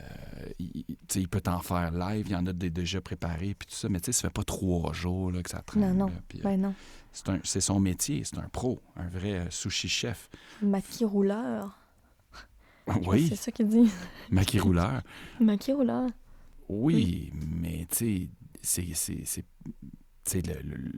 il, 0.59 1.27
peut 1.29 1.41
t'en 1.41 1.59
faire 1.61 1.91
live. 1.91 2.25
Il 2.27 2.33
y 2.33 2.35
en 2.35 2.45
a 2.45 2.53
des 2.53 2.69
déjà 2.69 3.01
préparés. 3.01 3.55
Puis 3.55 3.67
tout 3.67 3.75
ça. 3.75 3.89
Mais 3.89 3.99
tu 3.99 4.05
sais, 4.07 4.11
ça 4.11 4.27
fait 4.29 4.33
pas 4.33 4.43
trois 4.43 4.93
jours 4.93 5.31
là, 5.31 5.41
que 5.41 5.49
ça 5.49 5.61
traîne. 5.61 5.81
Non, 5.89 5.93
non. 5.93 6.05
là, 6.07 6.21
puis, 6.27 6.39
euh, 6.39 6.43
Ben 6.43 6.59
non. 6.61 6.73
c'est, 7.11 7.29
un- 7.29 7.39
c'est 7.43 7.61
son 7.61 7.79
métier. 7.79 8.23
C'est 8.23 8.37
un 8.37 8.49
pro. 8.49 8.81
Un 8.95 9.07
vrai 9.09 9.47
sushi 9.49 9.89
chef. 9.89 10.29
Maquis 10.61 11.05
rouleur. 11.05 11.75
oui, 13.05 13.27
C'est 13.29 13.35
ça 13.35 13.51
qu'il 13.51 13.67
dit. 13.67 13.89
maquis 14.31 14.59
rouleur. 14.59 15.01
Maquis 15.39 15.73
rouleur. 15.73 16.09
Oui, 16.67 17.31
mais 17.33 17.87
tu 17.89 18.29
sais, 18.61 18.85
c'est, 19.03 19.45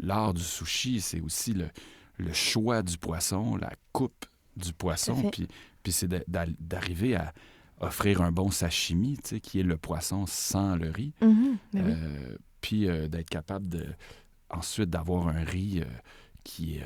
l'art 0.01 0.33
du 0.33 0.43
sushi, 0.43 0.99
c'est 1.01 1.21
aussi 1.21 1.53
le, 1.53 1.69
le 2.17 2.33
choix 2.33 2.81
du 2.81 2.97
poisson, 2.97 3.55
la 3.55 3.71
coupe 3.93 4.25
du 4.57 4.73
poisson, 4.73 5.29
puis, 5.31 5.47
puis 5.83 5.91
c'est 5.91 6.07
d'arriver 6.29 7.15
à 7.15 7.33
offrir 7.79 8.21
un 8.21 8.31
bon 8.31 8.51
sashimi, 8.51 9.17
tu 9.17 9.29
sais, 9.29 9.39
qui 9.39 9.59
est 9.59 9.63
le 9.63 9.77
poisson 9.77 10.25
sans 10.27 10.75
le 10.75 10.89
riz, 10.89 11.13
Mhm, 11.21 11.57
ben 11.73 11.85
oui. 11.85 11.91
Euh, 11.95 12.37
puis 12.61 12.87
euh, 12.87 13.07
d'être 13.07 13.29
capable 13.29 13.67
de 13.69 13.85
ensuite 14.49 14.89
d'avoir 14.89 15.29
un 15.29 15.43
riz 15.43 15.79
euh, 15.81 15.85
qui, 16.43 16.77
est, 16.77 16.83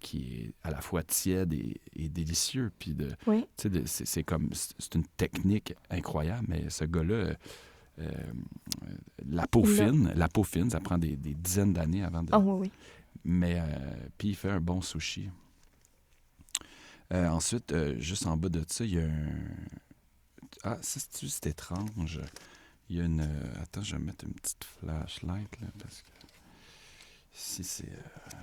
qui 0.00 0.18
est 0.34 0.52
à 0.64 0.70
la 0.70 0.80
fois 0.80 1.02
tiède 1.04 1.52
et, 1.52 1.80
et 1.94 2.08
délicieux, 2.08 2.72
puis 2.78 2.94
de, 2.94 3.10
Oui. 3.26 3.42
tu 3.56 3.62
sais, 3.62 3.70
de- 3.70 3.82
c'est 3.86 4.24
comme 4.24 4.48
c'est 4.52 4.94
une 4.94 5.04
technique 5.16 5.74
incroyable, 5.90 6.46
mais 6.48 6.68
ce 6.70 6.84
gars-là, 6.84 7.34
la 9.28 9.46
peau 9.46 9.64
fine, 9.64 10.12
la 10.16 10.28
peau 10.28 10.42
fine, 10.42 10.70
ça 10.70 10.80
prend 10.80 10.98
des, 10.98 11.16
des 11.16 11.34
dizaines 11.34 11.72
d'années 11.72 12.02
avant 12.02 12.22
de. 12.22 12.30
Ah 12.32 12.38
oui. 12.38 12.70
Mais 13.24 13.60
puis 14.16 14.28
il 14.28 14.34
fait 14.36 14.50
un 14.50 14.60
bon 14.60 14.80
sushi. 14.80 15.28
Euh, 17.12 17.28
ensuite, 17.28 17.72
euh, 17.72 17.98
juste 17.98 18.26
en 18.26 18.36
bas 18.36 18.48
de 18.48 18.64
ça, 18.68 18.84
il 18.84 18.94
y 18.94 18.98
a 18.98 19.04
un. 19.04 19.30
Ah, 20.62 20.78
ça, 20.82 21.00
c'est 21.10 21.28
c'est 21.28 21.46
étrange. 21.46 22.20
Il 22.88 22.96
y 22.96 23.00
a 23.00 23.04
une. 23.04 23.20
euh, 23.22 23.62
Attends, 23.62 23.82
je 23.82 23.96
vais 23.96 24.02
mettre 24.02 24.24
une 24.24 24.34
petite 24.34 24.64
flashlight 24.64 25.60
là, 25.60 25.68
parce 25.78 26.02
que 26.02 26.08
ici 27.36 27.64
c'est. 27.64 27.88
euh, 27.88 28.38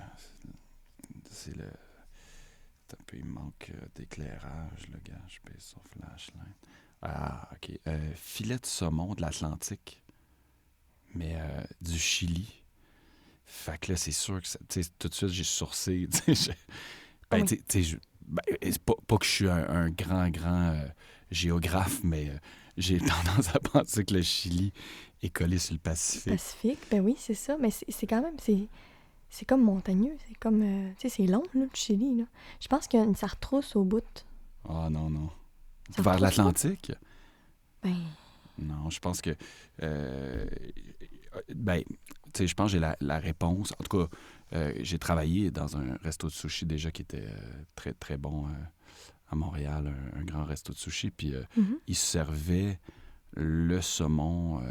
c'est 1.32 1.56
le. 1.56 1.66
Attends 1.66 2.98
un 3.02 3.04
peu, 3.06 3.18
il 3.18 3.26
manque 3.26 3.72
d'éclairage, 3.96 4.88
le 4.92 5.00
gars. 5.00 5.22
Je 5.28 5.40
pèse 5.50 5.62
sur 5.64 5.82
flashlight. 5.92 6.56
Ah, 7.02 7.50
ok. 7.54 7.80
Filet 8.16 8.58
de 8.58 8.66
saumon 8.66 9.14
de 9.14 9.22
l'Atlantique, 9.22 10.02
mais 11.14 11.36
euh, 11.40 11.64
du 11.82 11.98
Chili. 11.98 12.64
Fait 13.46 13.78
que 13.78 13.92
là, 13.94 13.98
c'est 13.98 14.12
sûr 14.12 14.42
que 14.42 14.48
ça- 14.48 14.60
tu 14.68 14.84
sais, 14.84 14.90
tout 15.00 15.08
de 15.08 15.14
suite, 15.14 15.30
j'ai 15.30 15.44
sourcé. 15.46 16.08
Ben, 17.30 17.46
tu 17.46 17.62
sais, 17.70 17.84
je- 17.84 17.98
ben, 18.28 18.42
pas, 18.86 18.94
pas 19.08 19.18
que 19.18 19.26
je 19.26 19.32
suis 19.32 19.50
un, 19.50 19.68
un 19.70 19.90
grand, 19.90 20.30
grand 20.30 20.72
euh, 20.74 20.86
géographe, 21.32 22.02
mais 22.04 22.30
euh, 22.30 22.38
j'ai 22.78 22.98
tendance 23.00 23.56
à 23.56 23.60
penser 23.60 24.06
que 24.06 24.14
le 24.14 24.22
Chili 24.22 24.72
est 25.24 25.30
collé 25.30 25.58
sur 25.58 25.74
le 25.74 25.80
Pacifique. 25.80 26.34
Pacifique, 26.34 26.80
ben 26.92 27.02
oui, 27.02 27.16
c'est 27.18 27.34
ça. 27.34 27.58
Mais 27.60 27.70
c'est 27.72 28.08
quand 28.08 28.22
même, 28.22 28.36
c'est 29.30 29.46
comme 29.46 29.64
montagneux. 29.64 30.16
C'est 30.28 30.38
comme, 30.38 30.62
euh, 30.62 30.90
tu 31.00 31.10
sais, 31.10 31.16
c'est 31.18 31.28
long, 31.28 31.44
là, 31.54 31.62
le 31.62 31.70
Chili, 31.74 32.18
là. 32.18 32.26
Je 32.60 32.68
pense 32.68 32.88
qu'il 32.88 33.00
y 33.00 33.04
a 33.04 33.06
une 33.06 33.16
ça 33.16 33.28
retrousse 33.28 33.76
au 33.76 33.84
bout. 33.84 34.26
Ah 34.70 34.90
non, 34.92 35.10
non. 35.10 35.30
Ça 35.96 36.02
Vers 36.02 36.20
l'Atlantique? 36.20 36.92
Ben, 37.82 37.96
Non, 38.60 38.90
je 38.90 39.00
pense 39.00 39.22
que. 39.22 39.36
euh, 39.82 40.46
ben, 41.54 41.82
tu 42.34 42.40
sais, 42.44 42.48
je 42.48 42.56
pense 42.56 42.68
que 42.68 42.72
j'ai 42.74 42.80
la, 42.80 42.98
la 43.00 43.20
réponse. 43.20 43.74
En 43.80 43.84
tout 43.84 43.98
cas, 43.98 44.10
euh, 44.54 44.74
j'ai 44.80 45.00
travaillé 45.00 45.52
dans 45.52 45.78
un 45.78 45.98
resto 46.04 46.28
de 46.28 46.34
sushi 46.34 46.66
déjà 46.66 46.92
qui 46.92 47.02
était 47.02 47.26
euh, 47.26 47.64
très, 47.76 47.94
très 47.94 48.18
bon 48.18 48.48
euh, 48.48 48.52
à 49.30 49.36
Montréal, 49.36 49.94
un, 50.16 50.20
un 50.22 50.24
grand 50.24 50.46
resto 50.46 50.74
de 50.74 50.78
sushi. 50.78 51.12
Puis 51.12 51.34
mhm. 51.56 51.80
ils 51.88 51.96
servaient 51.96 52.80
le 53.36 53.82
saumon 53.82 54.62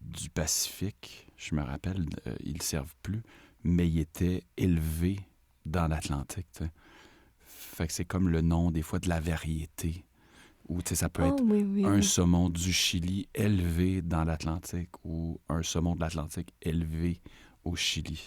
du 0.00 0.28
Pacifique. 0.30 1.30
Je 1.36 1.54
me 1.54 1.62
rappelle, 1.62 2.06
ils 2.40 2.54
le 2.58 2.62
servent 2.62 2.94
plus, 3.02 3.22
mais 3.62 3.88
il 3.88 4.00
était 4.00 4.42
élevé 4.56 5.20
dans 5.64 5.86
l'Atlantique. 5.86 6.48
Fait 7.38 7.86
que 7.86 7.92
c'est 7.92 8.04
comme 8.04 8.28
le 8.28 8.40
nom 8.40 8.70
des 8.70 8.82
fois 8.82 8.98
de 8.98 9.08
la 9.08 9.20
variété. 9.20 10.04
Ou 10.68 10.80
ça 10.84 11.08
peut 11.08 11.22
Ah 11.24 11.28
être 11.28 11.42
oui, 11.42 11.62
oui, 11.64 11.84
un 11.84 11.96
oui. 11.96 12.04
saumon 12.04 12.48
du 12.48 12.72
Chili 12.72 13.28
élevé 13.34 14.02
dans 14.02 14.24
l'Atlantique 14.24 14.90
ou 15.04 15.40
un 15.48 15.62
saumon 15.62 15.94
de 15.94 16.00
l'Atlantique 16.00 16.52
élevé 16.62 17.20
au 17.64 17.76
Chili. 17.76 18.20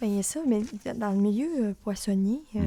Ben, 0.00 0.08
il 0.08 0.16
y 0.16 0.18
a 0.18 0.22
ça, 0.22 0.40
mais 0.46 0.62
dans 0.94 1.10
le 1.10 1.16
milieu 1.18 1.48
euh, 1.70 1.74
poissonnier, 1.82 2.42
il 2.54 2.60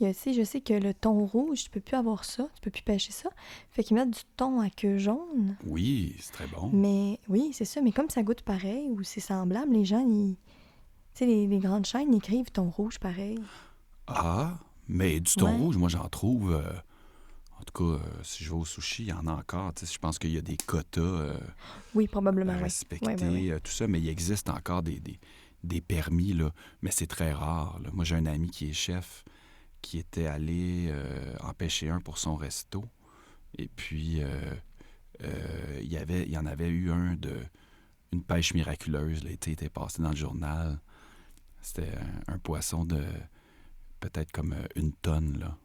y 0.00 0.06
a, 0.06 0.14
tu 0.14 0.20
sais, 0.20 0.32
je 0.34 0.42
sais 0.44 0.60
que 0.60 0.74
le 0.74 0.94
thon 0.94 1.24
rouge, 1.26 1.64
tu 1.64 1.70
peux 1.70 1.80
plus 1.80 1.96
avoir 1.96 2.24
ça, 2.24 2.48
tu 2.54 2.60
peux 2.60 2.70
plus 2.70 2.82
pêcher 2.82 3.12
ça. 3.12 3.30
Fait 3.70 3.82
qu'ils 3.82 3.96
mettent 3.96 4.10
du 4.10 4.20
thon 4.36 4.60
à 4.60 4.70
queue 4.70 4.98
jaune. 4.98 5.56
Oui, 5.66 6.14
c'est 6.20 6.32
très 6.32 6.46
bon. 6.46 6.70
Mais 6.72 7.18
oui, 7.28 7.50
c'est 7.52 7.64
ça. 7.64 7.80
Mais 7.80 7.92
comme 7.92 8.10
ça 8.10 8.22
goûte 8.22 8.42
pareil 8.42 8.88
ou 8.90 9.02
c'est 9.02 9.20
semblable, 9.20 9.72
les 9.72 9.84
gens, 9.84 10.06
ils... 10.06 10.36
Tu 11.14 11.20
sais, 11.20 11.26
les, 11.26 11.46
les 11.46 11.58
grandes 11.58 11.86
chaînes 11.86 12.14
écrivent 12.14 12.50
thon 12.52 12.68
rouge 12.70 12.98
pareil. 12.98 13.38
Ah, 14.06 14.58
mais 14.86 15.18
du 15.18 15.32
thon 15.34 15.46
Ouais. 15.46 15.56
rouge, 15.56 15.76
moi 15.78 15.88
j'en 15.88 16.08
trouve. 16.08 16.52
euh, 16.52 16.62
tout 17.66 17.84
cas, 17.84 18.02
euh, 18.04 18.22
si 18.22 18.44
je 18.44 18.50
vais 18.50 18.56
au 18.56 18.64
sushi, 18.64 19.02
il 19.04 19.08
y 19.08 19.12
en 19.12 19.26
a 19.26 19.32
encore. 19.32 19.72
Je 19.80 19.98
pense 19.98 20.18
qu'il 20.18 20.30
y 20.30 20.38
a 20.38 20.42
des 20.42 20.56
quotas 20.56 21.00
euh, 21.00 21.38
Oui, 21.94 22.06
probablement, 22.08 22.52
à 22.52 22.56
oui. 22.56 22.62
respecter, 22.62 23.06
ouais. 23.26 23.50
euh, 23.50 23.58
tout 23.62 23.72
ça, 23.72 23.86
mais 23.86 24.00
il 24.00 24.08
existe 24.08 24.48
encore 24.48 24.82
des, 24.82 25.00
des, 25.00 25.18
des 25.64 25.80
permis, 25.80 26.32
là, 26.32 26.52
mais 26.82 26.90
c'est 26.90 27.06
très 27.06 27.32
rare. 27.32 27.78
là. 27.82 27.90
Moi, 27.92 28.04
j'ai 28.04 28.14
un 28.16 28.26
ami 28.26 28.50
qui 28.50 28.70
est 28.70 28.72
chef 28.72 29.24
qui 29.82 29.98
était 29.98 30.26
allé 30.26 30.86
euh, 30.90 31.34
en 31.40 31.52
pêcher 31.52 31.90
un 31.90 32.00
pour 32.00 32.18
son 32.18 32.34
resto. 32.36 32.84
Et 33.58 33.68
puis, 33.68 34.22
euh, 34.22 34.28
euh, 35.22 35.80
il, 35.82 35.92
y 35.92 35.96
avait, 35.96 36.22
il 36.24 36.30
y 36.30 36.38
en 36.38 36.46
avait 36.46 36.68
eu 36.68 36.90
un 36.90 37.14
de 37.14 37.36
une 38.12 38.22
pêche 38.22 38.54
miraculeuse. 38.54 39.24
L'été 39.24 39.52
était 39.52 39.68
passé 39.68 40.02
dans 40.02 40.10
le 40.10 40.16
journal. 40.16 40.78
C'était 41.62 41.90
un, 42.28 42.34
un 42.34 42.38
poisson 42.38 42.84
de 42.84 43.02
peut-être 44.00 44.30
comme 44.32 44.52
euh, 44.52 44.66
une 44.76 44.92
tonne, 44.92 45.38
là. 45.38 45.56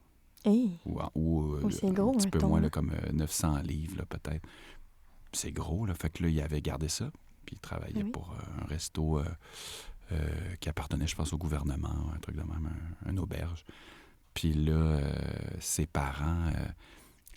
Hey, 0.45 0.71
Ou, 0.85 0.99
ou, 1.15 1.53
euh, 1.55 1.61
Oh, 1.63 1.87
un 1.87 1.91
gros, 1.91 2.11
petit 2.13 2.27
un 2.27 2.29
peu 2.31 2.39
moins, 2.39 2.59
hein. 2.59 2.61
là, 2.63 2.69
comme 2.69 2.91
euh, 2.91 3.11
900 3.13 3.59
livres, 3.59 3.97
là, 3.97 4.05
peut-être. 4.05 4.45
C'est 5.33 5.51
gros, 5.51 5.85
là. 5.85 5.93
Fait 5.93 6.09
que 6.09 6.23
là, 6.23 6.29
il 6.29 6.41
avait 6.41 6.61
gardé 6.61 6.87
ça. 6.87 7.11
Puis 7.45 7.55
il 7.55 7.59
travaillait 7.59 8.03
oui. 8.03 8.11
pour 8.11 8.31
euh, 8.31 8.63
un 8.63 8.65
resto 8.65 9.19
euh, 9.19 9.25
euh, 10.11 10.55
qui 10.59 10.69
appartenait, 10.69 11.07
je 11.07 11.15
pense, 11.15 11.31
au 11.33 11.37
gouvernement, 11.37 12.11
un 12.13 12.19
truc 12.19 12.35
de 12.35 12.41
même, 12.41 12.69
un, 13.05 13.11
un 13.11 13.17
auberge. 13.17 13.65
Puis 14.33 14.53
là, 14.53 14.73
euh, 14.73 15.13
ses 15.59 15.85
parents, 15.85 16.47
euh, 16.47 16.67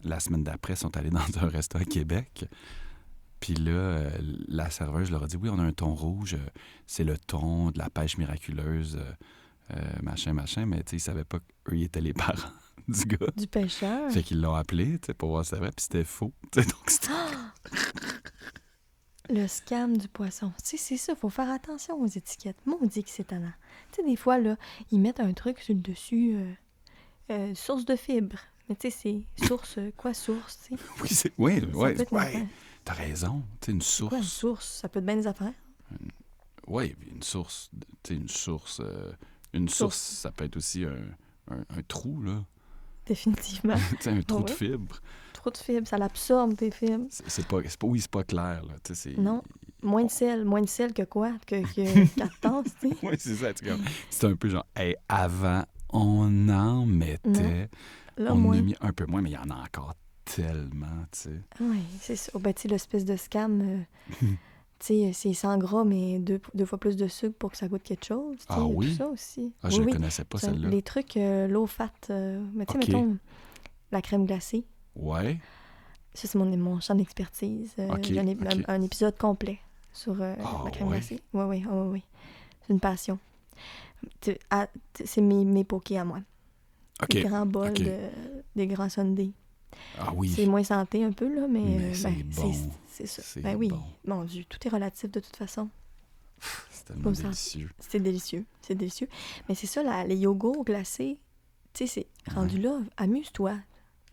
la 0.03 0.21
semaine 0.21 0.45
d'après, 0.45 0.77
sont 0.77 0.97
allés 0.97 1.11
dans 1.11 1.39
un 1.43 1.49
resto 1.49 1.79
à 1.79 1.85
Québec. 1.85 2.47
Puis 3.41 3.55
là, 3.55 3.73
euh, 3.73 4.11
la 4.49 4.71
serveuse 4.71 5.11
leur 5.11 5.23
a 5.25 5.27
dit 5.27 5.37
Oui, 5.37 5.51
on 5.51 5.59
a 5.59 5.63
un 5.63 5.73
thon 5.73 5.95
rouge, 5.95 6.35
euh, 6.35 6.47
c'est 6.87 7.05
le 7.05 7.19
thon 7.19 7.71
de 7.71 7.79
la 7.79 7.91
pêche 7.91 8.17
miraculeuse, 8.17 8.97
euh, 8.97 9.13
euh, 9.77 9.83
machin, 10.03 10.33
machin. 10.33 10.67
Mais 10.67 10.83
tu 10.83 10.91
sais, 10.91 10.97
ils 10.97 11.01
savaient 11.01 11.25
pas 11.25 11.41
qu'eux, 11.65 11.77
ils 11.77 11.83
étaient 11.85 12.01
les 12.01 12.13
parents 12.15 12.53
du 12.89 13.05
gars. 13.17 13.27
du 13.37 13.47
pêcheur. 13.47 14.11
Fait 14.13 14.23
qu'ils 14.23 14.41
l'ont 14.41 14.55
appelé, 14.55 14.99
tu 14.99 15.07
sais, 15.07 15.15
pour 15.15 15.31
voir 15.31 15.45
si 15.45 15.51
c'était 15.51 15.61
vrai, 15.61 15.71
puis 15.71 15.83
c'était 15.83 16.05
faux. 16.05 16.33
Donc 16.57 16.67
c'était- 16.89 17.09
Le 19.31 19.47
scam 19.49 19.97
du 19.97 20.09
poisson. 20.09 20.53
Tu 20.63 20.71
sais, 20.71 20.77
c'est 20.77 20.97
ça, 20.99 21.15
faut 21.17 21.31
faire 21.31 21.51
attention 21.51 21.99
aux 22.01 22.07
étiquettes. 22.07 22.59
Maudit 22.67 23.05
que 23.05 23.11
c'est 23.11 23.25
talent. 23.29 23.53
Tu 23.93 24.03
sais, 24.03 24.09
des 24.09 24.17
fois, 24.17 24.39
là, 24.39 24.57
ils 24.91 25.01
mettent 25.01 25.21
un 25.21 25.33
truc 25.33 25.61
sur 25.61 25.75
le 25.75 25.81
dessus, 25.81 26.35
euh, 26.37 26.53
euh, 27.31 27.55
source 27.55 27.85
de 27.87 27.97
fibres. 27.97 28.39
Mais 28.69 28.77
tu 28.77 28.91
sais, 28.91 29.25
c'est 29.39 29.47
source, 29.47 29.79
euh, 29.79 29.91
quoi 29.97 30.13
source, 30.13 30.59
tu 30.69 30.77
sais? 30.77 30.83
Oui, 31.03 31.09
c'est... 31.11 31.33
Oui, 31.39 31.61
Ça 31.61 31.67
ouais, 31.79 32.05
ouais, 32.13 32.47
t'as 32.85 32.93
raison. 32.95 33.43
Tu 33.61 33.67
sais, 33.67 33.73
une 33.73 34.09
quoi 34.09 34.19
une 34.19 34.25
source. 34.25 34.29
source? 34.29 34.67
Ça 34.81 34.89
peut 34.91 34.99
être 34.99 35.07
bien 35.07 35.17
des 35.17 35.27
affaires. 35.27 35.53
Oui, 36.67 36.95
une 37.11 37.23
source. 37.23 37.71
Tu 38.03 38.15
sais, 38.15 38.21
une 38.21 38.29
source. 38.29 38.81
euh, 38.85 39.13
une 39.55 39.69
source, 39.69 39.97
Source. 39.97 40.19
ça 40.21 40.33
peut 40.33 40.45
être 40.45 40.57
aussi 40.57 40.85
un, 40.85 40.97
un- 41.51 41.65
un 41.71 41.83
trou, 41.89 42.21
là. 42.23 42.45
Définitivement. 43.07 43.77
sais, 44.01 44.11
un 44.11 44.23
trou 44.23 44.43
de 44.43 44.51
ouais. 44.51 44.57
fibre. 44.57 45.01
Trop 45.33 45.51
de 45.51 45.57
fibres, 45.57 45.87
ça 45.87 45.99
l'absorbe, 45.99 46.57
tes 46.57 46.71
fibres. 46.71 47.07
C'est, 47.11 47.29
c'est 47.29 47.47
pas, 47.47 47.59
c'est 47.67 47.79
pas... 47.79 47.87
Oui, 47.87 48.01
c'est 48.01 48.11
pas 48.11 48.25
clair, 48.25 48.63
là. 48.65 48.75
C'est... 48.93 49.19
Non. 49.19 49.43
Moins 49.83 50.05
de 50.05 50.11
sel, 50.11 50.45
moins 50.45 50.63
de 50.63 50.69
sel 50.69 50.93
que 50.95 51.03
quoi? 51.03 51.33
Que, 51.47 51.63
que 51.75 52.15
quatre 52.17 52.41
tasses, 52.41 52.75
tu 52.81 52.89
sais? 52.89 52.97
Oui, 53.03 53.15
c'est 53.19 53.35
ça. 53.35 53.49
C'est 54.09 54.27
un 54.27 54.37
peu 54.37 54.49
genre, 54.49 54.67
hey, 54.75 54.97
avant, 55.09 55.65
on 55.91 56.49
en 56.49 56.87
mettait. 56.87 57.69
Là, 58.17 58.31
on 58.33 58.37
en 58.37 58.37
moins. 58.37 58.59
a 58.59 58.63
mis 58.63 58.77
un 58.81 58.93
peu 58.93 59.05
moins, 59.07 59.21
mais 59.21 59.31
il 59.31 59.35
y 59.35 59.39
en 59.39 59.51
a 59.51 59.63
encore 59.63 59.95
tellement, 60.25 61.05
tu 61.13 61.21
sais. 61.21 61.41
Oui, 61.61 61.83
c'est 62.01 62.17
ça. 62.17 62.33
Ben, 62.39 62.55
tu 62.55 62.69
l'espèce 62.69 63.05
de 63.05 63.17
scam, 63.17 63.61
euh, 63.61 64.27
sais, 64.85 65.11
c'est 65.13 65.35
sans 65.35 65.57
gras, 65.59 65.85
mais 65.85 66.19
deux, 66.19 66.41
deux 66.55 66.65
fois 66.67 66.79
plus 66.79 66.97
de 66.97 67.09
sucre 67.09 67.35
pour 67.39 67.51
que 67.51 67.57
ça 67.57 67.69
goûte 67.69 67.83
quelque 67.83 68.05
chose. 68.05 68.37
Ah 68.49 68.63
oui? 68.63 68.91
Tout 68.91 68.97
ça 68.97 69.09
aussi. 69.09 69.53
Ah, 69.63 69.71
je 69.71 69.81
ne 69.81 69.87
oui. 69.87 69.93
connaissais 69.93 70.25
pas 70.25 70.39
celle-là. 70.39 70.69
Les 70.69 70.83
trucs 70.83 71.17
euh, 71.17 71.49
low 71.49 71.67
fat, 71.67 71.91
euh, 72.11 72.45
mais 72.55 72.67
tu 72.67 72.73
sais, 72.73 72.79
Ok. 72.79 72.89
mettons, 72.89 73.17
la 73.93 74.03
crème 74.03 74.27
glacée. 74.27 74.65
Ouais. 74.97 75.39
Ça, 76.15 76.29
c'est 76.29 76.39
mon, 76.39 76.45
mon 76.57 76.81
champ 76.81 76.95
d'expertise. 76.95 77.73
Euh, 77.79 77.89
Ok, 77.91 78.05
j'ai 78.05 78.21
un, 78.21 78.83
épisode 78.83 79.17
complet 79.19 79.59
sur 79.93 80.21
euh, 80.21 80.35
Ah, 80.45 80.63
la 80.65 80.71
crème 80.71 80.89
ouais? 80.89 80.99
glacée. 80.99 81.21
Oui, 81.33 81.45
oui, 81.45 81.65
oui, 81.69 81.89
oui. 81.93 82.03
C'est 82.67 82.73
une 82.73 82.81
passion. 82.81 83.19
C'est 84.23 85.21
mes, 85.21 85.45
mes 85.45 85.65
pokés 85.65 85.99
à 85.99 86.05
moi. 86.05 86.21
Des 87.09 87.23
grands 87.23 87.47
bols, 87.47 87.75
de, 87.75 87.97
des 88.55 88.67
grands 88.67 88.89
sundaes. 88.89 89.33
Ah 89.99 90.13
oui. 90.15 90.29
C'est 90.29 90.47
moins 90.47 90.63
santé 90.63 91.05
un 91.05 91.13
peu, 91.13 91.33
là, 91.35 91.47
mais, 91.49 91.61
Mais 91.61 91.85
euh, 91.85 91.95
c'est 91.95 92.11
ben, 92.11 92.25
bon. 92.35 92.53
C'est 92.95 93.07
ça. 93.07 93.41
Ben 93.41 93.57
oui, 93.57 93.69
bon. 93.69 93.81
mon 94.07 94.25
Dieu, 94.25 94.45
tout 94.49 94.59
est 94.67 94.71
relatif 94.71 95.11
de 95.11 95.21
toute 95.21 95.37
façon. 95.37 95.69
C'est 96.71 96.85
tellement 96.87 97.03
Comme 97.05 97.13
délicieux. 97.15 97.71
C'est 97.79 98.01
délicieux, 98.01 98.45
c'est 98.61 98.75
délicieux. 98.75 99.09
Mais 99.49 99.55
c'est 99.55 99.67
ça, 99.67 99.83
la- 99.83 100.05
les 100.05 100.17
yogourts 100.17 100.65
glacés, 100.65 101.19
tu 101.73 101.87
sais, 101.87 102.07
c'est 102.27 102.33
rendu 102.35 102.59
là, 102.61 102.79
amuse-toi. 102.97 103.55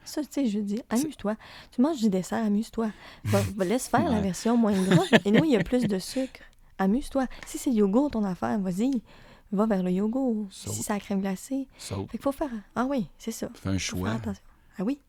Ça, 0.03 0.21
tu 0.21 0.27
sais, 0.31 0.45
je 0.47 0.57
veux 0.57 0.63
dire, 0.63 0.81
amuse-toi. 0.89 1.35
Tu 1.71 1.81
manges 1.81 1.99
du 1.99 2.09
dessert, 2.09 2.43
amuse-toi. 2.43 2.91
Va- 3.25 3.41
va- 3.55 3.65
laisse 3.65 3.87
faire 3.87 4.09
la 4.09 4.19
version 4.21 4.57
moins 4.57 4.73
gras. 4.81 5.05
Et 5.25 5.31
nous, 5.31 5.43
il 5.43 5.51
y 5.51 5.57
a 5.57 5.63
plus 5.63 5.85
de 5.85 5.99
sucre. 5.99 6.41
Amuse-toi. 6.79 7.27
Si 7.45 7.57
c'est 7.59 7.71
yogourt 7.71 8.09
ton 8.11 8.23
affaire, 8.23 8.57
vas-y, 8.59 9.03
va 9.51 9.67
vers 9.67 9.83
le 9.83 9.91
yogourt. 9.91 10.47
Si 10.51 10.69
c'est 10.73 10.93
la 10.93 10.99
crème 10.99 11.21
glacée. 11.21 11.67
Fait 11.77 11.95
qu'il 12.09 12.19
faut 12.21 12.31
faire... 12.31 12.49
Ah 12.75 12.85
oui, 12.85 13.07
c'est 13.19 13.31
ça. 13.31 13.49
fais 13.53 13.69
un 13.69 13.73
Faut 13.73 13.77
choix. 13.79 14.09
faire 14.09 14.17
attention. 14.17 14.43
Ah 14.79 14.83
oui, 14.83 14.99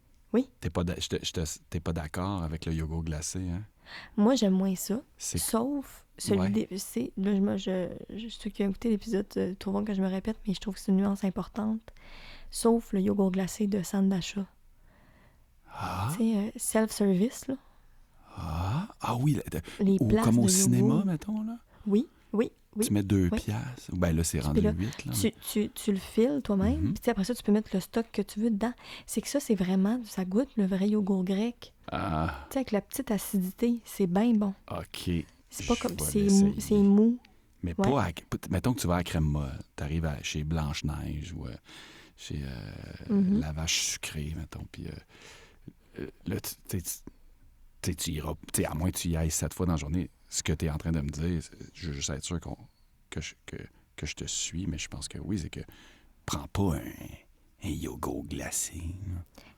T'es 0.61 0.71
pas, 0.71 0.83
t'es 0.85 1.81
pas 1.81 1.93
d'accord 1.93 2.43
avec 2.43 2.67
le 2.67 2.73
yogourt 2.75 3.03
glacé, 3.05 3.41
hein? 3.41 3.63
moi, 4.17 4.35
j'aime 4.35 4.55
moins 4.55 4.75
ça. 4.77 5.03
Sauf 5.19 6.05
celui 6.17 6.41
Ouais. 6.41 6.51
des. 6.51 6.69
C'est, 6.79 7.13
là, 7.17 7.57
je, 7.57 7.89
je, 8.11 8.17
je- 8.17 8.29
ceux 8.29 8.49
qui 8.51 8.63
ont 8.63 8.69
écouté 8.71 8.89
l'épisode 8.91 9.27
euh, 9.37 9.55
trouveront 9.59 9.85
que 9.85 9.93
je 9.93 10.01
me 10.03 10.09
répète, 10.09 10.39
mais 10.47 10.55
je 10.55 10.61
trouve 10.61 10.75
que 10.75 10.81
c'est 10.81 10.93
une 10.93 10.99
nuance 10.99 11.25
importante. 11.25 11.81
Sauf 12.51 12.93
le 12.93 13.01
yogourt 13.01 13.31
glacé 13.33 13.67
de 13.67 13.83
d'achat. 14.09 14.47
Ah, 15.75 16.11
Tu 16.17 16.19
sais, 16.33 16.37
euh, 16.39 16.51
self-service, 16.57 17.47
là. 17.49 17.55
ah, 18.37 18.89
ah 19.01 19.17
oui, 19.17 19.39
Les 19.81 19.97
ou 20.01 20.07
places 20.09 20.25
comme 20.25 20.39
au 20.39 20.45
de 20.45 20.49
cinéma, 20.49 20.89
yogourt. 20.89 21.07
mettons, 21.07 21.43
là? 21.45 21.59
Oui, 21.87 22.07
oui, 22.33 22.53
oui. 22.77 22.87
Tu 22.87 22.93
mets 22.93 23.03
deux 23.03 23.29
Oui. 23.33 23.39
piastres? 23.41 23.91
Ben 23.95 24.15
là, 24.17 24.25
c'est 24.25 24.41
rendu 24.41 24.61
là, 24.61 24.73
huit, 24.73 25.05
là. 25.05 25.13
Tu, 25.13 25.33
tu, 25.51 25.71
tu 25.71 25.93
le 25.93 25.99
files 25.99 26.41
toi-même, 26.43 26.81
Mhm. 26.81 26.93
puis 26.95 27.03
tu 27.03 27.11
après 27.11 27.25
ça, 27.25 27.35
tu 27.35 27.43
peux 27.43 27.53
mettre 27.53 27.71
le 27.75 27.81
stock 27.81 28.07
que 28.13 28.23
tu 28.23 28.41
veux 28.41 28.51
dedans. 28.51 28.73
C'est 29.07 29.21
que 29.21 29.29
ça, 29.29 29.41
c'est 29.41 29.55
vraiment, 29.55 30.01
ça 30.05 30.25
goûte 30.25 30.49
le 30.57 30.67
vrai 30.67 30.89
yogourt 30.89 31.25
grec. 31.25 31.73
Ah, 31.91 32.47
Tu 32.49 32.55
sais, 32.55 32.59
avec 32.61 32.71
la 32.73 32.81
petite 32.81 33.11
acidité, 33.11 33.81
c'est 33.85 34.07
bien 34.07 34.33
bon. 34.35 34.55
OK. 34.71 35.11
C'est 35.51 35.67
pas 35.67 35.75
Je 35.75 35.81
comme, 35.81 35.99
c'est 36.59 36.75
mou. 36.77 37.19
Mais 37.63 37.75
Ouais. 37.79 37.91
pas 37.91 38.05
à... 38.05 38.09
Mettons 38.51 38.73
que 38.75 38.81
tu 38.81 38.87
vas 38.87 38.97
à 38.97 39.05
Crème 39.05 39.25
Molle. 39.25 39.59
T'arrives 39.77 40.05
à- 40.07 40.21
chez 40.23 40.43
Blanche-Neige 40.43 41.33
ou 41.37 41.47
euh, 41.47 41.55
chez 42.17 42.41
euh, 42.43 43.15
Mhm. 43.15 43.39
La 43.41 43.53
Vache 43.53 43.83
Sucrée, 43.83 44.33
mettons. 44.37 44.65
Puis 44.73 44.87
euh, 44.89 46.01
euh, 46.01 46.11
là, 46.27 46.41
tu, 46.41 46.55
tu, 46.69 46.83
tu 46.83 46.91
sais, 47.85 47.95
tu 47.95 48.11
iras... 48.13 48.35
tu 48.53 48.63
sais, 48.63 48.67
à 48.67 48.75
moins 48.75 48.91
que 48.91 48.97
tu 48.99 49.09
y 49.09 49.17
ailles 49.17 49.31
sept 49.31 49.55
fois 49.55 49.67
dans 49.67 49.73
la 49.73 49.79
journée, 49.79 50.11
ce 50.35 50.43
que 50.43 50.53
tu 50.53 50.65
es 50.67 50.71
en 50.71 50.79
train 50.79 50.93
de 50.93 51.01
me 51.01 51.11
dire, 51.11 51.43
c'est- 51.43 51.51
je 51.75 51.89
veux 51.89 51.93
juste 51.93 52.11
être 52.11 52.25
sûr 52.25 52.41
qu'on- 52.41 52.57
que, 53.11 53.21
je, 53.21 53.35
que, 53.47 53.57
que 53.97 54.07
je 54.07 54.15
te 54.15 54.25
suis, 54.25 54.67
mais 54.67 54.79
je 54.79 54.89
pense 54.89 55.07
que 55.09 55.19
oui, 55.19 55.39
c'est 55.39 55.51
que 55.51 55.61
prends 56.25 56.47
pas 56.49 56.77
un, 56.77 57.65
un 57.65 57.69
yogourt 57.71 58.25
glacé. 58.25 58.81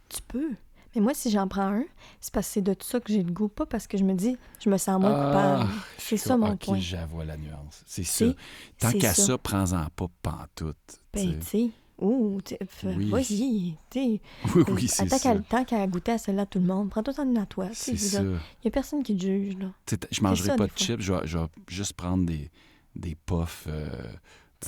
Tu 0.08 0.20
peux. 0.26 0.50
Mais 0.94 1.00
moi, 1.00 1.12
si 1.14 1.30
j'en 1.30 1.48
prends 1.48 1.72
un, 1.74 1.84
c'est 2.20 2.32
parce 2.32 2.46
que 2.48 2.52
c'est 2.54 2.62
de 2.62 2.76
ça 2.80 3.00
que 3.00 3.12
j'ai 3.12 3.22
le 3.22 3.32
goût, 3.32 3.48
pas 3.48 3.66
parce 3.66 3.86
que 3.86 3.96
je 3.98 4.04
me 4.04 4.14
dis, 4.14 4.36
je 4.60 4.68
me 4.70 4.76
sens 4.78 5.00
moins 5.00 5.12
Ah, 5.12 5.26
coupable. 5.64 5.70
C'est 5.98 6.16
je- 6.16 6.22
ça 6.22 6.36
mon 6.36 6.52
OK, 6.52 6.64
point. 6.66 6.78
j'avoue 6.78 7.22
la 7.22 7.36
nuance. 7.36 7.82
C'est 7.86 8.04
ça. 8.04 8.26
C'est- 8.26 8.36
Tant 8.78 8.90
c'est 8.90 8.98
qu'à 8.98 9.14
ça. 9.14 9.26
ça, 9.26 9.38
prends-en 9.38 9.86
pas 9.90 10.06
pantoute. 10.22 11.00
Ben, 11.12 11.38
tu 11.40 11.46
sais, 11.46 11.70
ouh, 11.98 12.40
Oui. 12.84 13.10
vas-y. 13.10 13.76
Oui, 13.96 14.20
oui, 14.68 14.86
Tant 15.08 15.18
ça. 15.18 15.64
qu'à 15.64 15.86
goûter 15.86 16.12
à 16.12 16.18
celle-là, 16.18 16.46
tout 16.46 16.58
le 16.58 16.66
monde, 16.66 16.90
prends-toi 16.90 17.14
en 17.18 17.36
à 17.36 17.46
toi. 17.46 17.68
Il 17.88 18.64
y 18.64 18.68
a 18.68 18.70
personne 18.70 19.02
qui 19.02 19.16
te 19.16 19.22
juge, 19.22 19.56
là. 19.58 19.66
Je 20.10 20.22
mangerai 20.22 20.48
ça, 20.48 20.56
pas 20.56 20.66
de 20.66 20.72
chips, 20.76 21.00
je 21.00 21.12
vais, 21.12 21.20
je 21.26 21.38
vais 21.38 21.46
juste 21.68 21.92
prendre 21.94 22.24
des, 22.26 22.50
des 22.96 23.14
puffs 23.14 23.66
euh, 23.68 23.88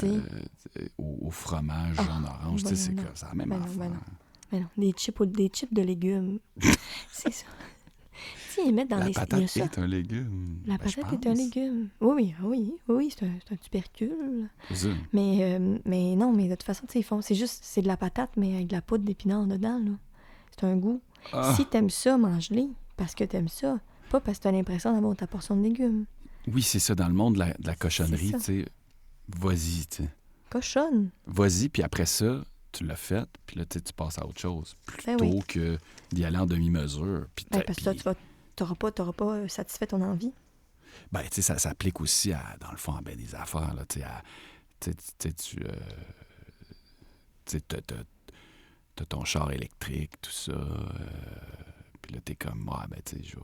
euh, 0.05 0.21
au, 0.99 1.27
au 1.27 1.31
fromage 1.31 1.97
Ah, 1.99 2.05
jaune 2.05 2.25
orange. 2.27 2.63
ben 2.65 2.75
c'est 2.77 2.95
comme 2.95 3.05
ça, 3.15 3.31
même 3.35 3.49
ben 3.49 3.59
non, 3.59 3.65
affaire. 3.65 3.79
ben 3.79 3.89
non. 3.91 4.01
Mais 4.53 4.61
non, 4.61 4.67
des 4.79 4.93
chips, 4.93 5.23
des 5.23 5.49
chips 5.53 5.73
de 5.75 5.83
légumes. 5.83 6.39
c'est 7.11 7.33
ça. 7.33 7.47
Ils 8.65 8.73
mettent 8.75 8.89
dans 8.91 8.99
La 8.99 9.07
les... 9.07 9.13
patate 9.13 9.57
est 9.57 9.79
un 9.79 9.87
légume. 9.87 10.59
La 10.67 10.77
Ben, 10.79 10.85
patate 10.91 11.13
est 11.13 11.29
un 11.29 11.35
légume. 11.35 11.89
Oui, 12.01 12.13
oui, 12.17 12.35
ah 12.41 12.43
oui, 12.47 12.73
oui, 12.89 12.95
oui, 12.97 13.15
c'est 13.17 13.27
un, 13.27 13.33
un 13.51 13.57
tubercule. 13.57 14.49
Mais, 15.13 15.39
euh, 15.43 15.79
mais 15.85 16.15
non, 16.17 16.33
mais 16.33 16.45
de 16.45 16.55
toute 16.55 16.63
façon, 16.63 16.87
tu 16.87 16.95
sais, 16.95 16.99
ils 17.01 17.05
font... 17.05 17.21
C'est 17.23 17.35
juste, 17.35 17.61
c'est 17.63 17.83
de 17.83 17.87
la 17.87 17.97
patate, 17.97 18.31
mais 18.37 18.55
avec 18.55 18.69
de 18.69 18.73
la 18.75 18.83
poudre 18.83 19.05
d'épinards 19.05 19.47
dedans, 19.47 19.79
là. 19.79 19.91
C'est 20.59 20.65
un 20.67 20.77
goût. 20.77 21.01
Ah, 21.33 21.53
Si 21.57 21.67
t'aimes 21.67 21.91
ça, 21.91 22.17
mange-les. 22.17 22.69
Parce 22.97 23.15
que 23.15 23.25
t'aimes 23.25 23.49
ça. 23.49 23.79
Pas 24.11 24.21
parce 24.21 24.39
que 24.39 24.45
t'as 24.45 24.53
l'impression 24.53 24.93
d'avoir 24.95 25.15
ta 25.17 25.27
portion 25.27 25.57
de 25.57 25.63
légumes. 25.63 26.07
Oui, 26.49 26.63
c'est 26.63 26.79
ça. 26.79 26.95
Dans 26.95 27.09
le 27.09 27.15
monde 27.15 27.35
de 27.35 27.41
la, 27.41 27.53
de 27.55 27.67
la 27.67 27.75
cochonnerie, 27.75 28.33
tu 28.33 28.41
sais, 28.41 28.65
vas-y, 29.29 29.87
tu. 29.87 30.03
Cochonne. 30.49 31.11
Vas-y, 31.27 31.69
puis 31.69 31.83
après 31.83 32.07
ça, 32.07 32.43
tu 32.73 32.85
l'as 32.85 32.97
fait, 32.97 33.29
puis 33.47 33.59
là, 33.59 33.65
tu 33.67 33.81
passes 33.95 34.19
à 34.19 34.27
autre 34.27 34.41
chose. 34.41 34.77
Ben 35.07 35.17
Plutôt 35.17 35.35
oui. 35.35 35.43
que 35.49 35.77
d'y 36.13 36.25
aller 36.25 36.39
en 36.39 36.47
demi-mesure. 36.47 37.27
Ben, 37.51 37.63
parce 37.67 37.79
que 37.81 37.91
puis- 37.91 37.99
tu 37.99 38.05
vas... 38.05 38.15
T'auras 38.57 38.75
pas, 38.75 38.91
t'auras 38.91 39.13
pas 39.13 39.35
euh, 39.37 39.49
satisfait 39.49 39.87
ton 39.87 40.01
envie. 40.03 40.33
Ben, 41.13 41.23
tu 41.25 41.29
sais, 41.37 41.43
ça 41.43 41.59
s'applique 41.59 42.01
aussi 42.01 42.33
à, 42.33 42.57
dans 42.61 42.71
le 42.71 42.79
fond, 42.79 42.95
à 42.95 43.03
ben 43.03 43.15
des 43.17 43.35
affaires, 43.35 43.75
là, 43.75 43.85
tu 43.87 44.01
sais, 44.81 45.33
tu 45.33 45.59
euh, 45.65 45.73
tu 47.45 47.61
t'as- 47.61 49.05
ton 49.09 49.25
char 49.25 49.53
électrique, 49.53 50.13
tout 50.23 50.31
ça, 50.31 50.53
euh, 50.53 50.89
puis 52.03 52.15
là, 52.15 52.21
t'es 52.25 52.35
comme, 52.35 52.67
ouais, 52.69 52.87
ben, 52.89 53.01
tu 53.05 53.17
sais, 53.17 53.23
je 53.25 53.37
vais... 53.37 53.43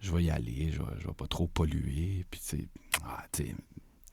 Je 0.00 0.12
vais 0.12 0.22
y 0.22 0.30
aller, 0.30 0.70
je 0.70 0.78
vais, 0.80 0.92
je 1.00 1.08
vais 1.08 1.12
pas 1.12 1.26
trop 1.26 1.48
polluer, 1.48 2.24
puis 2.30 2.38
tu 2.38 2.46
sais, 2.46 2.68
ah, 3.04 3.24
tu 3.32 3.46
sais, 3.48 3.54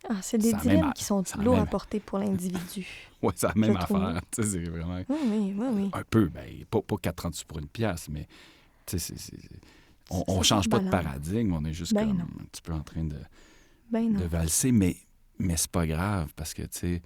Ah, 0.09 0.19
c'est 0.23 0.39
des 0.39 0.51
dilemmes 0.53 0.91
qui 0.93 1.03
sont 1.03 1.23
lourds 1.39 1.59
à 1.59 1.65
porter 1.67 1.99
pour 1.99 2.17
l'individu. 2.17 2.87
ouais, 3.21 3.31
c'est 3.35 3.47
la 3.47 3.53
même 3.55 3.77
affaire, 3.77 4.19
tu 4.31 4.41
sais, 4.41 4.49
c'est 4.49 4.63
vraiment 4.63 5.03
Oui, 5.07 5.17
oui, 5.25 5.53
oui, 5.55 5.67
oui. 5.71 5.89
un 5.93 6.03
peu, 6.03 6.25
ben, 6.27 6.65
pas, 6.71 6.81
pas 6.81 6.95
4,30 6.95 7.33
sous 7.33 7.45
pour 7.45 7.59
une 7.59 7.67
pièce, 7.67 8.09
mais, 8.09 8.27
tu 8.87 8.97
sais, 8.97 8.99
c'est- 8.99 9.17
c'est- 9.19 9.59
on, 10.09 10.23
c'est 10.41 10.49
change 10.49 10.69
pas 10.69 10.79
de 10.79 10.89
paradigme, 10.89 11.53
on 11.53 11.63
est 11.65 11.73
juste 11.73 11.93
Ben 11.93 12.07
comme 12.07 12.17
non. 12.17 12.25
un 12.41 12.45
petit 12.45 12.61
peu 12.61 12.73
en 12.73 12.81
train 12.83 13.03
de... 13.03 13.17
Ben 13.91 14.13
de 14.13 14.23
valser, 14.25 14.71
mais, 14.71 14.95
mais 15.39 15.57
c'est 15.57 15.69
pas 15.71 15.85
grave 15.87 16.33
parce 16.35 16.53
que, 16.53 16.63
tu 16.63 16.79
sais, 16.79 17.01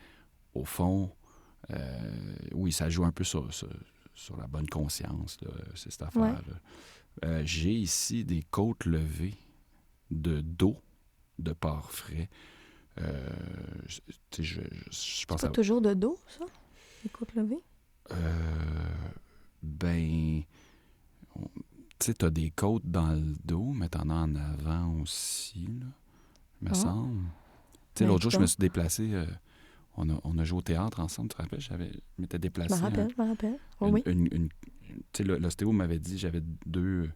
au 0.54 0.66
fond, 0.66 1.12
euh, 1.72 2.36
oui, 2.54 2.72
ça 2.72 2.90
joue 2.90 3.04
un 3.06 3.12
peu 3.12 3.24
sur, 3.24 3.54
sur, 3.54 3.70
sur 4.14 4.38
la 4.38 4.48
bonne 4.48 4.68
conscience, 4.68 5.38
là, 5.42 5.52
cette 5.76 6.02
affaire-là. 6.02 6.42
Euh, 7.26 7.42
J'ai 7.46 7.74
ici 7.74 8.24
des 8.24 8.44
côtes 8.44 8.86
levées 8.86 9.36
de 10.10 10.42
d'eau 10.42 10.78
de 11.38 11.52
porc 11.54 11.92
frais. 11.92 12.30
Euh, 13.00 13.30
je- 13.88 14.00
tu 14.32 14.38
sais, 14.38 14.44
je, 14.44 14.62
je, 14.92 15.26
pense 15.26 15.44
à... 15.44 15.48
pas 15.48 15.54
toujours 15.54 15.82
de 15.82 15.94
dos, 15.94 16.18
ça? 16.28 16.46
Les 17.04 17.10
côtes 17.10 17.34
levées? 17.36 17.64
Euh, 18.12 18.16
ben, 19.62 20.42
on- 21.36 21.50
tu 22.00 22.06
sais, 22.08 22.14
t'as 22.14 22.30
des 22.30 22.50
côtes 22.52 22.86
dans 22.86 23.12
le 23.12 23.36
dos, 23.44 23.72
mais 23.74 23.90
t'en 23.90 24.10
as 24.10 24.14
en 24.14 24.36
avant 24.36 25.00
aussi, 25.02 25.66
là, 25.80 25.86
me 26.62 26.70
Ah. 26.72 26.74
semble. 26.74 27.24
Tu 27.94 28.00
sais, 28.00 28.06
Ben, 28.06 28.08
l'autre 28.12 28.24
jour, 28.24 28.32
je 28.32 28.40
me 28.40 28.46
suis 28.46 28.58
déplacé. 28.58 29.14
euh, 29.14 29.26
on, 29.98 30.10
a, 30.10 30.20
on 30.24 30.38
a 30.38 30.44
joué 30.46 30.60
au 30.60 30.62
théâtre 30.62 31.00
ensemble, 31.02 31.30
tu 31.30 31.36
te 31.36 31.42
rappelles? 31.42 31.60
J'avais- 31.60 31.92
Je 31.92 32.22
m'étais 32.22 32.38
Je 32.38 32.42
déplacé. 32.42 32.74
me 32.76 32.80
rappelle, 32.82 33.10
je 33.16 33.22
me 33.22 33.28
rappelle. 33.28 33.58
Oh, 33.82 33.90
oui. 33.92 34.02
une- 34.06 34.30
une- 34.32 34.50
tu 35.12 35.24
sais, 35.24 35.24
l'ostéo 35.24 35.72
m'avait 35.74 36.00
dit 36.00 36.18
j'avais 36.18 36.42
deux 36.66 37.10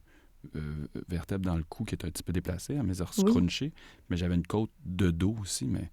euh, 0.57 0.87
vertèbres 1.07 1.45
dans 1.45 1.55
le 1.55 1.63
cou 1.63 1.85
qui 1.85 1.95
étaient 1.95 2.05
un 2.05 2.11
petit 2.11 2.21
peu 2.21 2.33
déplacées, 2.33 2.75
à 2.75 2.83
mes 2.83 2.99
heures 3.01 3.13
Oui. 3.17 3.23
scrunchées, 3.31 3.71
mais 4.09 4.17
j'avais 4.17 4.35
une 4.35 4.45
côte 4.45 4.71
de 4.83 5.09
dos 5.09 5.37
aussi, 5.39 5.63
mais, 5.65 5.89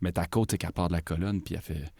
mais 0.00 0.12
ta 0.12 0.26
côte, 0.26 0.52
c'est 0.52 0.56
qu'elle 0.56 0.72
part 0.72 0.88
de 0.88 0.94
la 0.94 1.02
colonne, 1.02 1.42
puis 1.42 1.54
elle 1.56 1.60
fait, 1.60 1.92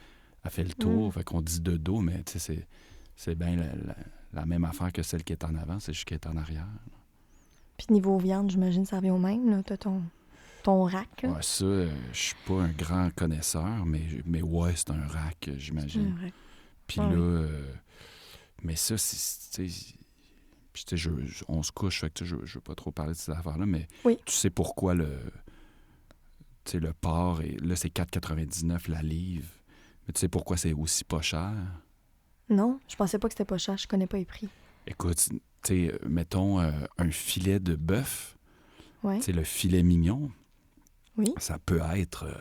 elle 0.43 0.51
fait 0.51 0.65
le 0.65 0.73
tour, 0.73 1.09
Mm. 1.09 1.13
fait 1.13 1.25
qu'on 1.25 1.43
dit 1.43 1.61
de 1.61 1.77
dos, 1.77 2.01
mais 2.01 2.23
tu 2.25 2.33
sais, 2.33 2.39
c'est, 2.39 2.67
c'est 3.15 3.35
bien 3.35 3.57
la, 3.57 3.75
la- 3.77 3.97
la 4.33 4.47
même 4.47 4.65
affaire 4.65 4.93
que 4.93 5.03
celle 5.03 5.25
qui 5.25 5.33
est 5.33 5.45
en 5.45 5.55
avant, 5.55 5.79
c'est 5.81 5.93
juste 5.93 6.07
qu'elle 6.07 6.17
est 6.23 6.27
en 6.27 6.37
arrière. 6.37 6.67
Puis 7.77 7.87
niveau 7.91 8.19
viande, 8.19 8.51
j'imagine, 8.51 8.85
ça 8.87 8.97
revient 8.97 9.11
au 9.11 9.19
même, 9.19 9.51
là. 9.51 9.63
T'as 9.63 9.77
ton, 9.77 10.03
ton 10.63 10.85
rack. 10.85 11.25
Ouais, 11.25 11.43
ça, 11.43 11.65
euh, 11.65 11.91
je 12.13 12.19
suis 12.19 12.37
pas 12.47 12.63
un 12.63 12.69
grand 12.69 13.11
connaisseur, 13.15 13.85
mais, 13.85 14.03
mais 14.25 14.43
ouais, 14.43 14.75
c'est 14.77 14.91
un 14.91 15.07
rack, 15.07 15.49
euh, 15.49 15.55
j'imagine. 15.59 16.17
Puis 16.87 17.01
là, 17.01 17.07
euh, 17.07 17.75
mais 18.63 18.77
ça, 18.77 18.97
c'est. 18.99 19.65
tu 19.65 19.69
sais, 19.71 19.95
Puis, 20.73 20.85
tu 20.85 20.97
sais, 20.99 21.11
on 21.49 21.63
se 21.63 21.73
couche, 21.73 22.01
fait 22.01 22.11
que 22.13 22.25
je, 22.25 22.37
je 22.45 22.55
veux 22.55 22.61
pas 22.61 22.75
trop 22.75 22.91
parler 22.93 23.13
de 23.13 23.19
ces 23.19 23.33
affaires-là, 23.33 23.67
mais 23.67 23.89
Oui. 24.05 24.19
tu 24.25 24.35
sais 24.35 24.51
pourquoi 24.51 24.95
le. 24.95 25.09
Tu 26.65 26.73
sais, 26.73 26.79
le 26.81 26.93
porc, 26.93 27.41
est, 27.43 27.61
là, 27.61 27.75
c'est 27.75 27.93
4,99 27.93 28.89
la 28.91 29.03
livre. 29.03 29.49
Mais 30.07 30.13
tu 30.13 30.21
sais 30.21 30.29
pourquoi 30.29 30.57
c'est 30.57 30.73
aussi 30.73 31.03
pas 31.05 31.21
cher? 31.23 31.53
Non, 32.53 32.79
je 32.89 32.97
pensais 32.97 33.19
pas 33.19 33.29
que 33.29 33.35
c'était 33.35 33.45
pas 33.45 33.59
cher. 33.59 33.77
Je 33.79 33.87
connais 33.89 34.07
pas 34.07 34.19
les 34.19 34.25
prix. 34.25 34.49
Écoute, 34.87 35.17
tu 35.17 35.41
sais, 35.63 35.99
mettons 36.07 36.61
euh, 36.61 36.71
un 36.99 37.11
filet 37.11 37.61
de 37.61 37.75
bœuf, 37.77 38.37
Ouais. 39.03 39.19
tu 39.19 39.25
sais, 39.27 39.33
le 39.33 39.43
filet 39.45 39.83
mignon, 39.83 40.31
Oui. 41.17 41.33
ça 41.39 41.59
peut 41.59 41.81
être. 41.95 42.25
euh, 42.25 42.35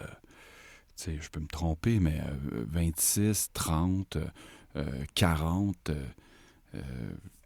tu 0.97 1.03
sais, 1.05 1.17
je 1.21 1.29
peux 1.29 1.39
me 1.39 1.47
tromper, 1.47 1.99
mais 1.99 2.19
euh, 2.21 2.65
26, 2.67 3.49
30, 3.53 4.15
euh, 4.17 4.25
euh, 4.75 5.05
40. 5.15 5.89
euh, 5.89 6.05
euh, 6.75 6.81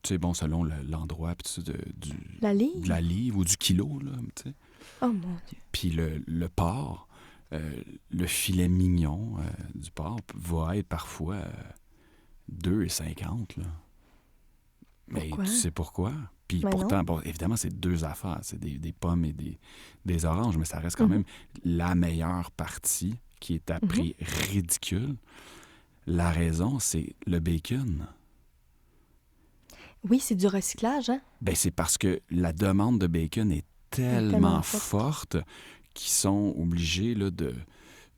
tu 0.01 0.09
sais, 0.09 0.18
bon, 0.18 0.34
selon 0.34 0.63
le- 0.63 0.82
l'endroit, 0.89 1.36
ça, 1.45 1.61
de, 1.61 1.74
du, 1.97 2.11
La 2.41 2.53
livre? 2.53 2.82
de 2.82 2.89
la 2.89 3.01
livre 3.01 3.38
ou 3.39 3.45
du 3.45 3.57
kilo, 3.57 3.99
là, 3.99 4.11
tu 4.36 4.43
sais. 4.49 4.55
Oh 5.01 5.07
mon 5.07 5.36
Dieu. 5.47 5.57
Puis 5.72 5.89
le, 5.89 6.22
le 6.28 6.47
porc, 6.49 7.07
euh, 7.53 7.74
le 8.11 8.28
filet 8.28 8.68
mignon 8.68 9.36
du 9.74 9.91
porc 9.91 10.20
va 10.36 10.78
être 10.78 10.88
parfois 10.88 11.38
2,50, 12.51 13.57
là. 13.57 13.65
Mais 15.07 15.27
Pourquoi? 15.29 15.43
tu 15.45 15.51
sais 15.51 15.71
pourquoi? 15.71 16.13
Puis 16.47 16.61
pourtant, 16.61 17.03
bon, 17.03 17.21
évidemment, 17.21 17.55
c'est 17.55 17.69
deux 17.79 18.05
affaires. 18.05 18.39
C'est 18.41 18.59
des, 18.59 18.77
des 18.79 18.91
pommes 18.91 19.23
et 19.25 19.33
des, 19.33 19.59
des 20.05 20.25
oranges, 20.25 20.57
mais 20.57 20.65
ça 20.65 20.79
reste 20.79 20.95
quand 20.97 21.05
Mhm. 21.07 21.11
même 21.13 21.23
la 21.63 21.93
meilleure 21.95 22.49
partie 22.51 23.15
qui 23.39 23.53
est 23.55 23.69
à 23.69 23.79
Mhm. 23.81 23.87
prix 23.87 24.15
ridicule. 24.19 25.15
La 26.07 26.31
raison, 26.31 26.79
c'est 26.79 27.15
le 27.27 27.39
bacon. 27.39 28.07
Oui, 30.07 30.19
c'est 30.19 30.35
du 30.35 30.47
recyclage, 30.47 31.09
hein? 31.09 31.21
Ben, 31.41 31.55
c'est 31.55 31.71
parce 31.71 31.97
que 31.97 32.21
la 32.29 32.53
demande 32.53 32.99
de 32.99 33.07
bacon 33.07 33.51
est 33.51 33.65
tellement, 33.89 34.31
tellement 34.31 34.61
forte. 34.61 35.33
forte 35.33 35.37
qu'ils 35.93 36.11
sont 36.11 36.53
obligés 36.57 37.15
là, 37.15 37.31
de, 37.31 37.53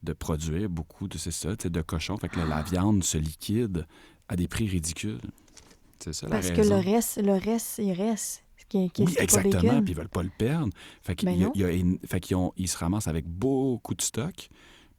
de 0.03 0.13
produire 0.13 0.69
beaucoup 0.69 1.07
de 1.07 1.17
c'est 1.17 1.31
ça, 1.31 1.55
de 1.55 1.81
cochons. 1.81 2.17
Fait 2.17 2.29
que 2.29 2.39
là, 2.39 2.45
la 2.45 2.61
viande 2.61 3.03
se 3.03 3.17
liquide 3.17 3.85
à 4.29 4.35
des 4.35 4.47
prix 4.47 4.67
ridicules. 4.67 5.19
C'est 5.99 6.13
ça 6.13 6.27
Parce 6.27 6.49
la 6.49 6.55
que 6.55 6.61
le 6.61 6.75
reste, 6.75 7.17
le 7.21 7.33
reste, 7.33 7.79
il 7.79 7.93
reste. 7.93 8.43
Qui, 8.69 8.89
qui 8.91 9.03
oui, 9.03 9.15
exactement. 9.17 9.81
Puis 9.81 9.93
ils 9.93 9.95
veulent 9.95 10.09
pas 10.09 10.23
le 10.23 10.31
perdre. 10.37 10.73
Fait 11.01 11.15
qu'ils 11.15 11.27
Ben 11.29 11.51
il 11.55 12.19
qu'ils 12.19 12.37
ils 12.57 12.67
se 12.67 12.77
ramassent 12.77 13.07
avec 13.07 13.25
beaucoup 13.25 13.95
de 13.95 14.01
stock, 14.01 14.33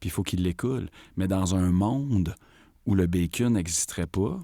puis 0.00 0.08
il 0.08 0.10
faut 0.10 0.22
qu'ils 0.22 0.42
l'écoulent. 0.42 0.88
Mais 1.16 1.28
dans 1.28 1.54
un 1.54 1.70
monde 1.70 2.34
où 2.86 2.94
le 2.94 3.06
bacon 3.06 3.52
n'existerait 3.52 4.06
pas, 4.06 4.40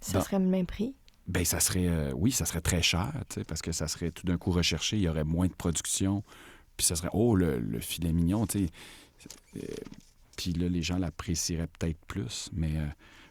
Ça 0.00 0.18
dans- 0.18 0.24
serait 0.24 0.40
le 0.40 0.46
même 0.46 0.66
prix? 0.66 0.96
Ben, 1.28 1.44
ça 1.44 1.60
serait, 1.60 1.86
euh, 1.88 2.12
oui, 2.14 2.30
ça 2.32 2.44
serait 2.44 2.60
très 2.60 2.82
cher, 2.82 3.12
tu 3.28 3.34
sais, 3.40 3.44
parce 3.44 3.62
que 3.62 3.72
ça 3.72 3.88
serait 3.88 4.10
tout 4.12 4.26
d'un 4.26 4.36
coup 4.38 4.50
recherché, 4.52 4.96
il 4.96 5.02
y 5.02 5.08
aurait 5.08 5.24
moins 5.24 5.46
de 5.48 5.52
production, 5.52 6.22
puis 6.76 6.86
ça 6.86 6.94
serait, 6.96 7.10
oh, 7.12 7.34
le, 7.36 7.58
le 7.58 7.80
filet 7.80 8.12
mignon, 8.12 8.46
tu 8.46 8.66
sais. 8.66 8.70
Euh, 9.56 9.60
puis 10.36 10.52
là, 10.52 10.68
les 10.68 10.82
gens 10.82 10.98
l'apprécieraient 10.98 11.66
peut-être 11.66 11.98
plus, 12.06 12.48
mais 12.52 12.76
euh, 12.76 12.86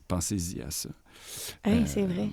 pensez-y 0.08 0.62
à 0.62 0.72
ça. 0.72 0.90
Hey, 1.64 1.82
Euh, 1.82 1.86
c'est 1.88 2.06
vrai. 2.06 2.30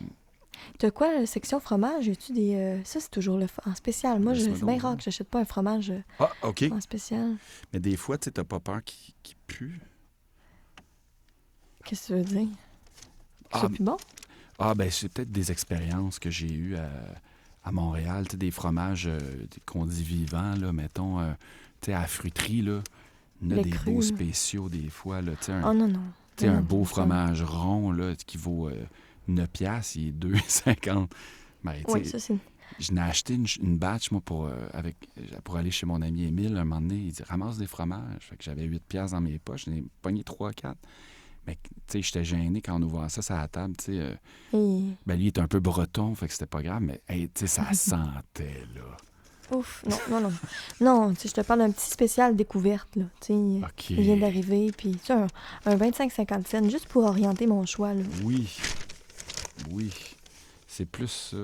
T'as 0.79 0.91
quoi, 0.91 1.13
la 1.13 1.27
section 1.27 1.59
fromage? 1.61 2.09
As-tu 2.09 2.33
des. 2.33 2.55
euh, 2.55 2.85
Ça, 2.85 3.01
c'est 3.01 3.11
toujours 3.11 3.39
le 3.39 3.47
en 3.67 3.75
spécial. 3.75 4.21
Moi, 4.21 4.35
c'est 4.35 4.65
bien 4.65 4.79
rare 4.79 4.97
que 4.97 5.03
j'achète 5.03 5.29
pas 5.29 5.41
un 5.41 5.45
fromage 5.45 5.91
euh, 5.91 6.01
Ah, 6.19 6.31
en 6.71 6.81
spécial. 6.81 7.37
Mais 7.73 7.81
des 7.81 7.97
fois, 7.97 8.19
tu 8.19 8.25
sais, 8.27 8.31
t'as 8.33 8.45
pas 8.45 8.61
peur 8.61 8.83
qu'il 8.85 9.37
pue. 9.47 9.81
Qu'est-ce 11.85 12.03
que 12.03 12.07
tu 12.07 12.19
veux 12.19 12.25
dire? 12.25 12.49
Ah, 13.51 13.61
C'est 13.63 13.69
plus 13.75 13.85
bon? 13.85 13.97
Ah, 14.59 14.75
ben, 14.75 14.91
c'est 14.91 15.09
peut-être 15.09 15.33
des 15.33 15.51
expériences 15.51 16.19
que 16.19 16.31
j'ai 16.31 16.53
eues 16.53 16.77
à, 16.77 16.89
à 17.65 17.73
Montréal, 17.73 18.29
tu 18.29 18.37
des 18.37 18.51
fromages 18.51 19.07
euh, 19.09 19.19
qu'on 19.67 19.87
dit 19.87 20.05
vivants, 20.05 20.55
là, 20.55 20.73
mettons, 20.73 21.21
euh, 21.21 21.33
tu 21.81 21.87
sais, 21.87 21.93
à 21.95 22.03
la 22.03 22.07
fruiterie, 22.07 22.63
là. 22.63 22.81
En 23.45 23.51
a 23.51 23.57
Les 23.57 23.63
des 23.63 23.71
crus, 23.71 23.95
beaux 23.95 24.03
spéciaux, 24.03 24.69
des 24.69 24.89
fois, 24.89 25.21
là, 25.21 25.33
tu 25.41 25.51
un- 25.51 25.69
Oh 25.71 25.75
non, 25.75 25.89
non. 25.89 26.05
Tu 26.37 26.45
sais, 26.45 26.49
un 26.51 26.57
non, 26.57 26.61
beau 26.63 26.85
fromage 26.85 27.43
rond 27.43 27.91
là, 27.93 28.15
qui 28.27 28.37
vaut 28.39 28.69
euh, 28.69 28.85
9 29.29 29.49
piastres, 29.51 29.97
il 29.97 30.09
est 30.09 30.13
2,50. 30.13 31.07
Ben, 31.65 31.75
Oui, 31.87 32.05
ça, 32.05 32.19
c'est. 32.19 32.35
je 32.81 32.91
n'ai 32.93 33.01
acheté 33.03 33.35
une, 33.35 33.47
une 33.63 33.79
batch, 33.79 34.11
moi, 34.11 34.21
pour, 34.21 34.47
euh, 34.47 34.57
avec, 34.73 34.97
pour 35.45 35.57
aller 35.57 35.71
chez 35.71 35.87
mon 35.87 36.03
ami 36.03 36.25
Émile. 36.25 36.57
Un 36.57 36.65
moment 36.65 36.81
donné, 36.81 36.97
il 36.97 37.13
dit 37.13 37.23
ramasse 37.23 37.57
des 37.57 37.69
fromages. 37.69 38.19
Fait 38.21 38.37
que 38.37 38.43
j'avais 38.43 38.65
8 38.65 38.83
piastres 38.83 39.15
dans 39.17 39.21
mes 39.21 39.39
poches. 39.39 39.67
J'en 39.67 39.73
ai 39.73 39.85
pogné 40.03 40.23
3-4. 40.23 40.75
Mais, 41.47 41.57
tu 41.63 41.71
sais, 41.87 42.03
j'étais 42.03 42.25
gêné 42.25 42.61
quand 42.63 42.77
on 42.79 42.83
ouvrait 42.83 43.09
ça 43.11 43.23
sur 43.23 43.37
la 43.37 43.47
table. 43.47 43.77
Tu 43.77 43.85
sais, 43.85 44.01
euh, 44.01 44.15
Et- 44.55 44.95
ben, 45.07 45.15
lui, 45.17 45.25
il 45.25 45.27
est 45.29 45.39
un 45.39 45.47
peu 45.47 45.61
breton, 45.61 46.15
fait 46.17 46.27
que 46.27 46.33
c'était 46.33 46.47
pas 46.47 46.63
grave. 46.63 46.83
Mais, 46.83 47.01
hey, 47.09 47.29
tu 47.29 47.41
sais, 47.41 47.47
ça 47.47 47.73
sentait, 47.75 48.65
là. 48.75 48.97
Ouf, 49.55 49.85
non, 49.89 49.99
non, 50.11 50.21
non. 50.21 50.33
Non, 50.81 51.15
je 51.23 51.29
te 51.31 51.41
parle 51.43 51.61
d'un 51.61 51.71
petit 51.71 51.91
spécial 51.91 52.35
découverte, 52.37 52.97
là. 52.97 53.05
Tu 53.21 53.33
OK. 53.33 53.91
il 53.91 54.01
vient 54.01 54.17
d'arriver, 54.17 54.71
puis 54.77 54.97
tu 55.05 55.13
un, 55.13 55.27
un 55.67 55.77
25-50 55.77 56.47
cents, 56.47 56.69
juste 56.71 56.87
pour 56.87 57.05
orienter 57.05 57.47
mon 57.47 57.65
choix, 57.67 57.93
là. 57.95 58.03
Oui. 58.25 58.49
Oui. 59.71 59.91
C'est 60.67 60.87
plus 60.87 61.09
ça. 61.09 61.37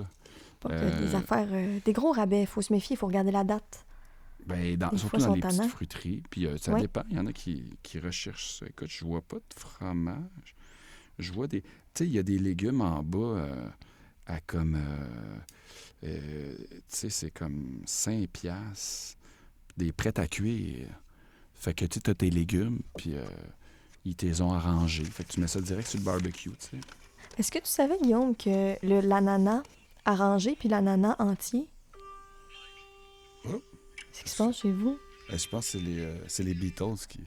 Pas 0.61 0.71
que 0.71 0.75
Euh, 0.75 1.07
des 1.07 1.15
affaires, 1.15 1.49
euh, 1.53 1.79
des 1.85 1.93
gros 1.93 2.13
rabais, 2.13 2.47
faut 2.47 2.63
se 2.63 2.73
méfier, 2.73 2.95
il 2.95 2.99
faut 2.99 3.07
regarder 3.07 3.31
la 3.31 3.45
date. 3.45 3.85
Ben, 4.47 4.77
dans- 4.77 4.97
surtout 4.97 5.19
dans 5.19 5.35
les 5.35 5.41
petites 5.43 5.71
fruiteries. 5.71 6.23
Puis 6.31 6.47
euh, 6.47 6.57
ça 6.57 6.73
dépend. 6.81 7.03
Il 7.11 7.17
y 7.17 7.21
en 7.21 7.27
a 7.27 7.33
qui, 7.35 7.77
qui 7.83 7.99
recherchent 7.99 8.59
ça. 8.61 8.67
Écoute, 8.67 8.89
je 8.89 9.05
vois 9.05 9.21
pas 9.21 9.37
de 9.37 9.55
fromage. 9.61 10.55
Je 11.19 11.33
vois 11.33 11.47
des. 11.47 11.61
Tu 11.61 11.69
sais, 11.95 12.07
il 12.07 12.13
y 12.13 12.19
a 12.19 12.23
des 12.23 12.39
légumes 12.39 12.81
en 12.81 13.03
bas 13.03 13.19
euh, 13.19 13.69
à 14.27 14.41
comme. 14.41 14.77
Euh, 16.05 16.55
tu 16.69 16.83
sais, 16.89 17.11
c'est 17.11 17.31
comme 17.31 17.83
5 17.87 18.29
piastres. 18.29 19.17
Des 19.77 19.93
prêts 19.93 20.19
à 20.19 20.27
cuire. 20.27 20.89
Fait 21.55 21.73
que 21.75 21.85
tu 21.85 21.99
as 22.11 22.15
tes 22.15 22.31
légumes, 22.31 22.81
puis 22.97 23.15
euh, 23.17 23.25
ils 24.05 24.15
te 24.17 24.27
les 24.27 24.41
ont 24.41 24.53
arrangés. 24.53 25.05
Fait 25.05 25.25
que 25.25 25.33
tu 25.33 25.41
mets 25.41 25.47
ça 25.49 25.61
direct 25.61 25.89
sur 25.89 25.99
le 26.01 26.05
barbecue, 26.05 26.51
tu 26.51 26.57
sais. 26.71 26.81
Est-ce 27.37 27.51
que 27.53 27.59
tu 27.59 27.67
savais, 27.69 27.97
Guillaume, 28.03 28.35
que 28.35 28.75
le- 28.85 29.01
l'ananas 29.01 29.63
arrangé 30.05 30.57
puis 30.59 30.69
l'ananas 30.69 31.15
entier, 31.21 31.69
Oh. 33.45 33.63
c'est 34.13 34.21
ce 34.21 34.25
qui 34.25 34.31
se 34.31 34.37
passe 34.43 34.57
chez 34.59 34.73
vous? 34.73 34.99
Euh, 35.33 35.39
je 35.39 35.49
pense 35.49 35.67
que 35.67 35.73
c'est 35.73 35.81
les, 35.81 36.01
euh, 36.01 36.19
c'est 36.27 36.43
les 36.43 36.55
Beatles 36.55 37.07
qui, 37.09 37.21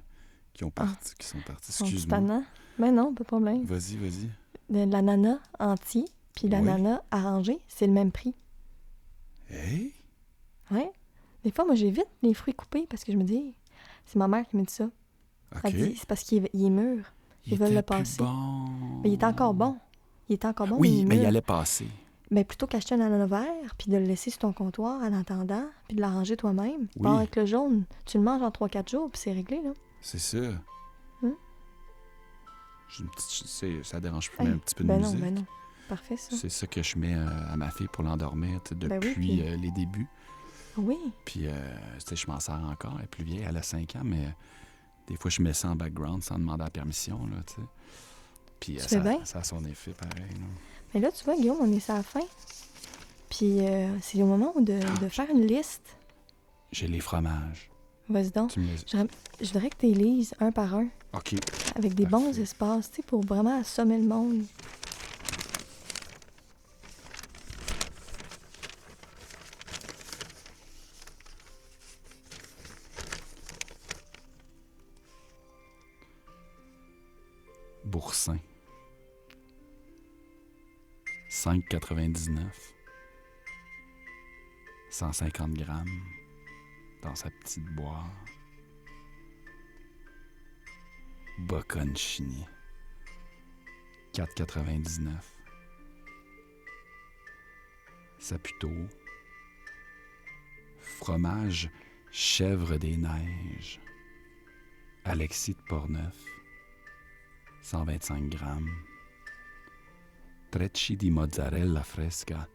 qui, 0.54 0.64
ont 0.64 0.72
parti, 0.72 1.14
qui 1.18 1.28
sont 1.28 1.40
partis. 1.46 1.72
Excuse-moi. 1.72 2.18
tannant? 2.18 2.44
Ben 2.80 2.92
non, 2.94 3.14
pas 3.14 3.24
de 3.24 3.28
problème. 3.28 3.64
Vas-y, 3.66 3.96
vas-y. 3.98 4.30
L'ananas 4.70 5.40
entier 5.60 6.06
puis 6.36 6.46
Oui. 6.46 6.50
l'ananas 6.50 7.02
arrangé, 7.12 7.60
c'est 7.68 7.88
le 7.88 7.94
même 7.94 8.12
prix. 8.12 8.34
Hey! 9.52 9.94
Ouais. 10.72 10.92
Des 11.44 11.52
fois, 11.52 11.66
moi, 11.66 11.76
j'évite 11.76 12.08
les 12.22 12.34
fruits 12.34 12.54
coupés 12.54 12.86
parce 12.90 13.04
que 13.04 13.12
je 13.12 13.18
me 13.18 13.24
dis, 13.24 13.54
c'est 14.06 14.18
ma 14.18 14.28
mère 14.28 14.48
qui 14.48 14.58
me 14.58 14.64
dit 14.64 14.74
ça. 14.74 14.90
Elle 15.64 15.74
dit, 15.74 15.96
c'est 15.98 16.08
parce 16.08 16.24
qu'il 16.24 16.46
est, 16.46 16.50
il 16.54 16.66
est 16.66 16.70
mûr. 16.70 17.04
Il 17.46 17.54
Ils 17.54 17.60
veulent 17.60 17.74
le 17.74 17.82
passer. 17.82 18.22
bon. 18.24 18.66
Mais 19.04 19.10
il 19.10 19.14
est 19.14 19.24
encore 19.24 19.54
bon. 19.54 19.78
Il 20.30 20.34
est 20.34 20.46
encore 20.46 20.68
bon, 20.68 20.80
mais 20.80 20.88
il 20.90 21.00
Oui, 21.00 21.06
mais 21.06 21.18
il 21.18 21.26
allait 21.26 21.42
passer. 21.42 21.88
Ben, 22.30 22.46
plutôt 22.46 22.66
qu'acheter 22.68 22.96
un 22.96 23.02
ananas 23.02 23.26
vert, 23.26 23.76
puis 23.78 23.92
de 23.92 23.98
le 23.98 24.06
laisser 24.06 24.30
sur 24.30 24.40
ton 24.40 24.54
comptoir 24.54 25.02
en 25.02 25.12
attendant, 25.12 25.66
puis 25.88 25.98
de 25.98 26.02
l'arranger 26.02 26.38
toi-même, 26.38 26.82
Oui. 26.96 27.02
pars 27.04 27.18
avec 27.18 27.36
le 27.36 27.46
jaune, 27.46 27.84
tu 28.06 28.18
le 28.20 28.24
manges 28.24 28.42
en 28.42 28.50
3-4 28.52 28.90
jours, 28.90 29.10
puis 29.12 29.20
c'est 29.20 29.34
réglé, 29.34 29.60
là. 29.62 29.72
C'est 30.00 30.20
ça. 30.20 30.38
Hum? 31.24 31.36
Une 33.00 33.10
petite- 33.10 33.84
ça 33.84 34.00
dérange 34.00 34.32
plus, 34.32 34.42
Hey, 34.44 34.48
mais 34.48 34.54
un 34.56 34.58
petit 34.60 34.76
peu 34.76 34.84
de 34.84 34.88
ben 34.88 35.00
musique. 35.00 35.16
non, 35.20 35.26
ben 35.26 35.34
non. 35.36 35.46
Parfait, 35.92 36.16
ça. 36.16 36.36
C'est 36.38 36.48
ça 36.50 36.68
que 36.68 36.82
je 36.82 36.98
mets 36.98 37.14
euh, 37.16 37.28
à 37.52 37.58
ma 37.58 37.70
fille 37.70 37.90
pour 37.92 38.04
l'endormir 38.06 38.62
Ben 38.72 38.78
oui, 38.94 39.00
depuis 39.00 39.14
puis- 39.14 39.42
euh, 39.42 39.58
les 39.58 39.72
débuts. 39.72 40.08
Oui. 40.78 40.98
Puis, 41.26 41.48
euh, 41.48 41.52
tu 42.00 42.06
sais, 42.08 42.16
je 42.16 42.28
m'en 42.32 42.40
sers 42.40 42.56
encore. 42.64 42.96
Elle 42.98 43.04
est 43.04 43.08
plus 43.08 43.26
vieille, 43.26 43.46
elle 43.46 43.58
a 43.58 43.62
5 43.62 43.98
ans, 43.98 44.04
mais 44.06 44.26
euh, 44.26 44.30
des 45.10 45.18
fois, 45.18 45.30
je 45.30 45.42
mets 45.42 45.52
ça 45.52 45.68
en 45.68 45.76
background 45.76 46.24
sans 46.24 46.40
demander 46.40 46.64
la 46.64 46.70
permission. 46.70 47.20
Là, 47.28 47.44
tu 47.46 47.56
sais. 47.56 47.62
Puis, 48.62 48.80
ça, 48.80 49.00
bien. 49.02 49.20
ça 49.26 49.40
a 49.40 49.44
son 49.44 49.66
effet 49.66 49.92
pareil. 49.92 50.30
là. 50.32 50.46
Mais 50.94 51.02
là, 51.02 51.12
tu 51.12 51.26
vois, 51.26 51.36
Guillaume, 51.36 51.58
on 51.60 51.72
est 51.74 51.90
à 51.90 51.96
la 51.96 52.04
fin. 52.04 52.22
Puis 53.30 53.60
euh, 53.66 53.88
c'est 54.02 54.18
le 54.18 54.26
moment 54.26 54.54
de, 54.60 54.80
de 55.02 55.10
faire 55.10 55.30
une 55.30 55.46
liste. 55.46 55.84
J'ai 56.72 56.88
les 56.88 57.00
fromages. 57.02 57.70
Vas-y 58.10 58.30
donc. 58.32 58.56
Me 58.58 58.64
les... 58.64 59.08
Je 59.42 59.48
voudrais 59.54 59.70
que 59.70 59.78
tu 59.78 59.86
les 59.88 59.94
lises 59.94 60.34
un 60.40 60.52
par 60.52 60.76
un, 60.76 60.88
OK. 61.14 61.36
avec 61.76 61.96
des 61.96 62.06
bons 62.06 62.38
espaces, 62.40 62.90
tu 62.92 62.98
sais, 62.98 63.02
pour 63.04 63.26
vraiment 63.26 63.60
assommer 63.60 63.98
le 63.98 64.06
monde. 64.08 64.44
5,99. 81.44 82.38
150 84.92 85.54
grammes 85.56 86.04
dans 87.02 87.16
sa 87.16 87.32
petite 87.32 87.66
boîte. 87.74 87.96
Bocconcini. 91.40 92.46
4,99. 94.14 95.10
Saputo. 98.20 98.70
Fromage 100.80 101.72
chèvre 102.12 102.78
des 102.78 102.98
neiges. 102.98 103.80
Alexis 105.06 105.56
de 105.56 105.62
Portneuf. 105.68 106.24
125 107.64 108.30
grammes. 108.30 108.91
Trecci 110.52 110.98
di 110.98 111.10
mozzarella 111.10 111.82
fresca 111.82 112.46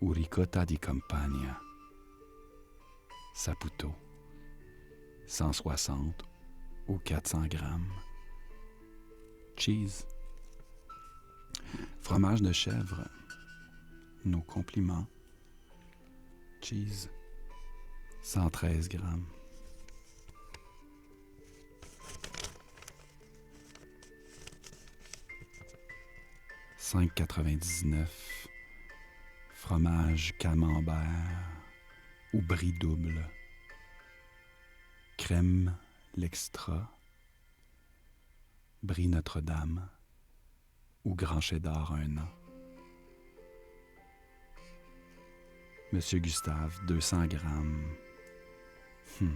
ou 0.00 0.12
ricotta 0.12 0.64
di 0.64 0.76
campagna. 0.78 1.56
Saputo. 3.32 4.02
160 5.26 6.24
ou 6.86 7.00
400 7.02 7.46
grammes. 7.46 8.02
Cheese. 9.54 10.04
Fromage 12.00 12.42
de 12.42 12.52
chèvre. 12.52 13.08
nos 14.24 14.42
compliments. 14.42 15.06
Cheese, 16.60 17.10
113 18.22 18.88
grammes. 18.88 19.26
«5,99 26.94 28.06
fromage 29.52 30.32
camembert 30.38 30.94
ou 32.32 32.40
brie 32.40 32.72
double, 32.78 33.28
crème 35.16 35.76
l'extra, 36.14 36.88
brie 38.84 39.08
Notre-Dame 39.08 39.88
ou 41.04 41.16
grand 41.16 41.40
cheddar 41.40 41.94
un 41.94 42.18
an. 42.18 42.30
Monsieur 45.92 46.20
Gustave, 46.20 46.78
200 46.86 47.26
grammes. 47.26 47.96
Hmm. 49.20 49.34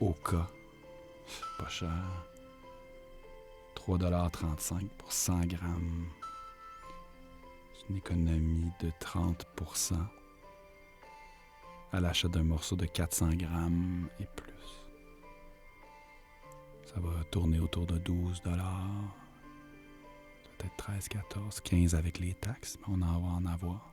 Au 0.00 0.14
cas, 0.14 0.48
pas 1.58 1.68
cher. 1.68 2.29
3,35 3.88 4.88
pour 4.98 5.10
100 5.10 5.46
grammes. 5.46 6.06
C'est 7.72 7.88
une 7.88 7.96
économie 7.96 8.70
de 8.80 8.90
30% 9.00 9.94
à 11.92 12.00
l'achat 12.00 12.28
d'un 12.28 12.42
morceau 12.42 12.76
de 12.76 12.84
400 12.84 13.30
grammes 13.36 14.08
et 14.20 14.26
plus. 14.36 14.52
Ça 16.84 17.00
va 17.00 17.24
tourner 17.30 17.58
autour 17.58 17.86
de 17.86 17.96
12 17.96 18.42
dollars. 18.42 19.16
Peut-être 20.58 20.76
13, 20.76 21.08
14, 21.08 21.60
15 21.60 21.94
avec 21.94 22.18
les 22.18 22.34
taxes, 22.34 22.78
mais 22.80 22.94
on 22.94 23.02
en 23.02 23.20
va 23.20 23.28
en 23.28 23.46
avoir. 23.46 23.92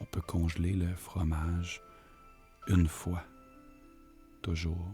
On 0.00 0.06
peut 0.06 0.22
congeler 0.22 0.72
le 0.72 0.94
fromage 0.94 1.82
une 2.66 2.88
fois. 2.88 3.22
Toujours. 4.40 4.88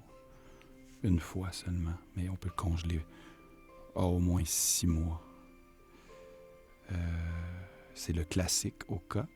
Une 1.06 1.20
fois 1.20 1.52
seulement. 1.52 1.96
Mais 2.16 2.28
on 2.28 2.34
peut 2.34 2.48
le 2.48 2.54
congeler 2.60 3.00
au 3.94 4.18
moins 4.18 4.42
six 4.44 4.88
mois. 4.88 5.22
Euh, 6.90 6.96
c'est 7.94 8.12
le 8.12 8.24
classique 8.24 8.82
au 8.88 8.98
cas 8.98 9.26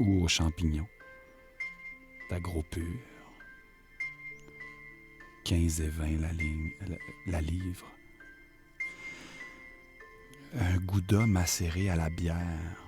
ou 0.00 0.24
aux 0.24 0.28
champignons. 0.28 0.88
D'agro 2.28 2.64
pur. 2.64 3.00
15 5.44 5.80
et 5.80 5.88
20 5.88 6.20
la, 6.20 6.32
ligne, 6.32 6.72
la, 7.26 7.40
livre. 7.40 7.86
Un 10.54 10.76
gouda 10.78 11.24
macéré 11.24 11.88
à 11.88 11.94
la 11.94 12.10
bière. 12.10 12.82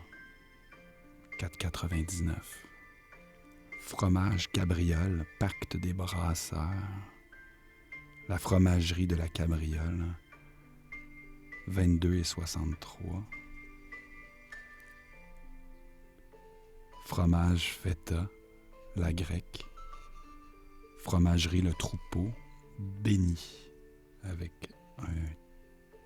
4,99. 1.39 2.35
Fromage 3.81 4.51
cabriole, 4.51 5.25
pacte 5.39 5.77
des 5.77 5.93
brasseurs. 5.93 6.68
La 8.31 8.39
fromagerie 8.39 9.09
de 9.09 9.16
la 9.16 9.26
cabriole. 9.26 10.07
22 11.66 12.14
et 12.14 12.22
63. 12.22 13.24
Fromage 17.07 17.72
feta, 17.72 18.28
la 18.95 19.12
grecque. 19.12 19.66
Fromagerie 20.99 21.61
le 21.61 21.74
troupeau, 21.74 22.31
béni, 22.78 23.66
avec 24.22 24.53
un 24.99 25.09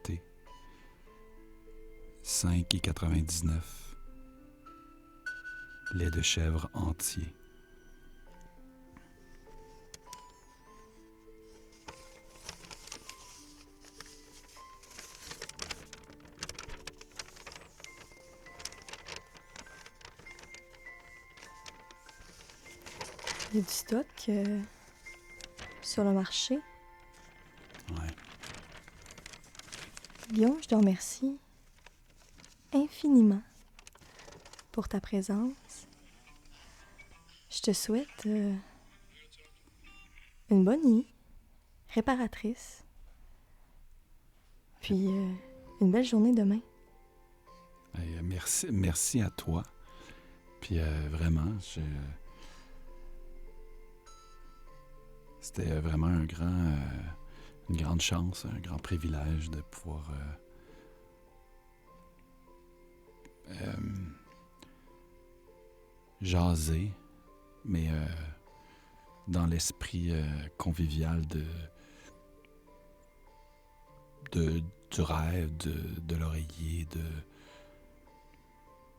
T. 0.03 0.23
5,99. 2.23 3.51
Lait 5.93 6.11
de 6.11 6.23
chèvre 6.23 6.71
entier. 6.73 7.35
Il 23.55 23.59
y 23.59 23.61
a 23.61 23.67
du 23.67 23.73
stock 23.73 24.07
euh, 24.31 24.61
sur 25.81 26.03
le 26.03 26.11
marché. 26.11 26.59
Ouais. 27.91 28.11
Guillaume, 30.33 30.61
je 30.61 30.67
te 30.67 30.75
remercie 30.75 31.39
infiniment 32.73 33.43
pour 34.73 34.89
ta 34.89 35.01
présence. 35.01 35.87
Je 37.49 37.61
te 37.61 37.73
souhaite 37.73 38.27
euh, 38.27 38.57
une 40.51 40.65
bonne 40.65 40.85
nuit 40.85 41.07
réparatrice. 41.91 42.83
Puis 44.81 45.07
euh, 45.07 45.33
une 45.81 45.93
belle 45.93 46.05
journée 46.05 46.35
demain. 46.35 46.61
Merci, 48.21 48.67
merci 48.73 49.21
à 49.21 49.31
toi. 49.31 49.63
Puis 50.61 50.81
vraiment, 51.13 51.57
je. 51.61 51.81
C'était 55.55 55.79
vraiment 55.79 56.09
un 56.09 56.25
grand, 56.25 56.47
euh, 56.47 56.77
une 57.71 57.77
grande 57.77 58.01
chance, 58.01 58.45
un 58.45 58.59
grand 58.59 58.79
privilège 58.79 59.51
de 59.51 59.61
pouvoir 59.61 60.11
euh, 60.11 60.17
euh, 63.63 63.77
jaser, 66.21 66.93
mais 67.65 67.89
dans 69.29 69.47
l'esprit 69.47 70.13
convivial 70.59 71.23
de, 74.33 74.33
du 74.33 75.01
rêve, 75.01 75.57
de, 75.59 76.17
l'oreiller, 76.17 76.89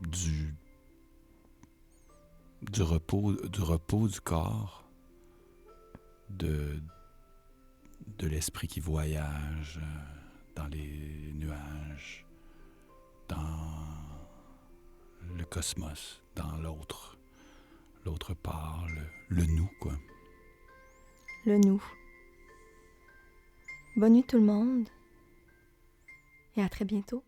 de, 0.00 0.08
du, 0.08 0.54
repos, 2.82 3.34
du 3.46 3.60
repos 3.60 4.08
du 4.08 4.22
corps 4.22 4.85
de, 6.30 6.80
de 8.18 8.26
l'esprit 8.26 8.68
qui 8.68 8.80
voyage 8.80 9.80
dans 10.54 10.66
les 10.68 11.32
nuages, 11.34 12.24
dans 13.28 13.86
le 15.36 15.44
cosmos, 15.44 16.22
dans 16.34 16.56
l'autre, 16.58 17.18
l'autre 18.04 18.34
part, 18.34 18.86
le, 18.88 19.36
le 19.36 19.46
nous, 19.46 19.70
quoi. 19.80 19.92
Le 21.44 21.58
nous. 21.58 21.82
Bonne 23.96 24.14
nuit 24.14 24.24
tout 24.24 24.38
le 24.38 24.44
monde 24.44 24.88
et 26.56 26.62
à 26.62 26.68
très 26.68 26.84
bientôt. 26.84 27.22